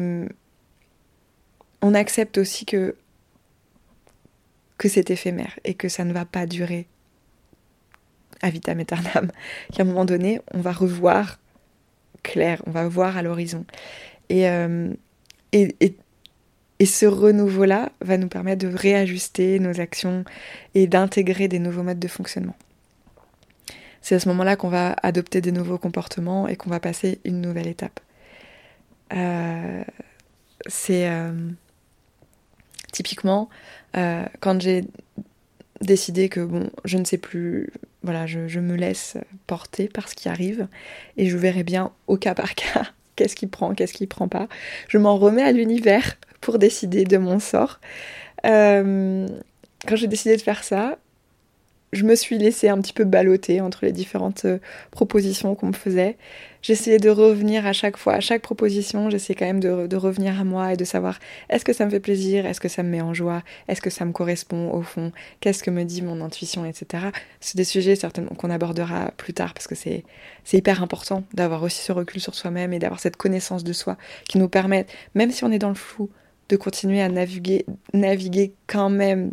on 1.81 1.95
accepte 1.95 2.37
aussi 2.37 2.67
que 2.67 2.95
c'est 4.85 5.11
éphémère 5.11 5.59
et 5.65 5.73
que 5.73 5.89
ça 5.89 6.05
ne 6.05 6.13
va 6.13 6.27
pas 6.27 6.45
durer 6.45 6.87
à 8.43 8.51
vitam 8.51 8.79
aeternam. 8.81 9.31
Qu'à 9.73 9.83
un 9.83 9.87
moment 9.87 10.05
donné, 10.05 10.41
on 10.53 10.61
va 10.61 10.73
revoir 10.73 11.39
clair, 12.23 12.63
on 12.67 12.71
va 12.71 12.87
voir 12.87 13.17
à 13.17 13.23
l'horizon. 13.23 13.65
Et, 14.29 14.49
euh, 14.49 14.93
et, 15.53 15.97
ce 16.85 17.07
renouveau-là 17.07 17.91
va 18.01 18.19
nous 18.19 18.27
permettre 18.27 18.67
de 18.67 18.75
réajuster 18.75 19.61
nos 19.61 19.81
actions 19.81 20.25
et 20.75 20.89
d'intégrer 20.89 21.47
des 21.47 21.61
nouveaux 21.61 21.85
modes 21.85 22.01
de 22.01 22.09
fonctionnement 22.09 22.57
c'est 24.03 24.17
à 24.17 24.21
ce 24.21 24.29
moment-là 24.29 24.57
qu'on 24.57 24.69
va 24.69 24.97
adopter 25.03 25.41
des 25.41 25.53
nouveaux 25.53 25.79
comportements 25.79 26.49
et 26.49 26.57
qu'on 26.57 26.71
va 26.71 26.81
passer 26.81 27.21
une 27.25 27.41
nouvelle 27.41 27.69
étape. 27.69 28.01
Euh, 29.13 29.85
c'est 30.67 31.09
euh, 31.09 31.33
typiquement 32.93 33.49
quand 34.41 34.61
j'ai 34.61 34.85
décidé 35.83 36.29
que 36.29 36.49
je 36.85 36.97
ne 36.97 37.05
sais 37.05 37.19
plus, 37.19 37.71
voilà, 38.03 38.27
je, 38.27 38.61
me 38.61 38.77
laisse 38.77 39.17
porter 39.47 39.89
par 39.89 40.09
ce 40.09 40.15
qui 40.15 40.29
arrive 40.29 40.67
et 41.17 41.27
je 41.27 41.37
verrai 41.37 41.63
bien 41.63 41.93
au 42.07 42.17
cas 42.17 42.35
par 42.35 42.55
cas 42.55 42.87
qu'est-ce 43.17 43.37
qui 43.37 43.47
prend, 43.47 43.75
qu'est-ce 43.75 43.95
qui 43.95 44.07
prend 44.07 44.29
pas. 44.29 44.49
Je 44.89 44.99
m'en 44.99 45.17
remets 45.17 45.43
à 45.43 45.53
l'univers 45.53 46.17
pour 46.41 46.59
décider 46.59 47.05
de 47.05 47.19
mon 47.19 47.39
sort. 47.39 47.81
quand 48.43 49.27
j'ai 49.95 50.09
décidé 50.09 50.37
de 50.37 50.43
faire 50.43 50.65
ça, 50.65 50.99
je 51.93 52.05
me 52.05 52.15
suis 52.15 52.39
laissée 52.39 52.69
un 52.69 52.81
petit 52.81 52.93
peu 52.93 53.05
balloter 53.05 53.61
entre 53.61 53.85
les 53.85 53.93
différentes 53.93 54.47
euh, 54.47 54.59
propositions 54.91 55.55
qu'on 55.55 55.69
me 55.69 55.73
faisait. 55.73 56.17
J'essayais 56.63 56.99
de 56.99 57.11
revenir 57.11 57.67
à 57.67 57.73
chaque 57.73 57.97
fois, 57.97 58.15
à 58.15 58.21
chaque 58.21 58.41
proposition, 58.41 59.11
j'essayais 59.11 59.35
quand 59.35 59.47
même 59.47 59.59
de, 59.59 59.97
revenir 59.97 60.41
à 60.41 60.45
moi 60.45 60.73
et 60.73 60.77
de 60.77 60.85
savoir 60.85 61.19
est-ce 61.51 61.65
que 61.65 61.73
ça 61.73 61.85
me 61.85 61.91
fait 61.91 61.99
plaisir, 61.99 62.47
est-ce 62.47 62.61
que 62.61 62.69
ça 62.69 62.85
me 62.85 62.89
met 62.89 63.01
en 63.01 63.13
joie, 63.13 63.43
est-ce 63.67 63.81
que 63.81 63.91
ça 63.91 64.05
me 64.05 64.13
correspond 64.13 64.71
au 64.71 64.83
fond, 64.83 65.11
qu'est-ce 65.41 65.65
que 65.65 65.71
me 65.71 65.83
dit 65.83 66.03
mon 66.03 66.21
intuition, 66.21 66.65
etc. 66.65 67.07
C'est 67.41 67.57
des 67.57 67.65
sujets 67.65 67.97
certainement 67.97 68.35
qu'on 68.37 68.51
abordera 68.51 69.11
plus 69.17 69.35
tard 69.35 69.55
parce 69.55 69.67
que 69.67 69.75
c'est 69.75 70.05
hyper 70.53 70.85
important 70.85 71.25
d'avoir 71.35 71.65
aussi 71.65 71.83
ce 71.83 71.91
recul 71.91 72.21
sur 72.21 72.37
soi-même 72.37 72.73
et 72.73 72.79
d'avoir 72.79 73.01
cette 73.01 73.17
connaissance 73.17 73.65
de 73.65 73.73
soi 73.73 73.97
qui 74.29 74.39
nous 74.39 74.49
permet, 74.49 74.87
même 75.17 75.33
si 75.33 75.43
on 75.43 75.51
est 75.51 75.59
dans 75.59 75.69
le 75.69 75.75
flou, 75.75 76.11
de 76.49 76.57
continuer 76.57 77.03
à 77.03 77.09
naviguer, 77.09 77.67
naviguer 77.93 78.53
quand 78.69 78.91
même 78.91 79.33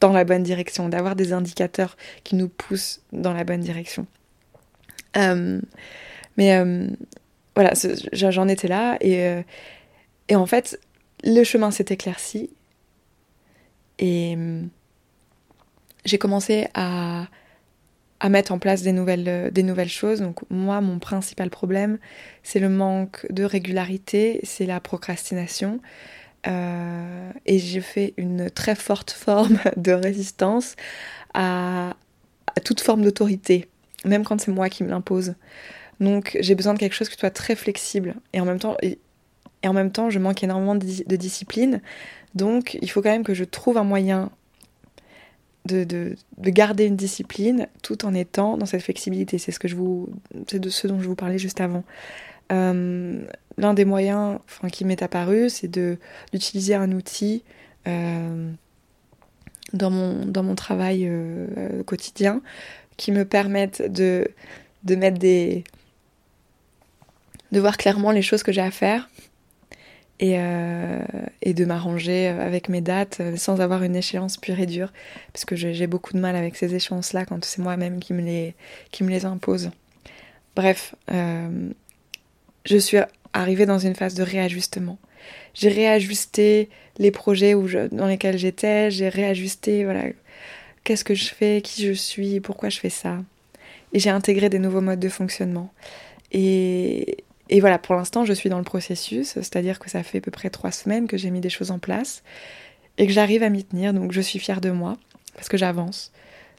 dans 0.00 0.12
la 0.12 0.24
bonne 0.24 0.42
direction, 0.42 0.88
d'avoir 0.88 1.16
des 1.16 1.34
indicateurs 1.34 1.96
qui 2.24 2.34
nous 2.34 2.48
poussent 2.48 3.00
dans 3.12 3.32
la 3.32 3.44
bonne 3.44 3.60
direction. 3.60 4.06
Euh, 5.16 5.60
mais 6.36 6.56
euh, 6.56 6.88
voilà, 7.54 7.72
j'en 8.12 8.48
étais 8.48 8.68
là 8.68 8.96
et, 9.00 9.24
euh, 9.24 9.42
et, 10.28 10.36
en 10.36 10.46
fait, 10.46 10.78
le 11.24 11.44
chemin 11.44 11.70
s'est 11.70 11.86
éclairci 11.88 12.50
et 13.98 14.36
j'ai 16.04 16.18
commencé 16.18 16.68
à, 16.74 17.26
à, 18.20 18.28
mettre 18.28 18.52
en 18.52 18.58
place 18.58 18.82
des 18.82 18.92
nouvelles, 18.92 19.50
des 19.52 19.62
nouvelles 19.62 19.88
choses. 19.88 20.20
Donc 20.20 20.40
moi, 20.50 20.80
mon 20.82 20.98
principal 20.98 21.48
problème, 21.48 21.98
c'est 22.42 22.60
le 22.60 22.68
manque 22.68 23.26
de 23.30 23.44
régularité, 23.44 24.40
c'est 24.42 24.66
la 24.66 24.80
procrastination. 24.80 25.80
Euh, 26.46 27.30
et 27.44 27.58
j'ai 27.58 27.80
fait 27.80 28.14
une 28.16 28.50
très 28.50 28.74
forte 28.74 29.10
forme 29.10 29.58
de 29.76 29.92
résistance 29.92 30.76
à, 31.34 31.94
toute 32.64 32.80
forme 32.80 33.02
d'autorité, 33.02 33.68
même 34.04 34.24
quand 34.24 34.40
c'est 34.40 34.52
moi 34.52 34.68
qui 34.68 34.84
me 34.84 34.90
l'impose. 34.90 35.34
Donc 36.00 36.36
j'ai 36.40 36.54
besoin 36.54 36.74
de 36.74 36.78
quelque 36.78 36.94
chose 36.94 37.08
qui 37.08 37.18
soit 37.18 37.30
très 37.30 37.54
flexible. 37.54 38.14
Et 38.32 38.40
en 38.40 38.44
même 38.44 38.58
temps, 38.58 38.76
et, 38.82 38.98
en 39.64 39.72
même 39.72 39.90
temps 39.90 40.10
je 40.10 40.18
manque 40.18 40.42
énormément 40.42 40.74
de, 40.74 41.16
discipline. 41.16 41.80
Donc 42.34 42.78
il 42.82 42.90
faut 42.90 43.02
quand 43.02 43.10
même 43.10 43.24
que 43.24 43.34
je 43.34 43.44
trouve 43.44 43.78
un 43.78 43.84
moyen 43.84 44.30
de, 45.64 45.84
de, 45.84 46.16
garder 46.38 46.84
une 46.84 46.96
discipline 46.96 47.66
tout 47.82 48.04
en 48.04 48.14
étant 48.14 48.56
dans 48.56 48.66
cette 48.66 48.82
flexibilité. 48.82 49.38
C'est 49.38 49.52
ce 49.52 49.58
que 49.58 49.68
je 49.68 49.74
vous, 49.74 50.08
de 50.52 50.68
ce 50.68 50.86
dont 50.86 51.00
je 51.00 51.08
vous 51.08 51.16
parlais 51.16 51.38
juste 51.38 51.60
avant. 51.60 51.82
Euh, 52.52 53.26
l'un 53.58 53.74
des 53.74 53.84
moyens 53.84 54.38
enfin, 54.44 54.68
qui 54.68 54.84
m'est 54.84 55.02
apparu, 55.02 55.50
c'est 55.50 55.68
d'utiliser 55.68 56.74
un 56.74 56.92
outil 56.92 57.42
euh, 57.86 58.50
dans, 59.72 59.90
mon, 59.90 60.26
dans 60.26 60.42
mon 60.42 60.54
travail 60.54 61.06
euh, 61.08 61.82
quotidien 61.82 62.42
qui 62.96 63.12
me 63.12 63.24
permette 63.24 63.82
de, 63.92 64.28
de 64.84 64.96
mettre 64.96 65.18
des. 65.18 65.64
De 67.52 67.60
voir 67.60 67.76
clairement 67.76 68.10
les 68.10 68.22
choses 68.22 68.42
que 68.42 68.52
j'ai 68.52 68.60
à 68.60 68.70
faire 68.70 69.08
et, 70.18 70.38
et 71.42 71.54
de 71.54 71.64
m'arranger 71.64 72.28
avec 72.28 72.68
mes 72.68 72.80
dates 72.80 73.20
sans 73.36 73.60
avoir 73.60 73.82
une 73.82 73.96
échéance 73.96 74.36
pure 74.36 74.58
et 74.58 74.66
dure, 74.66 74.92
parce 75.32 75.44
que 75.44 75.56
j'ai 75.56 75.86
beaucoup 75.86 76.14
de 76.14 76.18
mal 76.18 76.36
avec 76.36 76.56
ces 76.56 76.74
échéances-là 76.74 77.26
quand 77.26 77.44
c'est 77.44 77.60
moi-même 77.60 78.00
qui, 78.00 78.14
me 78.14 78.22
les, 78.22 78.54
qui 78.90 79.04
me 79.04 79.10
les 79.10 79.26
impose. 79.26 79.70
Bref, 80.54 80.94
je 81.08 82.78
suis 82.78 82.98
arrivée 83.32 83.66
dans 83.66 83.78
une 83.78 83.94
phase 83.94 84.14
de 84.14 84.22
réajustement. 84.22 84.98
J'ai 85.54 85.68
réajusté 85.68 86.70
les 86.98 87.10
projets 87.10 87.54
où 87.54 87.68
dans 87.92 88.06
lesquels 88.06 88.38
j'étais, 88.38 88.90
j'ai 88.90 89.08
réajusté 89.08 89.84
voilà, 89.84 90.04
qu'est-ce 90.84 91.04
que 91.04 91.14
je 91.14 91.26
fais, 91.26 91.60
qui 91.62 91.86
je 91.86 91.92
suis, 91.92 92.40
pourquoi 92.40 92.68
je 92.68 92.78
fais 92.78 92.90
ça. 92.90 93.18
Et 93.92 93.98
j'ai 93.98 94.10
intégré 94.10 94.48
des 94.48 94.58
nouveaux 94.58 94.80
modes 94.80 95.00
de 95.00 95.08
fonctionnement. 95.08 95.72
Et, 96.32 97.18
et 97.48 97.60
voilà, 97.60 97.78
pour 97.78 97.94
l'instant, 97.94 98.24
je 98.24 98.32
suis 98.32 98.48
dans 98.48 98.58
le 98.58 98.64
processus, 98.64 99.28
c'est-à-dire 99.34 99.78
que 99.78 99.90
ça 99.90 100.02
fait 100.02 100.18
à 100.18 100.20
peu 100.20 100.30
près 100.30 100.50
trois 100.50 100.72
semaines 100.72 101.06
que 101.06 101.16
j'ai 101.16 101.30
mis 101.30 101.40
des 101.40 101.50
choses 101.50 101.70
en 101.70 101.78
place 101.78 102.22
et 102.98 103.06
que 103.06 103.12
j'arrive 103.12 103.42
à 103.42 103.50
m'y 103.50 103.64
tenir, 103.64 103.94
donc 103.94 104.12
je 104.12 104.20
suis 104.20 104.38
fière 104.38 104.60
de 104.60 104.70
moi 104.70 104.96
parce 105.34 105.48
que 105.48 105.56
j'avance. 105.56 106.12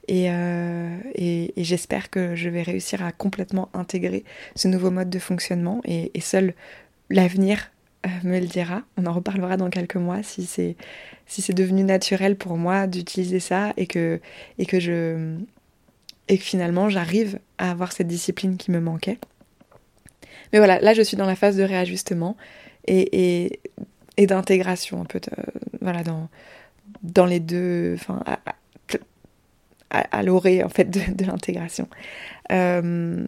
Et, 0.08 0.28
et, 1.16 1.52
j'espère 1.58 2.10
que 2.10 2.34
je 2.36 2.48
vais 2.48 2.62
réussir 2.62 3.04
à 3.04 3.12
complètement 3.12 3.68
intégrer 3.74 4.24
ce 4.56 4.70
nouveau 4.70 4.90
mode 4.90 5.10
de 5.10 5.20
fonctionnement. 5.20 5.82
Et, 5.84 6.12
et 6.14 6.22
seul 6.22 6.54
l'avenir 7.10 7.72
me 8.24 8.40
le 8.40 8.46
dira. 8.46 8.84
On 8.98 9.06
en 9.06 9.14
reparlera 9.14 9.58
dans 9.58 9.70
quelques 9.70 9.96
mois 9.96 10.24
si 10.24 10.46
c'est 10.46 10.76
si 11.26 11.42
c'est 11.42 11.54
devenu 11.54 11.84
naturel 11.84 12.38
pour 12.38 12.58
moi 12.58 12.88
d'utiliser 12.88 13.40
ça 13.40 13.74
et 13.78 13.88
que 13.88 14.22
et 14.60 14.66
que 14.66 14.80
je 14.80 15.36
et 16.28 16.38
que 16.38 16.44
finalement 16.44 16.90
j'arrive 16.90 17.40
à 17.58 17.72
avoir 17.72 17.92
cette 17.92 18.08
discipline 18.08 18.58
qui 18.58 18.72
me 18.72 18.80
manquait. 18.80 19.18
Mais 20.54 20.60
voilà, 20.60 20.80
là 20.80 20.94
je 20.94 21.02
suis 21.02 21.18
dans 21.18 21.26
la 21.26 21.36
phase 21.36 21.58
de 21.58 21.64
réajustement 21.64 22.38
et, 22.88 23.60
d'intégration 24.18 25.02
un 25.02 25.06
peu 25.06 25.20
voilà 25.82 26.02
dans 27.04 27.26
les 27.26 27.40
deux 27.40 27.94
enfin 27.96 28.24
à, 28.26 28.40
à, 29.90 30.24
l'orée 30.24 30.64
en 30.64 30.70
fait 30.70 30.90
de, 30.90 31.26
l'intégration. 31.26 31.88
Euh, 32.52 33.26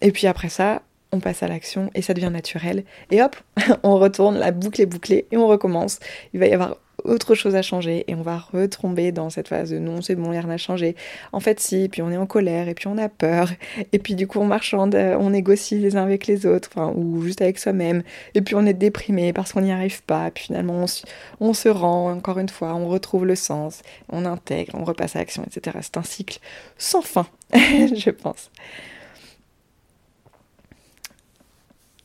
et 0.00 0.12
puis 0.12 0.26
après 0.26 0.48
ça, 0.48 0.82
on 1.12 1.20
passe 1.20 1.42
à 1.42 1.48
l'action 1.48 1.90
et 1.94 2.02
ça 2.02 2.14
devient 2.14 2.30
naturel. 2.30 2.84
Et 3.10 3.22
hop, 3.22 3.36
on 3.82 3.98
retourne, 3.98 4.36
la 4.36 4.50
boucle 4.50 4.80
est 4.80 4.86
bouclée 4.86 5.26
et 5.30 5.36
on 5.36 5.46
recommence. 5.46 5.98
Il 6.32 6.40
va 6.40 6.46
y 6.46 6.52
avoir 6.52 6.76
autre 7.02 7.34
chose 7.34 7.54
à 7.54 7.62
changer 7.62 8.04
et 8.08 8.14
on 8.14 8.22
va 8.22 8.38
retomber 8.52 9.12
dans 9.12 9.30
cette 9.30 9.48
phase 9.48 9.70
de 9.70 9.78
non, 9.78 10.00
c'est 10.00 10.14
bon, 10.14 10.30
rien 10.30 10.42
n'a 10.42 10.56
changé. 10.56 10.94
En 11.32 11.40
fait, 11.40 11.60
si, 11.60 11.88
puis 11.88 12.02
on 12.02 12.10
est 12.10 12.16
en 12.16 12.26
colère 12.26 12.68
et 12.68 12.74
puis 12.74 12.86
on 12.86 12.98
a 12.98 13.08
peur 13.08 13.50
et 13.92 13.98
puis 13.98 14.14
du 14.14 14.26
coup 14.26 14.38
on 14.38 14.46
marchande, 14.46 14.94
on 14.94 15.30
négocie 15.30 15.78
les 15.78 15.96
uns 15.96 16.02
avec 16.02 16.26
les 16.26 16.46
autres, 16.46 16.70
ou 16.94 17.22
juste 17.22 17.42
avec 17.42 17.58
soi-même 17.58 18.02
et 18.34 18.40
puis 18.40 18.54
on 18.54 18.64
est 18.66 18.74
déprimé 18.74 19.32
parce 19.32 19.52
qu'on 19.52 19.62
n'y 19.62 19.72
arrive 19.72 20.02
pas. 20.04 20.28
Et 20.28 20.30
puis 20.30 20.44
finalement 20.44 20.84
on, 20.84 21.48
on, 21.48 21.54
se 21.54 21.68
rend, 21.68 22.12
encore 22.12 22.38
une 22.38 22.48
fois, 22.48 22.74
on 22.74 22.88
retrouve 22.88 23.26
le 23.26 23.36
sens, 23.36 23.82
on 24.10 24.24
intègre, 24.24 24.74
on 24.74 24.84
repasse 24.84 25.16
à 25.16 25.18
l'action, 25.18 25.44
etc. 25.44 25.78
C'est 25.82 25.96
un 25.96 26.02
cycle 26.02 26.38
sans 26.78 27.02
fin, 27.02 27.26
je 27.52 28.10
pense. 28.10 28.50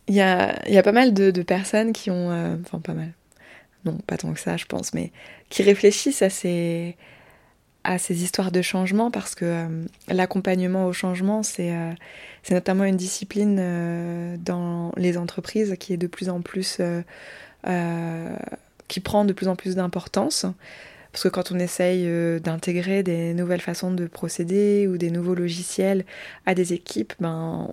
Il 0.08 0.16
y 0.16 0.22
a, 0.22 0.68
y 0.68 0.78
a, 0.78 0.82
pas 0.82 0.92
mal 0.92 1.14
de, 1.14 1.32
personnes 1.44 1.94
qui 1.94 2.10
ont. 2.10 2.32
Euh, 2.32 2.56
enfin, 2.66 2.80
pas 2.80 2.94
mal. 2.94 3.14
Non, 3.86 3.98
pas 4.08 4.18
tant 4.18 4.34
que 4.34 4.40
ça, 4.40 4.58
je 4.58 4.66
pense, 4.66 4.94
mais 4.94 5.12
qui 5.50 5.64
réfléchissent 5.64 6.22
à 6.22 6.30
ces, 6.30 6.98
à 7.84 7.98
ces 7.98 8.24
histoires 8.24 8.52
de 8.52 8.62
changement 8.62 9.10
parce 9.10 9.36
que 9.36 9.46
euh, 9.46 9.86
l'accompagnement 10.08 10.86
au 10.86 10.94
changement, 10.94 11.44
c'est 11.44 11.74
euh, 11.74 11.92
notamment 12.52 12.84
une 12.84 12.98
discipline 12.98 14.38
dans 14.44 14.92
les 14.98 15.18
entreprises 15.18 15.76
qui 15.80 15.94
est 15.94 15.98
de 15.98 16.08
plus 16.08 16.30
en 16.30 16.42
plus. 16.42 16.82
qui 18.88 19.00
prend 19.02 19.24
de 19.24 19.34
plus 19.34 19.48
en 19.48 19.56
plus 19.56 19.76
d'importance. 19.76 20.46
Parce 21.12 21.24
que 21.24 21.30
quand 21.30 21.52
on 21.52 21.60
essaye 21.60 22.08
d'intégrer 22.40 23.02
des 23.02 23.34
nouvelles 23.34 23.62
façons 23.62 23.92
de 23.92 24.06
procéder 24.06 24.88
ou 24.88 24.98
des 24.98 25.10
nouveaux 25.10 25.36
logiciels 25.36 26.06
à 26.46 26.54
des 26.54 26.74
équipes, 26.74 27.14
ben, 27.20 27.68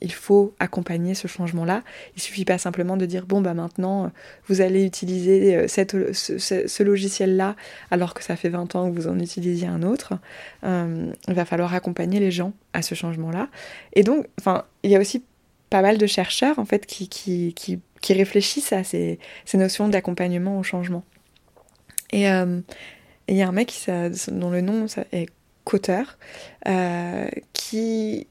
il 0.00 0.12
faut 0.12 0.54
accompagner 0.58 1.14
ce 1.14 1.28
changement-là. 1.28 1.82
Il 2.16 2.22
suffit 2.22 2.44
pas 2.44 2.58
simplement 2.58 2.96
de 2.96 3.06
dire 3.06 3.26
bon 3.26 3.40
bah 3.40 3.54
maintenant 3.54 4.10
vous 4.46 4.60
allez 4.60 4.84
utiliser 4.84 5.56
euh, 5.56 5.68
cette, 5.68 6.12
ce, 6.12 6.82
logiciel-là 6.82 7.56
alors 7.90 8.14
que 8.14 8.24
ça 8.24 8.36
fait 8.36 8.48
20 8.48 8.74
ans 8.76 8.90
que 8.90 8.96
vous 8.98 9.08
en 9.08 9.18
utilisiez 9.18 9.68
un 9.68 9.82
autre. 9.82 10.14
Euh, 10.64 11.12
il 11.28 11.34
va 11.34 11.44
falloir 11.44 11.74
accompagner 11.74 12.20
les 12.20 12.30
gens 12.30 12.52
à 12.72 12.82
ce 12.82 12.94
changement-là. 12.94 13.48
Et 13.92 14.02
donc, 14.02 14.26
enfin, 14.38 14.64
il 14.82 14.90
y 14.90 14.96
a 14.96 15.00
aussi 15.00 15.22
pas 15.68 15.82
mal 15.82 15.98
de 15.98 16.06
chercheurs 16.06 16.58
en 16.58 16.64
fait 16.64 16.86
qui, 16.86 17.08
qui, 17.08 17.54
qui, 17.54 18.12
réfléchissent 18.12 18.72
à 18.72 18.82
ces, 18.82 19.18
notions 19.54 19.88
d'accompagnement 19.88 20.58
au 20.58 20.62
changement. 20.62 21.04
Et 22.12 22.28
euh, 22.30 22.60
il 23.28 23.36
y 23.36 23.42
a 23.42 23.48
un 23.48 23.52
mec 23.52 23.72
dont 24.28 24.50
le 24.50 24.62
nom 24.62 24.86
est 25.12 25.28
Cotter, 25.64 26.02
qui 27.52 28.26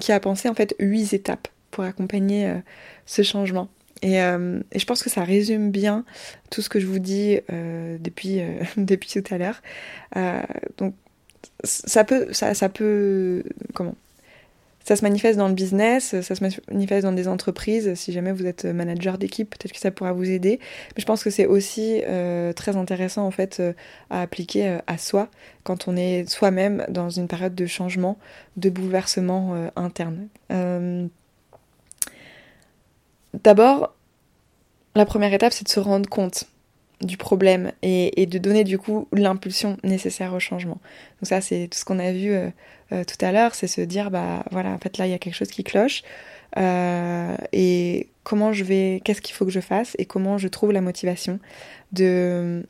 qui 0.00 0.12
a 0.12 0.18
pensé 0.18 0.48
en 0.48 0.54
fait 0.54 0.74
huit 0.80 1.12
étapes 1.12 1.48
pour 1.70 1.84
accompagner 1.84 2.48
euh, 2.48 2.58
ce 3.06 3.22
changement. 3.22 3.68
Euh, 4.04 4.60
et, 4.72 4.78
je 4.78 4.86
pense 4.86 5.02
que 5.02 5.10
ça 5.10 5.24
résume 5.24 5.70
bien 5.70 6.04
tout 6.50 6.62
ce 6.62 6.68
que 6.68 6.80
je 6.80 6.86
vous 6.86 6.98
dis 6.98 7.38
euh, 7.52 7.98
depuis, 8.00 8.40
depuis 8.76 9.22
tout 9.22 9.34
à 9.34 9.38
l'heure. 9.38 9.62
donc 10.78 10.94
ça 11.64 12.04
peut, 12.04 12.32
ça, 12.32 12.54
ça 12.54 12.68
peut, 12.68 13.44
comment? 13.74 13.94
Ça 14.84 14.96
se 14.96 15.02
manifeste 15.02 15.38
dans 15.38 15.48
le 15.48 15.54
business, 15.54 16.20
ça 16.20 16.34
se 16.34 16.42
manifeste 16.70 17.02
dans 17.04 17.12
des 17.12 17.28
entreprises. 17.28 17.94
Si 17.94 18.12
jamais 18.12 18.32
vous 18.32 18.46
êtes 18.46 18.64
manager 18.64 19.18
d'équipe, 19.18 19.50
peut-être 19.50 19.72
que 19.72 19.78
ça 19.78 19.90
pourra 19.90 20.12
vous 20.12 20.28
aider. 20.28 20.58
Mais 20.96 21.00
je 21.00 21.06
pense 21.06 21.22
que 21.22 21.30
c'est 21.30 21.46
aussi 21.46 22.02
euh, 22.06 22.52
très 22.52 22.76
intéressant 22.76 23.26
en 23.26 23.30
fait 23.30 23.60
euh, 23.60 23.72
à 24.08 24.22
appliquer 24.22 24.68
euh, 24.68 24.78
à 24.86 24.98
soi 24.98 25.28
quand 25.64 25.86
on 25.86 25.96
est 25.96 26.28
soi-même 26.28 26.84
dans 26.88 27.10
une 27.10 27.28
période 27.28 27.54
de 27.54 27.66
changement, 27.66 28.18
de 28.56 28.70
bouleversement 28.70 29.70
interne. 29.76 30.28
D'abord, 33.44 33.94
la 34.94 35.06
première 35.06 35.32
étape, 35.32 35.52
c'est 35.52 35.64
de 35.64 35.68
se 35.68 35.80
rendre 35.80 36.08
compte 36.08 36.44
du 37.00 37.16
problème 37.16 37.72
et, 37.82 38.26
de 38.26 38.38
donner 38.38 38.64
du 38.64 38.78
coup 38.78 39.08
l'impulsion 39.12 39.76
nécessaire 39.82 40.34
au 40.34 40.40
changement. 40.40 40.80
Donc 41.20 41.28
ça 41.28 41.40
c'est 41.40 41.68
tout 41.70 41.78
ce 41.78 41.84
qu'on 41.84 41.98
a 41.98 42.12
vu 42.12 42.32
euh, 42.32 42.50
euh, 42.92 43.04
tout 43.04 43.24
à 43.24 43.32
l'heure, 43.32 43.54
c'est 43.54 43.66
se 43.66 43.80
dire 43.80 44.10
bah 44.10 44.44
voilà 44.50 44.70
en 44.70 44.78
fait 44.78 44.98
là 44.98 45.06
il 45.06 45.10
y 45.10 45.14
a 45.14 45.18
quelque 45.18 45.34
chose 45.34 45.50
qui 45.50 45.64
cloche 45.64 46.02
euh, 46.58 47.36
et 47.52 48.08
comment 48.22 48.52
je 48.52 48.64
vais, 48.64 49.00
qu'est-ce 49.04 49.22
qu'il 49.22 49.34
faut 49.34 49.46
que 49.46 49.50
je 49.50 49.60
fasse 49.60 49.96
et 49.98 50.04
comment 50.04 50.36
je 50.36 50.48
trouve 50.48 50.72
la 50.72 50.80
motivation 50.80 51.38
de 51.92 52.66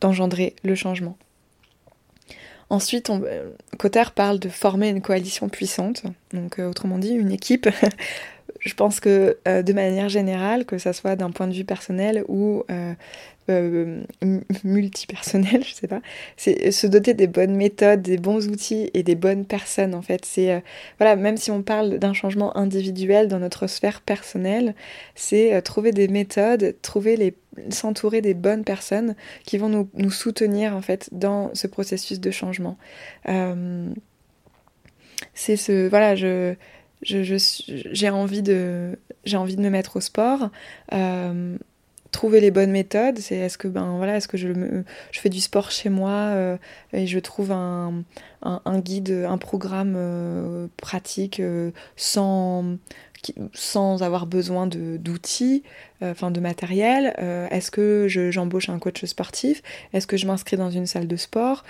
d'engendrer 0.00 0.56
le 0.62 0.74
changement. 0.74 1.18
Ensuite, 2.70 3.10
on, 3.10 3.22
Cotter 3.78 4.04
parle 4.14 4.38
de 4.38 4.48
former 4.48 4.88
une 4.88 5.02
coalition 5.02 5.48
puissante, 5.48 6.04
donc 6.32 6.58
autrement 6.58 6.98
dit 6.98 7.10
une 7.10 7.32
équipe 7.32 7.68
je 8.60 8.74
pense 8.74 9.00
que 9.00 9.38
euh, 9.48 9.62
de 9.62 9.72
manière 9.72 10.08
générale, 10.08 10.64
que 10.64 10.78
ça 10.78 10.92
soit 10.92 11.16
d'un 11.16 11.30
point 11.30 11.48
de 11.48 11.54
vue 11.54 11.64
personnel 11.64 12.24
ou 12.28 12.62
euh, 12.70 12.92
euh, 13.48 14.02
multipersonnel, 14.64 15.64
je 15.66 15.72
sais 15.72 15.88
pas, 15.88 16.02
c'est 16.36 16.70
se 16.70 16.86
doter 16.86 17.14
des 17.14 17.26
bonnes 17.26 17.56
méthodes, 17.56 18.02
des 18.02 18.18
bons 18.18 18.48
outils 18.48 18.90
et 18.92 19.02
des 19.02 19.14
bonnes 19.14 19.46
personnes 19.46 19.94
en 19.94 20.02
fait. 20.02 20.26
C'est 20.26 20.62
voilà, 20.98 21.16
même 21.16 21.38
si 21.38 21.50
on 21.50 21.62
parle 21.62 21.98
d'un 21.98 22.12
changement 22.12 22.56
individuel 22.56 23.28
dans 23.28 23.38
notre 23.38 23.66
sphère 23.66 24.02
personnelle, 24.02 24.74
c'est 25.14 25.60
trouver 25.62 25.92
des 25.92 26.08
méthodes, 26.08 26.76
trouver 26.82 27.16
les 27.16 27.34
s'entourer 27.70 28.20
des 28.20 28.34
bonnes 28.34 28.62
personnes 28.62 29.16
qui 29.44 29.58
vont 29.58 29.68
nous, 29.68 29.88
nous, 29.94 30.12
soutenir 30.12 30.76
en 30.76 30.82
fait 30.82 31.08
dans 31.10 31.50
ce 31.52 31.66
processus 31.66 32.20
de 32.20 32.30
changement. 32.30 32.78
c'est 35.34 35.56
ce 35.56 35.88
voilà, 35.88 36.14
je 36.14 36.54
j'ai 37.02 38.10
envie 38.10 38.42
de 38.42 38.98
envie 39.32 39.56
de 39.56 39.62
me 39.62 39.70
mettre 39.70 39.96
au 39.96 40.00
sport. 40.00 40.50
Euh, 40.92 41.56
trouver 42.12 42.40
les 42.40 42.50
bonnes 42.50 42.72
méthodes 42.72 43.20
c'est 43.20 43.36
est-ce 43.36 43.56
que 43.56 43.68
ben 43.68 43.96
voilà 43.96 44.16
est-ce 44.16 44.26
que 44.26 44.36
je 44.36 44.48
je 45.12 45.20
fais 45.20 45.28
du 45.28 45.40
sport 45.40 45.70
chez 45.70 45.90
moi 45.90 46.10
euh, 46.10 46.56
et 46.92 47.06
je 47.06 47.20
trouve 47.20 47.52
un, 47.52 48.02
un, 48.42 48.78
guide 48.80 49.26
un 49.28 49.38
programme 49.38 49.94
euh, 49.96 50.66
pratique 50.76 51.40
sans 51.94 52.76
sans 53.52 54.02
avoir 54.02 54.26
besoin 54.26 54.66
d'outils, 54.66 55.62
enfin 56.00 56.30
de 56.30 56.40
matériel. 56.40 57.14
Est-ce 57.50 57.70
que 57.70 58.06
j'embauche 58.08 58.70
un 58.70 58.78
coach 58.78 59.04
sportif? 59.04 59.62
Est-ce 59.92 60.06
que 60.06 60.16
je 60.16 60.26
m'inscris 60.26 60.56
dans 60.56 60.70
une 60.70 60.86
salle 60.86 61.06
de 61.06 61.16
sport? 61.16 61.62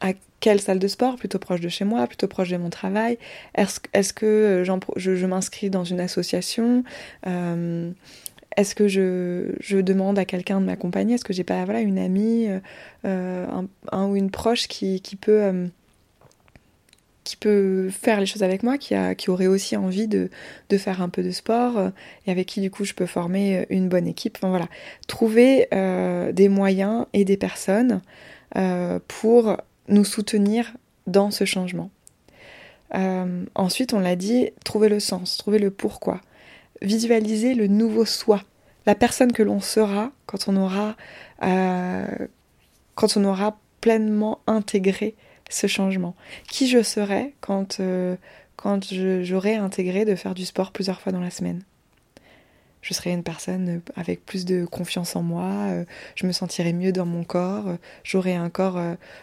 À 0.00 0.12
quelle 0.40 0.60
salle 0.60 0.78
de 0.78 0.88
sport? 0.88 1.16
Plutôt 1.16 1.38
proche 1.38 1.60
de 1.60 1.68
chez 1.68 1.84
moi, 1.84 2.06
plutôt 2.06 2.28
proche 2.28 2.50
de 2.50 2.56
mon 2.56 2.70
travail? 2.70 3.18
Est-ce 3.54 4.12
que 4.12 4.26
euh, 4.26 4.64
je, 4.96 5.26
m'inscris 5.26 5.70
dans 5.70 5.84
une 5.84 6.00
association? 6.00 6.84
Euh, 7.26 7.90
Est-ce 8.56 8.74
que 8.74 8.88
je, 8.88 9.80
demande 9.80 10.18
à 10.18 10.24
quelqu'un 10.24 10.60
de 10.60 10.66
m'accompagner? 10.66 11.14
Est-ce 11.14 11.24
que 11.24 11.32
j'ai 11.32 11.44
pas 11.44 11.64
voilà, 11.64 11.80
une 11.80 11.98
amie, 11.98 12.48
euh, 13.04 13.46
un, 13.92 14.06
ou 14.06 14.16
une 14.16 14.30
proche 14.30 14.68
qui, 14.68 15.00
peut, 15.20 15.68
faire 17.90 18.20
les 18.20 18.26
choses 18.26 18.42
avec 18.42 18.62
moi, 18.62 18.78
qui, 18.78 19.30
aurait 19.30 19.46
aussi 19.46 19.76
envie 19.76 20.06
de, 20.06 20.28
faire 20.76 21.00
un 21.02 21.08
peu 21.08 21.22
de 21.22 21.30
sport 21.30 21.90
et 22.26 22.30
avec 22.30 22.46
qui 22.46 22.60
du 22.60 22.70
coup 22.70 22.84
je 22.84 22.94
peux 22.94 23.06
former 23.06 23.66
une 23.70 23.88
bonne 23.88 24.06
équipe? 24.06 24.38
Voilà, 24.42 24.68
trouver 25.08 25.68
des 26.32 26.48
moyens 26.48 27.06
et 27.14 27.24
des 27.24 27.36
personnes 27.36 28.00
pour 29.08 29.56
nous 29.88 30.04
soutenir 30.04 30.72
dans 31.06 31.30
ce 31.30 31.44
changement. 31.44 31.90
Euh, 32.94 33.44
ensuite, 33.54 33.92
on 33.92 34.00
l'a 34.00 34.16
dit, 34.16 34.50
trouver 34.64 34.88
le 34.88 35.00
sens, 35.00 35.36
trouver 35.36 35.58
le 35.58 35.70
pourquoi, 35.70 36.20
visualiser 36.82 37.54
le 37.54 37.66
nouveau 37.66 38.04
soi, 38.04 38.42
la 38.86 38.94
personne 38.94 39.32
que 39.32 39.42
l'on 39.42 39.60
sera 39.60 40.12
quand 40.26 40.48
on 40.48 40.56
aura, 40.56 40.96
euh, 41.42 42.06
quand 42.94 43.16
on 43.16 43.24
aura 43.24 43.58
pleinement 43.80 44.40
intégré 44.46 45.14
ce 45.50 45.66
changement. 45.66 46.14
Qui 46.48 46.68
je 46.68 46.82
serai 46.82 47.34
quand, 47.40 47.80
euh, 47.80 48.16
quand 48.56 48.84
j'aurai 49.22 49.56
intégré 49.56 50.04
de 50.04 50.14
faire 50.14 50.34
du 50.34 50.44
sport 50.44 50.72
plusieurs 50.72 51.00
fois 51.00 51.12
dans 51.12 51.20
la 51.20 51.30
semaine. 51.30 51.62
Je 52.86 52.94
serai 52.94 53.10
une 53.10 53.24
personne 53.24 53.80
avec 53.96 54.24
plus 54.24 54.44
de 54.44 54.64
confiance 54.64 55.16
en 55.16 55.22
moi, 55.22 55.68
je 56.14 56.26
me 56.26 56.32
sentirai 56.32 56.72
mieux 56.72 56.92
dans 56.92 57.06
mon 57.06 57.24
corps, 57.24 57.76
j'aurai 58.04 58.36
un 58.36 58.48
corps 58.48 58.80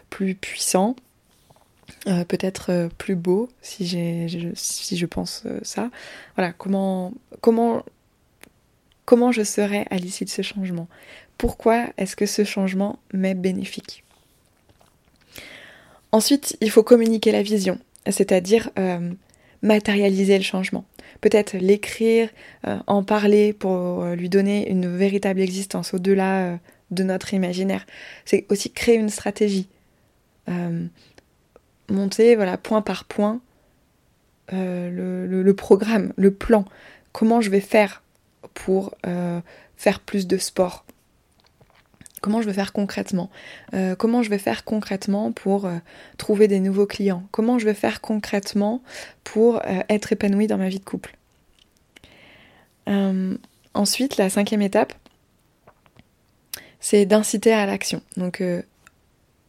plus 0.09 0.35
puissant. 0.35 0.97
peut-être 2.05 2.89
plus 2.97 3.15
beau 3.15 3.49
si, 3.61 3.87
je 3.87 5.05
pense 5.05 5.43
ça. 5.61 5.89
Voilà, 6.35 6.51
comment, 6.51 7.13
comment, 7.41 7.83
comment 9.05 9.31
je 9.31 9.43
serai 9.43 9.85
à 9.89 9.97
l'issue 9.97 10.25
de 10.25 10.29
ce 10.29 10.41
changement? 10.41 10.87
Pourquoi 11.37 11.87
est-ce 11.97 12.15
que 12.15 12.25
ce 12.25 12.43
changement 12.43 12.99
m'est 13.13 13.35
bénéfique? 13.35 14.03
Ensuite, 16.11 16.57
il 16.61 16.69
faut 16.69 16.83
communiquer 16.83 17.31
la 17.31 17.41
vision, 17.41 17.79
c'est-à-dire 18.05 18.69
matérialiser 19.61 20.37
le 20.37 20.43
changement. 20.43 20.83
Peut-être 21.23 21.53
l'écrire, 21.53 22.27
euh, 22.67 22.79
en 22.85 23.01
parler 23.01 23.53
pour 23.53 24.03
euh, 24.03 24.13
lui 24.13 24.27
donner 24.27 24.69
une 24.69 24.93
véritable 24.93 25.39
existence 25.39 25.93
au-delà 25.93 26.41
euh, 26.41 26.57
de 26.91 27.03
notre 27.03 27.33
imaginaire. 27.33 27.85
C'est 28.25 28.45
aussi 28.49 28.73
créer 28.73 28.95
une 28.97 29.07
stratégie. 29.07 29.69
monter 31.87 32.35
voilà, 32.35 32.57
point 32.57 32.81
par 32.81 33.05
point 33.05 33.39
le, 34.51 35.51
programme, 35.53 36.11
le 36.17 36.33
plan. 36.33 36.65
Comment 37.13 37.39
je 37.39 37.49
vais 37.49 37.61
faire 37.61 38.03
pour 38.53 38.93
faire 39.77 40.01
plus 40.01 40.27
de 40.27 40.37
sport? 40.37 40.83
Comment 42.23 42.41
je 42.41 42.47
vais 42.47 42.53
faire 42.53 42.71
concrètement 42.71 43.29
euh, 43.73 43.97
Comment 43.97 44.23
je 44.23 44.29
vais 44.29 44.37
faire 44.37 44.63
concrètement 44.63 45.33
pour 45.33 45.65
euh, 45.65 45.75
trouver 46.17 46.47
des 46.47 46.61
nouveaux 46.61 46.85
clients 46.85 47.23
Comment 47.31 47.59
je 47.59 47.65
vais 47.65 47.73
faire 47.73 47.99
concrètement 47.99 48.81
pour 49.25 49.57
euh, 49.57 49.81
être 49.89 50.13
épanouie 50.13 50.47
dans 50.47 50.57
ma 50.57 50.69
vie 50.69 50.79
de 50.79 50.85
couple 50.85 51.17
Ensuite, 53.73 54.15
la 54.15 54.29
cinquième 54.29 54.61
étape, 54.61 54.93
c'est 56.79 57.05
d'inciter 57.05 57.51
à 57.51 57.65
l'action. 57.65 58.01
Donc, 58.17 58.43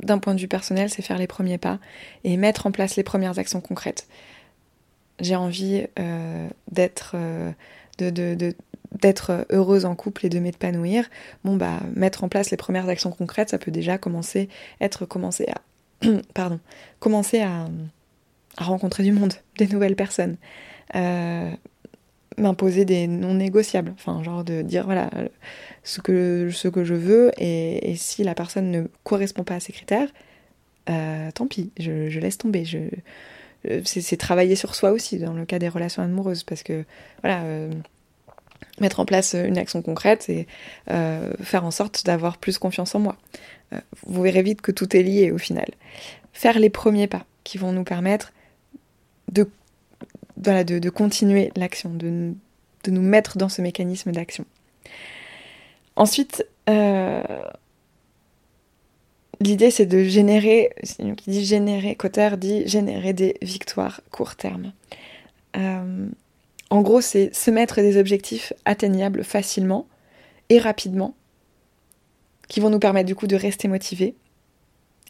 d'un 0.01 0.19
point 0.19 0.35
de 0.35 0.41
vue 0.41 0.49
personnel, 0.49 0.89
c'est 0.89 1.03
faire 1.03 1.19
les 1.19 1.27
premiers 1.27 1.59
pas 1.59 1.79
et 2.25 2.37
mettre 2.37 2.67
en 2.67 2.73
place 2.73 2.97
les 2.97 3.03
premières 3.03 3.39
actions 3.39 3.61
concrètes. 3.61 4.09
J'ai 5.21 5.37
envie 5.37 5.85
d'être, 6.71 7.17
de, 7.99 8.11
de 8.11 8.55
d'être 9.01 9.47
heureuse 9.51 9.85
en 9.85 9.95
couple 9.95 10.27
et 10.27 10.29
de 10.29 10.39
m'épanouir, 10.39 11.09
bon 11.45 11.57
bah 11.57 11.81
mettre 11.95 12.25
en 12.25 12.29
place 12.29 12.51
les 12.51 12.57
premières 12.57 12.89
actions 12.89 13.11
concrètes, 13.11 13.51
ça 13.51 13.59
peut 13.59 13.71
déjà 13.71 13.99
commencer 13.99 14.49
être 14.81 15.05
commencer 15.07 15.47
à 15.49 15.61
pardon, 16.35 16.61
commencer 17.01 17.41
à, 17.41 17.69
rencontrer 18.59 19.03
du 19.03 19.13
monde, 19.13 19.33
des 19.59 19.67
nouvelles 19.67 19.97
personnes. 19.97 20.37
Euh, 20.95 21.51
m'imposer 22.37 22.85
des 22.85 23.07
non 23.07 23.35
négociables, 23.35 23.93
enfin 23.95 24.23
genre 24.23 24.43
de 24.43 24.63
dire 24.63 24.85
voilà 24.85 25.09
ce 25.85 26.01
que, 26.01 26.51
ce 26.53 26.67
que 26.67 26.85
je 26.85 26.95
veux 26.95 27.31
et, 27.39 27.95
si 27.97 28.25
la 28.25 28.35
personne 28.35 28.73
ne 28.73 28.83
correspond 29.05 29.45
pas 29.45 29.55
à 29.55 29.61
ces 29.61 29.73
critères, 29.73 30.09
euh, 30.91 31.31
tant 31.33 31.47
pis, 31.47 31.71
je, 31.79 32.19
laisse 32.19 32.39
tomber. 32.39 32.65
Je, 32.65 32.79
c'est 33.85 34.17
travailler 34.17 34.57
sur 34.57 34.75
soi 34.75 34.91
aussi 34.91 35.19
dans 35.19 35.33
le 35.33 35.47
cas 35.47 35.59
des 35.59 35.69
relations 35.69 36.03
amoureuses 36.03 36.43
parce 36.43 36.63
que 36.63 36.85
voilà 37.23 37.45
euh, 37.45 37.71
mettre 38.81 39.01
en 39.01 39.05
place 39.05 39.35
une 39.35 39.59
action 39.59 39.83
concrète 39.83 40.29
et 40.29 40.47
euh, 40.91 41.33
faire 41.43 41.65
en 41.65 41.71
sorte 41.71 42.05
d'avoir 42.05 42.39
plus 42.39 42.59
confiance 42.59 42.95
en 42.95 43.01
moi. 43.01 43.17
Euh, 43.73 43.81
vous 44.07 44.23
verrez 44.23 44.43
vite 44.43 44.61
que 44.63 44.73
tout 44.73 44.97
est 44.97 45.03
lié 45.03 45.31
au 45.31 45.39
final. 45.39 45.69
Faire 46.33 46.59
les 46.59 46.71
premiers 46.71 47.07
pas 47.07 47.25
qui 47.45 47.59
vont 47.59 47.73
nous 47.73 47.85
permettre 47.85 48.33
de, 49.31 49.49
de, 50.37 50.91
continuer 50.91 51.53
l'action, 51.57 51.91
de, 51.91 52.35
nous 52.89 53.03
mettre 53.03 53.39
dans 53.39 53.49
ce 53.49 53.63
mécanisme 53.63 54.13
d'action. 54.13 54.45
Ensuite, 55.97 56.45
euh, 56.69 57.23
l'idée 59.41 59.71
c'est 59.71 59.87
de 59.87 60.03
générer, 60.05 60.71
qui 61.17 61.31
dit 61.31 61.45
générer, 61.45 61.95
Cotter 61.95 62.31
dit 62.37 62.67
générer 62.67 63.13
des 63.13 63.37
victoires 63.43 64.01
court 64.11 64.35
terme. 64.35 64.73
En 66.71 66.83
gros, 66.83 67.01
c'est 67.01 67.35
se 67.35 67.51
mettre 67.51 67.77
des 67.77 67.99
objectifs 67.99 68.53
atteignables 68.65 69.25
facilement 69.25 69.87
et 70.49 70.59
rapidement, 70.59 71.15
qui 72.49 72.61
vont 72.61 72.71
nous 72.71 72.79
permettre 72.79 73.07
du 73.07 73.15
coup 73.15 73.27
de 73.27 73.37
rester 73.37 73.69
motivés 73.69 74.15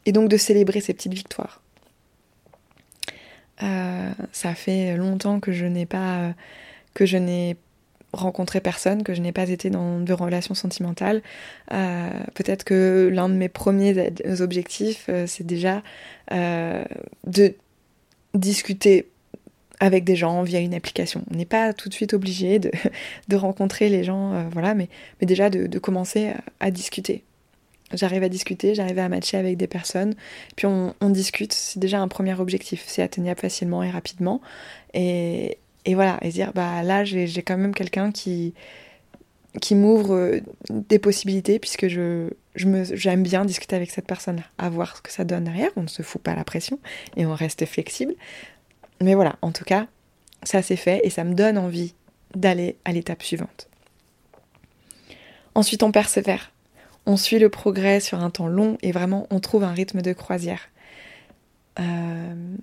et 0.05 0.11
donc 0.11 0.29
de 0.29 0.37
célébrer 0.37 0.81
ces 0.81 0.93
petites 0.93 1.13
victoires. 1.13 1.61
Euh, 3.63 4.11
ça 4.31 4.53
fait 4.53 4.97
longtemps 4.97 5.39
que 5.39 5.51
je 5.51 5.65
n'ai 5.65 5.85
pas 5.85 6.33
que 6.93 7.05
je 7.05 7.17
n'ai 7.17 7.57
rencontré 8.11 8.61
personne, 8.61 9.03
que 9.03 9.13
je 9.13 9.21
n'ai 9.21 9.31
pas 9.31 9.49
été 9.49 9.69
dans 9.69 9.99
de 9.99 10.13
relations 10.13 10.55
sentimentales. 10.55 11.21
Euh, 11.73 12.09
peut-être 12.33 12.63
que 12.63 13.09
l'un 13.11 13.27
de 13.29 13.33
mes 13.33 13.49
premiers 13.49 14.13
objectifs, 14.39 15.05
euh, 15.09 15.27
c'est 15.27 15.45
déjà 15.45 15.83
de 16.31 17.55
discuter 18.33 19.09
avec 19.79 20.03
des 20.03 20.15
gens 20.15 20.43
via 20.43 20.59
une 20.59 20.73
application. 20.73 21.23
On 21.31 21.35
n'est 21.35 21.45
pas 21.45 21.73
tout 21.73 21.89
de 21.89 21.93
suite 21.93 22.13
obligé 22.13 22.59
de, 22.59 22.71
rencontrer 23.35 23.89
les 23.89 24.03
gens, 24.03 24.33
euh, 24.33 24.43
voilà, 24.51 24.73
mais, 24.73 24.89
déjà 25.21 25.49
de, 25.49 25.79
commencer 25.79 26.31
à, 26.59 26.71
discuter. 26.71 27.23
J'arrive 27.93 28.23
à 28.23 28.29
discuter, 28.29 28.73
j'arrive 28.73 28.99
à 28.99 29.07
matcher 29.09 29.37
avec 29.37 29.57
des 29.57 29.67
personnes, 29.67 30.15
puis 30.55 30.65
on, 30.65 30.93
discute, 31.09 31.53
c'est 31.53 31.79
déjà 31.79 31.99
un 31.99 32.07
premier 32.07 32.39
objectif, 32.39 32.83
c'est 32.87 33.03
atteignable 33.03 33.39
facilement 33.39 33.83
et 33.83 33.91
rapidement. 33.91 34.41
Et, 34.93 35.57
voilà, 35.87 36.17
et 36.21 36.29
dire, 36.29 36.51
bah 36.53 36.81
là 36.81 37.03
j'ai 37.05 37.27
quand 37.43 37.57
même 37.57 37.75
quelqu'un 37.75 38.11
qui, 38.11 38.55
qui 39.61 39.75
m'ouvre 39.75 40.15
euh, 40.15 40.39
des 40.71 40.97
possibilités, 40.97 41.59
puisque 41.59 41.87
je, 41.87 42.29
j'aime 42.55 43.23
bien 43.23 43.45
discuter 43.45 43.75
avec 43.75 43.91
cette 43.91 44.07
personne-là, 44.07 44.43
à 44.57 44.69
voir 44.69 44.97
ce 44.97 45.01
que 45.01 45.11
ça 45.11 45.23
donne 45.23 45.43
derrière, 45.43 45.69
on 45.75 45.83
ne 45.83 45.87
se 45.87 46.01
fout 46.01 46.21
pas 46.21 46.35
la 46.35 46.43
pression 46.43 46.79
et 47.17 47.25
on 47.25 47.35
reste 47.35 47.65
flexible. 47.65 48.15
Mais 49.01 49.15
voilà, 49.15 49.35
en 49.41 49.51
tout 49.51 49.65
cas, 49.65 49.87
ça 50.43 50.61
s'est 50.61 50.75
fait 50.75 51.01
et 51.03 51.09
ça 51.09 51.23
me 51.23 51.33
donne 51.33 51.57
envie 51.57 51.93
d'aller 52.33 52.77
à 52.85 52.91
l'étape 52.91 53.23
suivante. 53.23 53.69
Ensuite, 55.53 55.83
on 55.83 55.91
persévère. 55.91 56.51
On 57.05 57.17
suit 57.17 57.39
le 57.39 57.49
progrès 57.49 57.99
sur 57.99 58.19
un 58.19 58.29
temps 58.29 58.47
long 58.47 58.77
et 58.81 58.91
vraiment, 58.91 59.27
on 59.29 59.39
trouve 59.39 59.63
un 59.63 59.71
rythme 59.71 60.01
de 60.01 60.13
croisière. 60.13 60.69
Euh, 61.79 62.55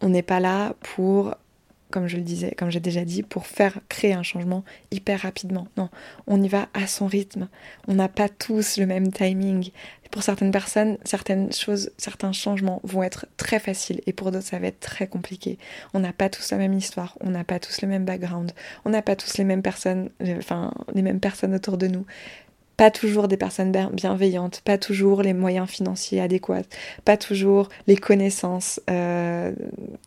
on 0.00 0.08
n'est 0.08 0.22
pas 0.22 0.40
là 0.40 0.74
pour 0.80 1.34
comme 1.90 2.06
je 2.06 2.16
le 2.16 2.22
disais, 2.22 2.54
comme 2.56 2.70
j'ai 2.70 2.80
déjà 2.80 3.04
dit, 3.04 3.22
pour 3.22 3.46
faire 3.46 3.78
créer 3.88 4.12
un 4.12 4.22
changement 4.22 4.64
hyper 4.90 5.20
rapidement. 5.20 5.68
Non, 5.76 5.88
on 6.26 6.42
y 6.42 6.48
va 6.48 6.68
à 6.74 6.86
son 6.86 7.06
rythme. 7.06 7.48
On 7.86 7.94
n'a 7.94 8.08
pas 8.08 8.28
tous 8.28 8.76
le 8.76 8.86
même 8.86 9.12
timing. 9.12 9.70
Pour 10.10 10.22
certaines 10.22 10.50
personnes, 10.50 10.96
certaines 11.04 11.52
choses, 11.52 11.90
certains 11.98 12.32
changements 12.32 12.80
vont 12.82 13.02
être 13.02 13.26
très 13.36 13.58
faciles 13.58 14.00
et 14.06 14.12
pour 14.12 14.32
d'autres, 14.32 14.46
ça 14.46 14.58
va 14.58 14.68
être 14.68 14.80
très 14.80 15.06
compliqué. 15.06 15.58
On 15.92 16.00
n'a 16.00 16.12
pas 16.12 16.30
tous 16.30 16.50
la 16.50 16.56
même 16.56 16.72
histoire, 16.72 17.16
on 17.20 17.30
n'a 17.30 17.44
pas 17.44 17.58
tous 17.58 17.82
le 17.82 17.88
même 17.88 18.04
background, 18.04 18.52
on 18.84 18.90
n'a 18.90 19.02
pas 19.02 19.16
tous 19.16 19.36
les 19.36 19.44
mêmes 19.44 19.62
personnes, 19.62 20.08
euh, 20.22 20.38
enfin, 20.38 20.72
les 20.94 21.02
mêmes 21.02 21.20
personnes 21.20 21.54
autour 21.54 21.76
de 21.76 21.88
nous 21.88 22.06
pas 22.78 22.92
toujours 22.92 23.26
des 23.26 23.36
personnes 23.36 23.72
bienveillantes, 23.92 24.62
pas 24.64 24.78
toujours 24.78 25.20
les 25.22 25.34
moyens 25.34 25.68
financiers 25.68 26.20
adéquats, 26.20 26.62
pas 27.04 27.16
toujours 27.16 27.68
les 27.88 27.96
connaissances 27.96 28.80
euh, 28.88 29.52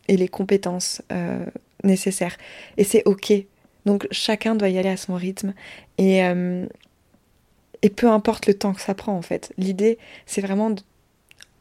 et 0.07 0.15
les 0.15 0.29
compétences 0.29 1.01
euh, 1.11 1.45
nécessaire. 1.83 2.37
Et 2.77 2.83
c'est 2.83 3.03
ok. 3.05 3.33
Donc 3.85 4.07
chacun 4.11 4.55
doit 4.55 4.69
y 4.69 4.77
aller 4.77 4.89
à 4.89 4.97
son 4.97 5.15
rythme. 5.15 5.53
Et, 5.97 6.23
euh, 6.23 6.65
et 7.81 7.89
peu 7.89 8.09
importe 8.09 8.47
le 8.47 8.53
temps 8.53 8.73
que 8.73 8.81
ça 8.81 8.93
prend 8.93 9.15
en 9.15 9.21
fait. 9.21 9.53
L'idée, 9.57 9.97
c'est 10.25 10.41
vraiment, 10.41 10.73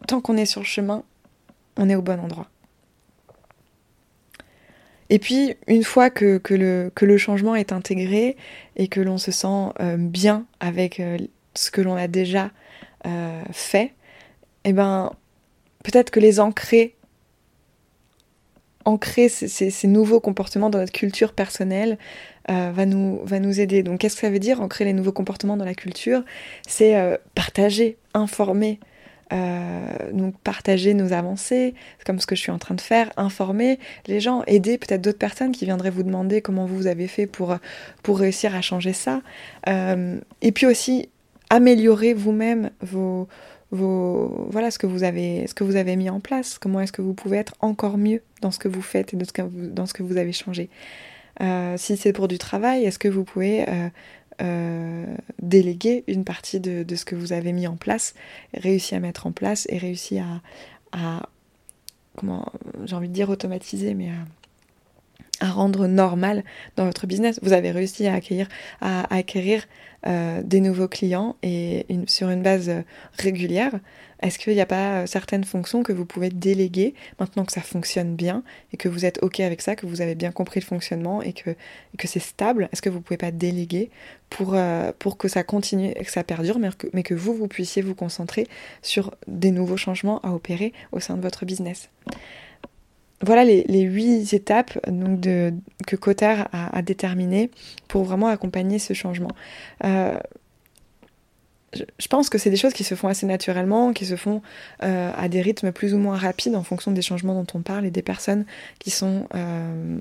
tant 0.07 0.21
qu'on 0.21 0.37
est 0.37 0.47
sur 0.47 0.61
le 0.61 0.67
chemin, 0.67 1.05
on 1.77 1.89
est 1.89 1.95
au 1.95 2.03
bon 2.03 2.21
endroit. 2.21 2.49
Et 5.13 5.19
puis, 5.19 5.57
une 5.67 5.83
fois 5.83 6.09
que, 6.09 6.39
que, 6.39 6.55
le, 6.55 6.93
que 6.95 7.05
le, 7.05 7.19
changement 7.19 7.57
est 7.57 7.73
intégré 7.73 8.37
et 8.77 8.87
que 8.87 9.01
l'on 9.01 9.19
se 9.19 9.33
sent 9.33 9.73
euh, 9.81 9.97
bien 9.97 10.47
avec 10.61 11.01
euh, 11.01 11.19
ce 11.55 11.73
que 11.73 11.81
l'on 11.81 11.97
a 11.97 12.07
déjà 12.07 12.51
fait, 13.51 13.95
eh 14.65 14.75
ben, 14.75 15.11
peut-être 15.83 16.11
que 16.11 16.21
les 16.21 16.39
ancrer 16.39 16.95
ancrer 18.85 19.29
ces, 19.29 19.87
nouveaux 19.87 20.21
comportements 20.21 20.71
dans 20.71 20.79
notre 20.79 20.93
culture 20.93 21.33
personnelle 21.33 21.99
euh, 22.51 22.71
va, 22.73 22.87
nous, 22.87 23.21
va 23.25 23.39
nous 23.39 23.61
aider. 23.61 23.83
Donc 23.83 24.01
qu'est-ce 24.01 24.15
que 24.15 24.23
ça 24.23 24.31
veut 24.31 24.39
dire 24.39 24.61
ancrer 24.61 24.85
les 24.85 24.93
nouveaux 24.93 25.13
comportements 25.13 25.57
dans 25.57 25.65
la 25.65 25.75
culture? 25.75 26.23
C'est 26.67 26.97
euh, 26.97 27.17
partager, 27.35 27.97
informer. 28.15 28.81
Euh, 29.33 30.11
donc 30.13 30.37
partager 30.41 30.93
nos 30.93 31.13
avancées, 31.13 31.75
comme 32.05 32.19
ce 32.19 32.27
que 32.27 32.35
je 32.35 32.41
suis 32.41 32.51
en 32.51 32.59
train 32.59 32.75
de 32.75 32.81
faire, 32.81 33.13
informer 33.17 33.79
les 34.09 34.19
gens, 34.19 34.43
aider 34.49 34.77
peut-être 34.77 35.03
d'autres 35.03 35.19
personnes 35.19 35.53
qui 35.53 35.67
viendraient 35.67 35.91
vous 35.91 36.03
demander 36.03 36.43
comment 36.43 36.67
vous 36.67 36.89
avez 36.89 37.07
fait 37.07 37.29
pour, 37.29 37.57
pour 38.03 38.19
réussir 38.19 38.57
à 38.57 38.61
changer 38.61 38.93
ça. 38.93 39.23
et 39.69 40.53
puis 40.53 40.67
aussi 40.67 41.11
améliorer 41.49 42.13
vous-même 42.13 42.71
vos, 42.81 43.29
voilà 43.73 44.71
ce 44.71 44.79
que 44.79 44.87
vous 44.87 45.05
avez, 45.05 45.97
mis 45.97 46.11
en 46.11 46.21
place. 46.21 46.59
Comment 46.59 46.81
est-ce 46.81 46.93
que 46.93 47.03
vous 47.03 47.15
pouvez 47.15 47.39
être 47.39 47.55
encore 47.61 47.99
mieux 47.99 48.23
dans 48.41 48.51
ce 48.51 48.59
que 48.59 48.69
vous 48.69 48.83
faites 48.83 49.15
et 49.15 49.17
dans 49.17 49.87
ce 49.87 49.95
que 49.95 50.03
vous, 50.03 50.17
avez 50.17 50.33
changé. 50.33 50.69
si 51.77 51.97
c'est 51.97 52.13
pour 52.13 52.29
du 52.29 52.39
travail, 52.39 52.85
est-ce 52.85 52.99
que 52.99 53.09
vous 53.09 53.25
pouvez 53.25 53.65
déléguer 55.41 56.05
une 56.09 56.25
partie 56.25 56.61
de, 56.61 56.95
ce 56.95 57.05
que 57.05 57.15
vous 57.15 57.33
avez 57.33 57.53
mis 57.53 57.67
en 57.67 57.77
place, 57.77 58.15
réussi 58.55 58.95
à 58.95 59.01
mettre 59.01 59.27
en 59.27 59.33
place 59.33 59.67
et 59.71 59.79
réussi 59.79 60.19
à, 60.19 60.43
à 60.93 61.29
comment 62.17 62.53
j'ai 62.85 62.97
envie 62.97 63.09
de 63.09 63.15
dire 63.15 63.31
automatiser, 63.31 63.95
mais 63.95 64.09
à, 64.09 64.27
à, 65.41 65.51
rendre 65.51 65.87
normal 65.87 66.45
dans 66.77 66.85
votre 66.85 67.07
business. 67.07 67.39
Vous 67.43 67.53
avez 67.53 67.71
réussi 67.71 68.07
à 68.07 68.15
acquérir, 68.15 68.49
à, 68.81 69.15
acquérir 69.15 69.67
euh, 70.07 70.43
des 70.43 70.61
nouveaux 70.61 70.89
clients 70.89 71.37
et 71.43 71.87
sur 72.07 72.31
une 72.31 72.43
base 72.43 72.71
régulière. 73.19 73.73
Est-ce 74.23 74.39
qu'il 74.39 74.53
n'y 74.55 74.61
a 74.61 74.67
pas 74.67 75.03
euh, 75.03 75.07
certaines 75.07 75.45
fonctions 75.45 75.83
que 75.83 75.93
vous 75.93 76.05
pouvez 76.05 76.29
déléguer 76.29 76.95
maintenant 77.19 77.45
que 77.45 77.53
ça 77.53 77.63
fonctionne 77.63 78.17
bien 78.17 78.43
et 78.73 78.77
que 78.77 78.89
vous 78.89 79.05
êtes 79.05 79.23
OK 79.23 79.41
avec 79.41 79.63
ça, 79.63 79.77
que 79.77 79.87
vous 79.87 80.01
avez 80.01 80.15
bien 80.15 80.31
compris 80.31 80.61
le 80.61 80.67
fonctionnement 80.67 81.23
et 81.23 81.33
que, 81.33 81.51
que 81.97 82.07
c'est 82.07 82.21
stable? 82.21 82.69
Est-ce 82.73 82.83
que 82.83 82.91
vous 82.91 82.99
ne 82.99 83.03
pouvez 83.03 83.17
pas 83.17 83.31
déléguer 83.31 83.91
pour, 84.29 84.55
euh, 84.55 84.93
pour 84.99 85.17
que 85.17 85.29
ça 85.29 85.43
continue 85.43 85.91
et 85.97 86.05
que 86.05 86.11
ça 86.11 86.23
perdure, 86.23 86.59
mais 86.59 86.71
que, 86.77 86.87
mais 86.93 87.03
que 87.03 87.15
vous, 87.15 87.35
vous 87.35 87.49
puissiez 87.49 87.83
vous 87.83 87.95
concentrer 87.95 88.47
sur 88.83 89.15
des 89.27 89.51
nouveaux 89.51 89.79
changements 89.79 90.21
à 90.21 90.31
opérer 90.31 90.73
au 90.93 91.01
sein 91.01 91.17
de 91.17 91.23
votre 91.23 91.45
business? 91.47 91.89
Voilà 93.23 93.45
les, 93.45 93.81
huit 93.83 94.33
étapes 94.33 94.79
que 95.87 95.97
Cotter 95.97 96.45
a, 96.53 96.83
déterminées 96.83 97.51
pour 97.89 98.05
vraiment 98.05 98.29
accompagner 98.29 98.79
ce 98.79 98.95
changement. 98.95 99.31
Euh, 99.85 100.19
je 101.73 102.09
pense 102.09 102.31
que 102.31 102.39
c'est 102.39 102.51
des 102.51 102.57
choses 102.57 102.73
qui 102.73 102.83
se 102.83 102.95
font 102.95 103.09
assez 103.09 103.27
naturellement, 103.27 103.93
qui 103.93 104.07
se 104.07 104.17
font 104.17 104.43
euh, 104.83 105.13
à 105.17 105.29
des 105.29 105.41
rythmes 105.41 105.71
plus 105.71 105.95
ou 105.95 105.99
moins 105.99 106.17
rapides 106.17 106.57
en 106.57 106.65
fonction 106.65 106.91
des 106.91 107.03
changements 107.03 107.35
dont 107.35 107.47
on 107.55 107.61
parle 107.61 107.85
et 107.85 107.91
des 107.91 108.03
personnes 108.03 108.45
qui 108.79 108.91
sont, 108.91 109.29
euh, 109.35 109.99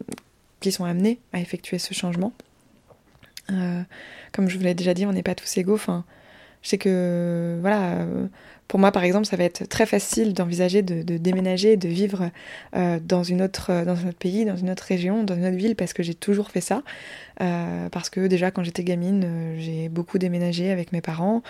amenées 0.79 1.19
à 1.33 1.39
effectuer 1.39 1.77
ce 1.77 1.93
changement. 1.93 2.33
Comme 3.47 4.47
je 4.47 4.57
vous 4.57 4.63
l'ai 4.63 4.75
déjà 4.75 4.93
dit, 4.93 5.05
on 5.07 5.11
n'est 5.11 5.23
pas 5.23 5.35
tous 5.35 5.57
égaux. 5.57 5.73
Enfin, 5.73 6.05
je 6.61 6.69
sais 6.69 6.77
que 6.77 7.57
voilà, 7.61 8.05
pour 8.69 8.79
moi, 8.79 8.91
par 8.91 9.03
exemple, 9.03 9.25
ça 9.25 9.35
va 9.35 9.45
être 9.45 9.67
très 9.67 9.87
facile 9.87 10.35
d'envisager 10.35 10.83
de, 10.83 11.17
déménager, 11.17 11.75
de 11.75 11.87
vivre 11.87 12.29
euh, 12.75 12.99
dans, 13.03 13.23
une 13.23 13.41
autre, 13.41 13.83
dans 13.83 13.95
un 13.95 14.09
autre 14.09 14.19
pays, 14.19 14.45
dans 14.45 14.57
une 14.57 14.69
autre 14.69 14.83
région, 14.83 15.23
dans 15.23 15.33
une 15.33 15.45
autre 15.47 15.57
ville, 15.57 15.75
parce 15.75 15.91
que 15.91 16.03
j'ai 16.03 16.13
toujours 16.13 16.51
fait 16.51 16.61
ça. 16.61 16.83
Euh, 17.41 17.89
parce 17.89 18.11
que 18.11 18.27
déjà, 18.27 18.51
quand 18.51 18.63
j'étais 18.63 18.83
gamine, 18.83 19.23
euh, 19.25 19.55
j'ai 19.57 19.89
beaucoup 19.89 20.19
déménagé 20.19 20.69
avec 20.69 20.91
mes 20.91 21.01
parents. 21.01 21.41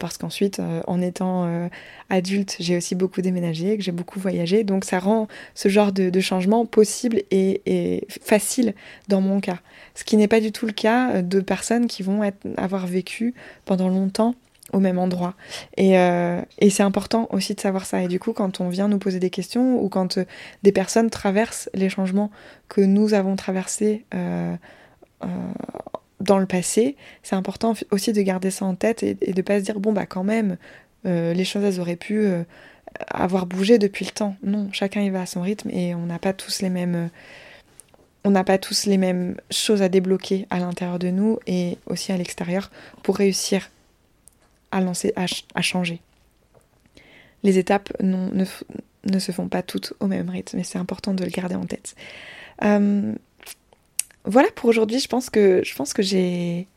parce 0.00 0.18
qu'ensuite, 0.18 0.60
en 0.88 1.00
étant 1.00 1.70
adulte, 2.08 2.56
j'ai 2.58 2.76
aussi 2.76 2.96
beaucoup 2.96 3.22
déménagé, 3.22 3.76
que 3.76 3.84
j'ai 3.84 3.92
beaucoup 3.92 4.18
voyagé. 4.18 4.64
Donc, 4.64 4.84
ça 4.84 4.98
rend 4.98 5.28
ce 5.54 5.68
genre 5.68 5.92
de, 5.92 6.20
changement 6.20 6.66
possible 6.66 7.22
et, 7.30 8.08
facile 8.22 8.74
dans 9.06 9.20
mon 9.20 9.40
cas. 9.40 9.60
Ce 9.94 10.02
qui 10.02 10.16
n'est 10.16 10.26
pas 10.26 10.40
du 10.40 10.50
tout 10.50 10.66
le 10.66 10.72
cas 10.72 11.22
de 11.22 11.40
personnes 11.40 11.86
qui 11.86 12.02
vont 12.02 12.28
avoir 12.56 12.88
vécu 12.88 13.34
pendant 13.64 13.88
longtemps 13.88 14.34
au 14.72 14.80
même 14.80 14.98
endroit. 14.98 15.34
Euh, 15.78 16.42
et, 16.58 16.70
c'est 16.70 16.82
important 16.82 17.28
aussi 17.30 17.54
de 17.54 17.60
savoir 17.60 17.86
ça. 17.86 18.02
Et 18.02 18.08
du 18.08 18.18
coup, 18.18 18.32
quand 18.32 18.60
on 18.60 18.68
vient 18.68 18.88
nous 18.88 18.98
poser 18.98 19.18
des 19.18 19.30
questions 19.30 19.82
ou 19.82 19.88
quand 19.88 20.18
euh, 20.18 20.24
des 20.62 20.72
personnes 20.72 21.10
traversent 21.10 21.68
les 21.74 21.88
changements 21.88 22.30
que 22.68 22.80
nous 22.80 23.14
avons 23.14 23.36
traversés 23.36 24.04
euh, 24.14 24.54
dans 26.20 26.38
le 26.38 26.46
passé, 26.46 26.96
c'est 27.22 27.36
important 27.36 27.74
aussi 27.90 28.12
de 28.12 28.22
garder 28.22 28.50
ça 28.50 28.64
en 28.64 28.74
tête 28.74 29.02
et, 29.02 29.14
de 29.14 29.32
de 29.32 29.42
pas 29.42 29.58
se 29.58 29.64
dire 29.64 29.80
bon 29.80 29.92
bah 29.92 30.06
quand 30.06 30.24
même 30.24 30.56
les 31.04 31.44
choses 31.44 31.64
elles 31.64 31.80
auraient 31.80 31.96
pu 31.96 32.26
avoir 33.08 33.46
bougé 33.46 33.78
depuis 33.78 34.04
le 34.04 34.10
temps. 34.10 34.36
Non, 34.42 34.68
chacun 34.72 35.00
y 35.00 35.10
va 35.10 35.22
à 35.22 35.26
son 35.26 35.40
rythme 35.40 35.70
et 35.70 35.94
on 35.94 36.06
n'a 36.06 36.18
pas 36.18 36.32
tous 36.32 36.60
les 36.60 36.68
mêmes 36.68 37.10
on 38.24 38.30
n'a 38.30 38.44
pas 38.44 38.58
tous 38.58 38.86
les 38.86 38.98
mêmes 38.98 39.36
choses 39.50 39.82
à 39.82 39.88
débloquer 39.88 40.46
à 40.50 40.58
l'intérieur 40.58 40.98
de 40.98 41.08
nous 41.08 41.38
et 41.46 41.78
aussi 41.86 42.12
à 42.12 42.16
l'extérieur 42.16 42.70
pour 43.02 43.16
réussir 43.16 43.70
lancer, 44.78 45.12
à, 45.16 45.62
changer. 45.62 46.00
Les 47.42 47.58
étapes 47.58 47.92
ne, 48.00 48.44
se 48.44 49.32
font 49.32 49.48
pas 49.48 49.62
toutes 49.62 49.94
au 49.98 50.06
même 50.06 50.30
rythme, 50.30 50.58
mais 50.58 50.64
c'est 50.64 50.78
important 50.78 51.14
de 51.14 51.24
le 51.24 51.30
garder 51.30 51.56
en 51.56 51.64
tête. 51.64 51.96
Euh, 52.62 53.14
voilà 54.24 54.48
pour 54.54 54.68
aujourd'hui, 54.68 55.00
je 55.00 55.08
pense 55.08 55.30
que, 55.30 55.62
je 55.64 55.74
pense 55.74 55.92
que 55.92 56.02
j'ai. 56.02 56.68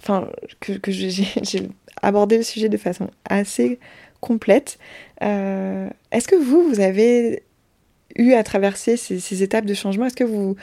Enfin, 0.00 0.28
que, 0.60 0.72
que 0.72 0.90
j'ai 0.90 1.12
abordé 2.02 2.38
le 2.38 2.42
sujet 2.42 2.68
de 2.68 2.76
façon 2.76 3.10
assez 3.28 3.78
complète. 4.20 4.78
Euh, 5.22 5.88
est-ce 6.10 6.26
que 6.26 6.36
vous, 6.36 6.62
vous 6.68 6.80
avez 6.80 7.42
eu 8.16 8.32
à 8.32 8.42
traverser 8.42 8.96
ces, 8.96 9.42
étapes 9.42 9.64
de 9.64 9.74
changement 9.74 10.06
Est-ce 10.06 10.16
que 10.16 10.24
vous, 10.24 10.56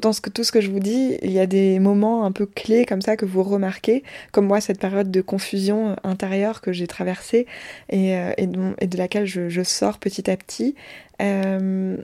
dans 0.00 0.12
ce 0.12 0.20
tout 0.20 0.44
ce 0.44 0.52
que 0.52 0.60
je 0.60 0.70
vous 0.70 0.80
dis, 0.80 1.16
il 1.22 1.30
y 1.30 1.38
a 1.38 1.46
des 1.46 1.78
moments 1.78 2.24
un 2.24 2.32
peu 2.32 2.46
clés 2.46 2.84
comme 2.84 3.02
ça 3.02 3.16
que 3.16 3.24
vous 3.24 3.42
remarquez, 3.42 4.02
comme 4.32 4.46
moi 4.46 4.60
cette 4.60 4.80
période 4.80 5.10
de 5.10 5.20
confusion 5.20 5.96
intérieure 6.04 6.60
que 6.60 6.72
j'ai 6.72 6.86
traversée 6.86 7.46
et, 7.90 8.16
euh, 8.16 8.32
de, 8.36 8.96
laquelle 8.96 9.26
je, 9.26 9.62
sors 9.62 9.98
petit 9.98 10.30
à 10.30 10.36
petit 10.36 10.74
euh, 11.22 11.96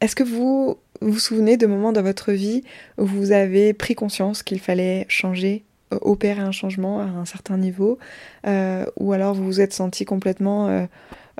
Est-ce 0.00 0.16
que 0.16 0.24
vous 0.24 0.78
vous 1.00 1.18
souvenez 1.18 1.56
de 1.56 1.66
moments 1.66 1.92
dans 1.92 2.02
votre 2.02 2.32
vie 2.32 2.62
où 2.98 3.04
vous 3.04 3.32
avez 3.32 3.72
pris 3.72 3.94
conscience 3.94 4.42
qu'il 4.42 4.60
fallait 4.60 5.04
changer 5.08 5.64
opérer 6.00 6.40
un 6.40 6.52
changement 6.52 7.00
à 7.00 7.04
un 7.04 7.24
certain 7.24 7.56
niveau, 7.56 7.98
euh, 8.46 8.84
ou 8.96 9.12
alors 9.12 9.34
vous 9.34 9.44
vous 9.44 9.60
êtes 9.60 9.72
senti 9.72 10.04
complètement 10.04 10.68
euh, 10.68 10.86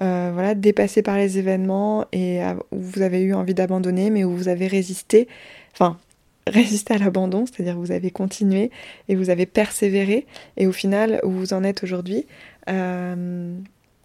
voilà, 0.02 0.54
dépassé 0.54 1.02
par 1.02 1.16
les 1.16 1.38
événements 1.38 2.06
et 2.12 2.40
où 2.70 2.78
vous 2.78 3.02
avez 3.02 3.22
eu 3.22 3.34
envie 3.34 3.54
d'abandonner, 3.54 4.10
mais 4.10 4.24
où 4.24 4.36
vous 4.36 4.48
avez 4.48 4.66
résisté, 4.66 5.28
enfin, 5.72 5.98
résisté 6.46 6.94
à 6.94 6.98
l'abandon, 6.98 7.46
c'est-à-dire 7.46 7.78
vous 7.78 7.92
avez 7.92 8.10
continué 8.10 8.70
et 9.08 9.14
vous 9.14 9.30
avez 9.30 9.46
persévéré, 9.46 10.26
et 10.56 10.66
au 10.66 10.72
final, 10.72 11.20
où 11.24 11.30
vous 11.30 11.52
en 11.52 11.62
êtes 11.64 11.84
aujourd'hui. 11.84 12.26
Euh, 12.68 13.54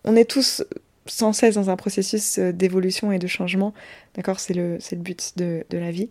on 0.04 0.16
est 0.16 0.30
tous 0.30 0.64
sans 1.06 1.34
cesse 1.34 1.56
dans 1.56 1.70
un 1.70 1.76
processus 1.76 2.38
euh, 2.38 2.52
d'évolution 2.52 3.12
et 3.12 3.20
de 3.20 3.28
changement, 3.28 3.74
d'accord 4.16 4.40
C'est 4.40 4.54
le, 4.54 4.78
le 4.92 4.98
but 4.98 5.34
de, 5.38 5.66
de, 5.70 5.78
la 5.78 5.92
vie. 5.92 6.10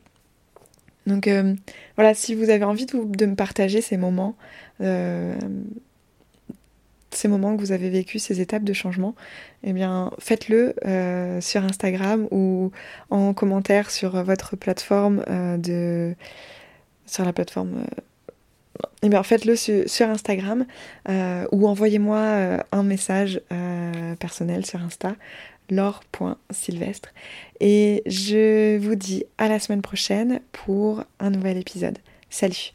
Donc 1.07 1.31
voilà, 1.95 2.15
si 2.15 2.35
vous 2.35 2.51
avez 2.51 2.65
envie 2.65 2.87
de, 2.87 2.99
de 3.05 3.27
me 3.27 3.37
partager 3.37 3.81
ces 3.81 3.97
moments, 3.97 4.35
ces 7.11 7.29
moments 7.29 7.57
que 7.57 7.61
vous 7.61 7.73
avez 7.73 7.91
vécu, 7.91 8.19
ces 8.19 8.41
étapes 8.41 8.65
de 8.65 8.73
changement, 8.73 9.15
eh 9.63 9.73
bien, 9.73 10.11
faites-le 10.19 10.75
euh, 10.85 11.41
sur 11.41 11.65
Instagram 11.65 12.29
ou 12.31 12.71
en 13.11 13.35
commentaire 13.35 13.91
sur 13.91 14.23
votre 14.23 14.57
plateforme 14.57 15.25
euh, 15.29 15.57
de... 15.57 16.15
sur 17.07 17.25
la 17.25 17.33
plateforme... 17.33 17.79
Euh, 17.79 18.83
eh 19.03 19.09
bien, 19.09 19.23
faites-le 19.23 19.57
sur, 19.57 20.11
Instagram 20.11 20.67
ou 21.53 21.67
envoyez-moi 21.67 22.63
un 22.73 22.83
message 22.83 23.41
personnel 24.19 24.67
sur 24.67 24.83
Insta, 24.83 25.17
laure.sylvestre. 25.71 27.09
Et 27.61 28.03
je 28.05 28.77
vous 28.77 28.95
dis 28.95 29.25
à 29.39 29.49
la 29.49 29.61
semaine 29.61 29.81
prochaine 29.81 30.41
pour 30.53 31.05
un 31.21 31.31
nouvel 31.31 31.57
épisode. 31.57 31.99
Salut 32.29 32.75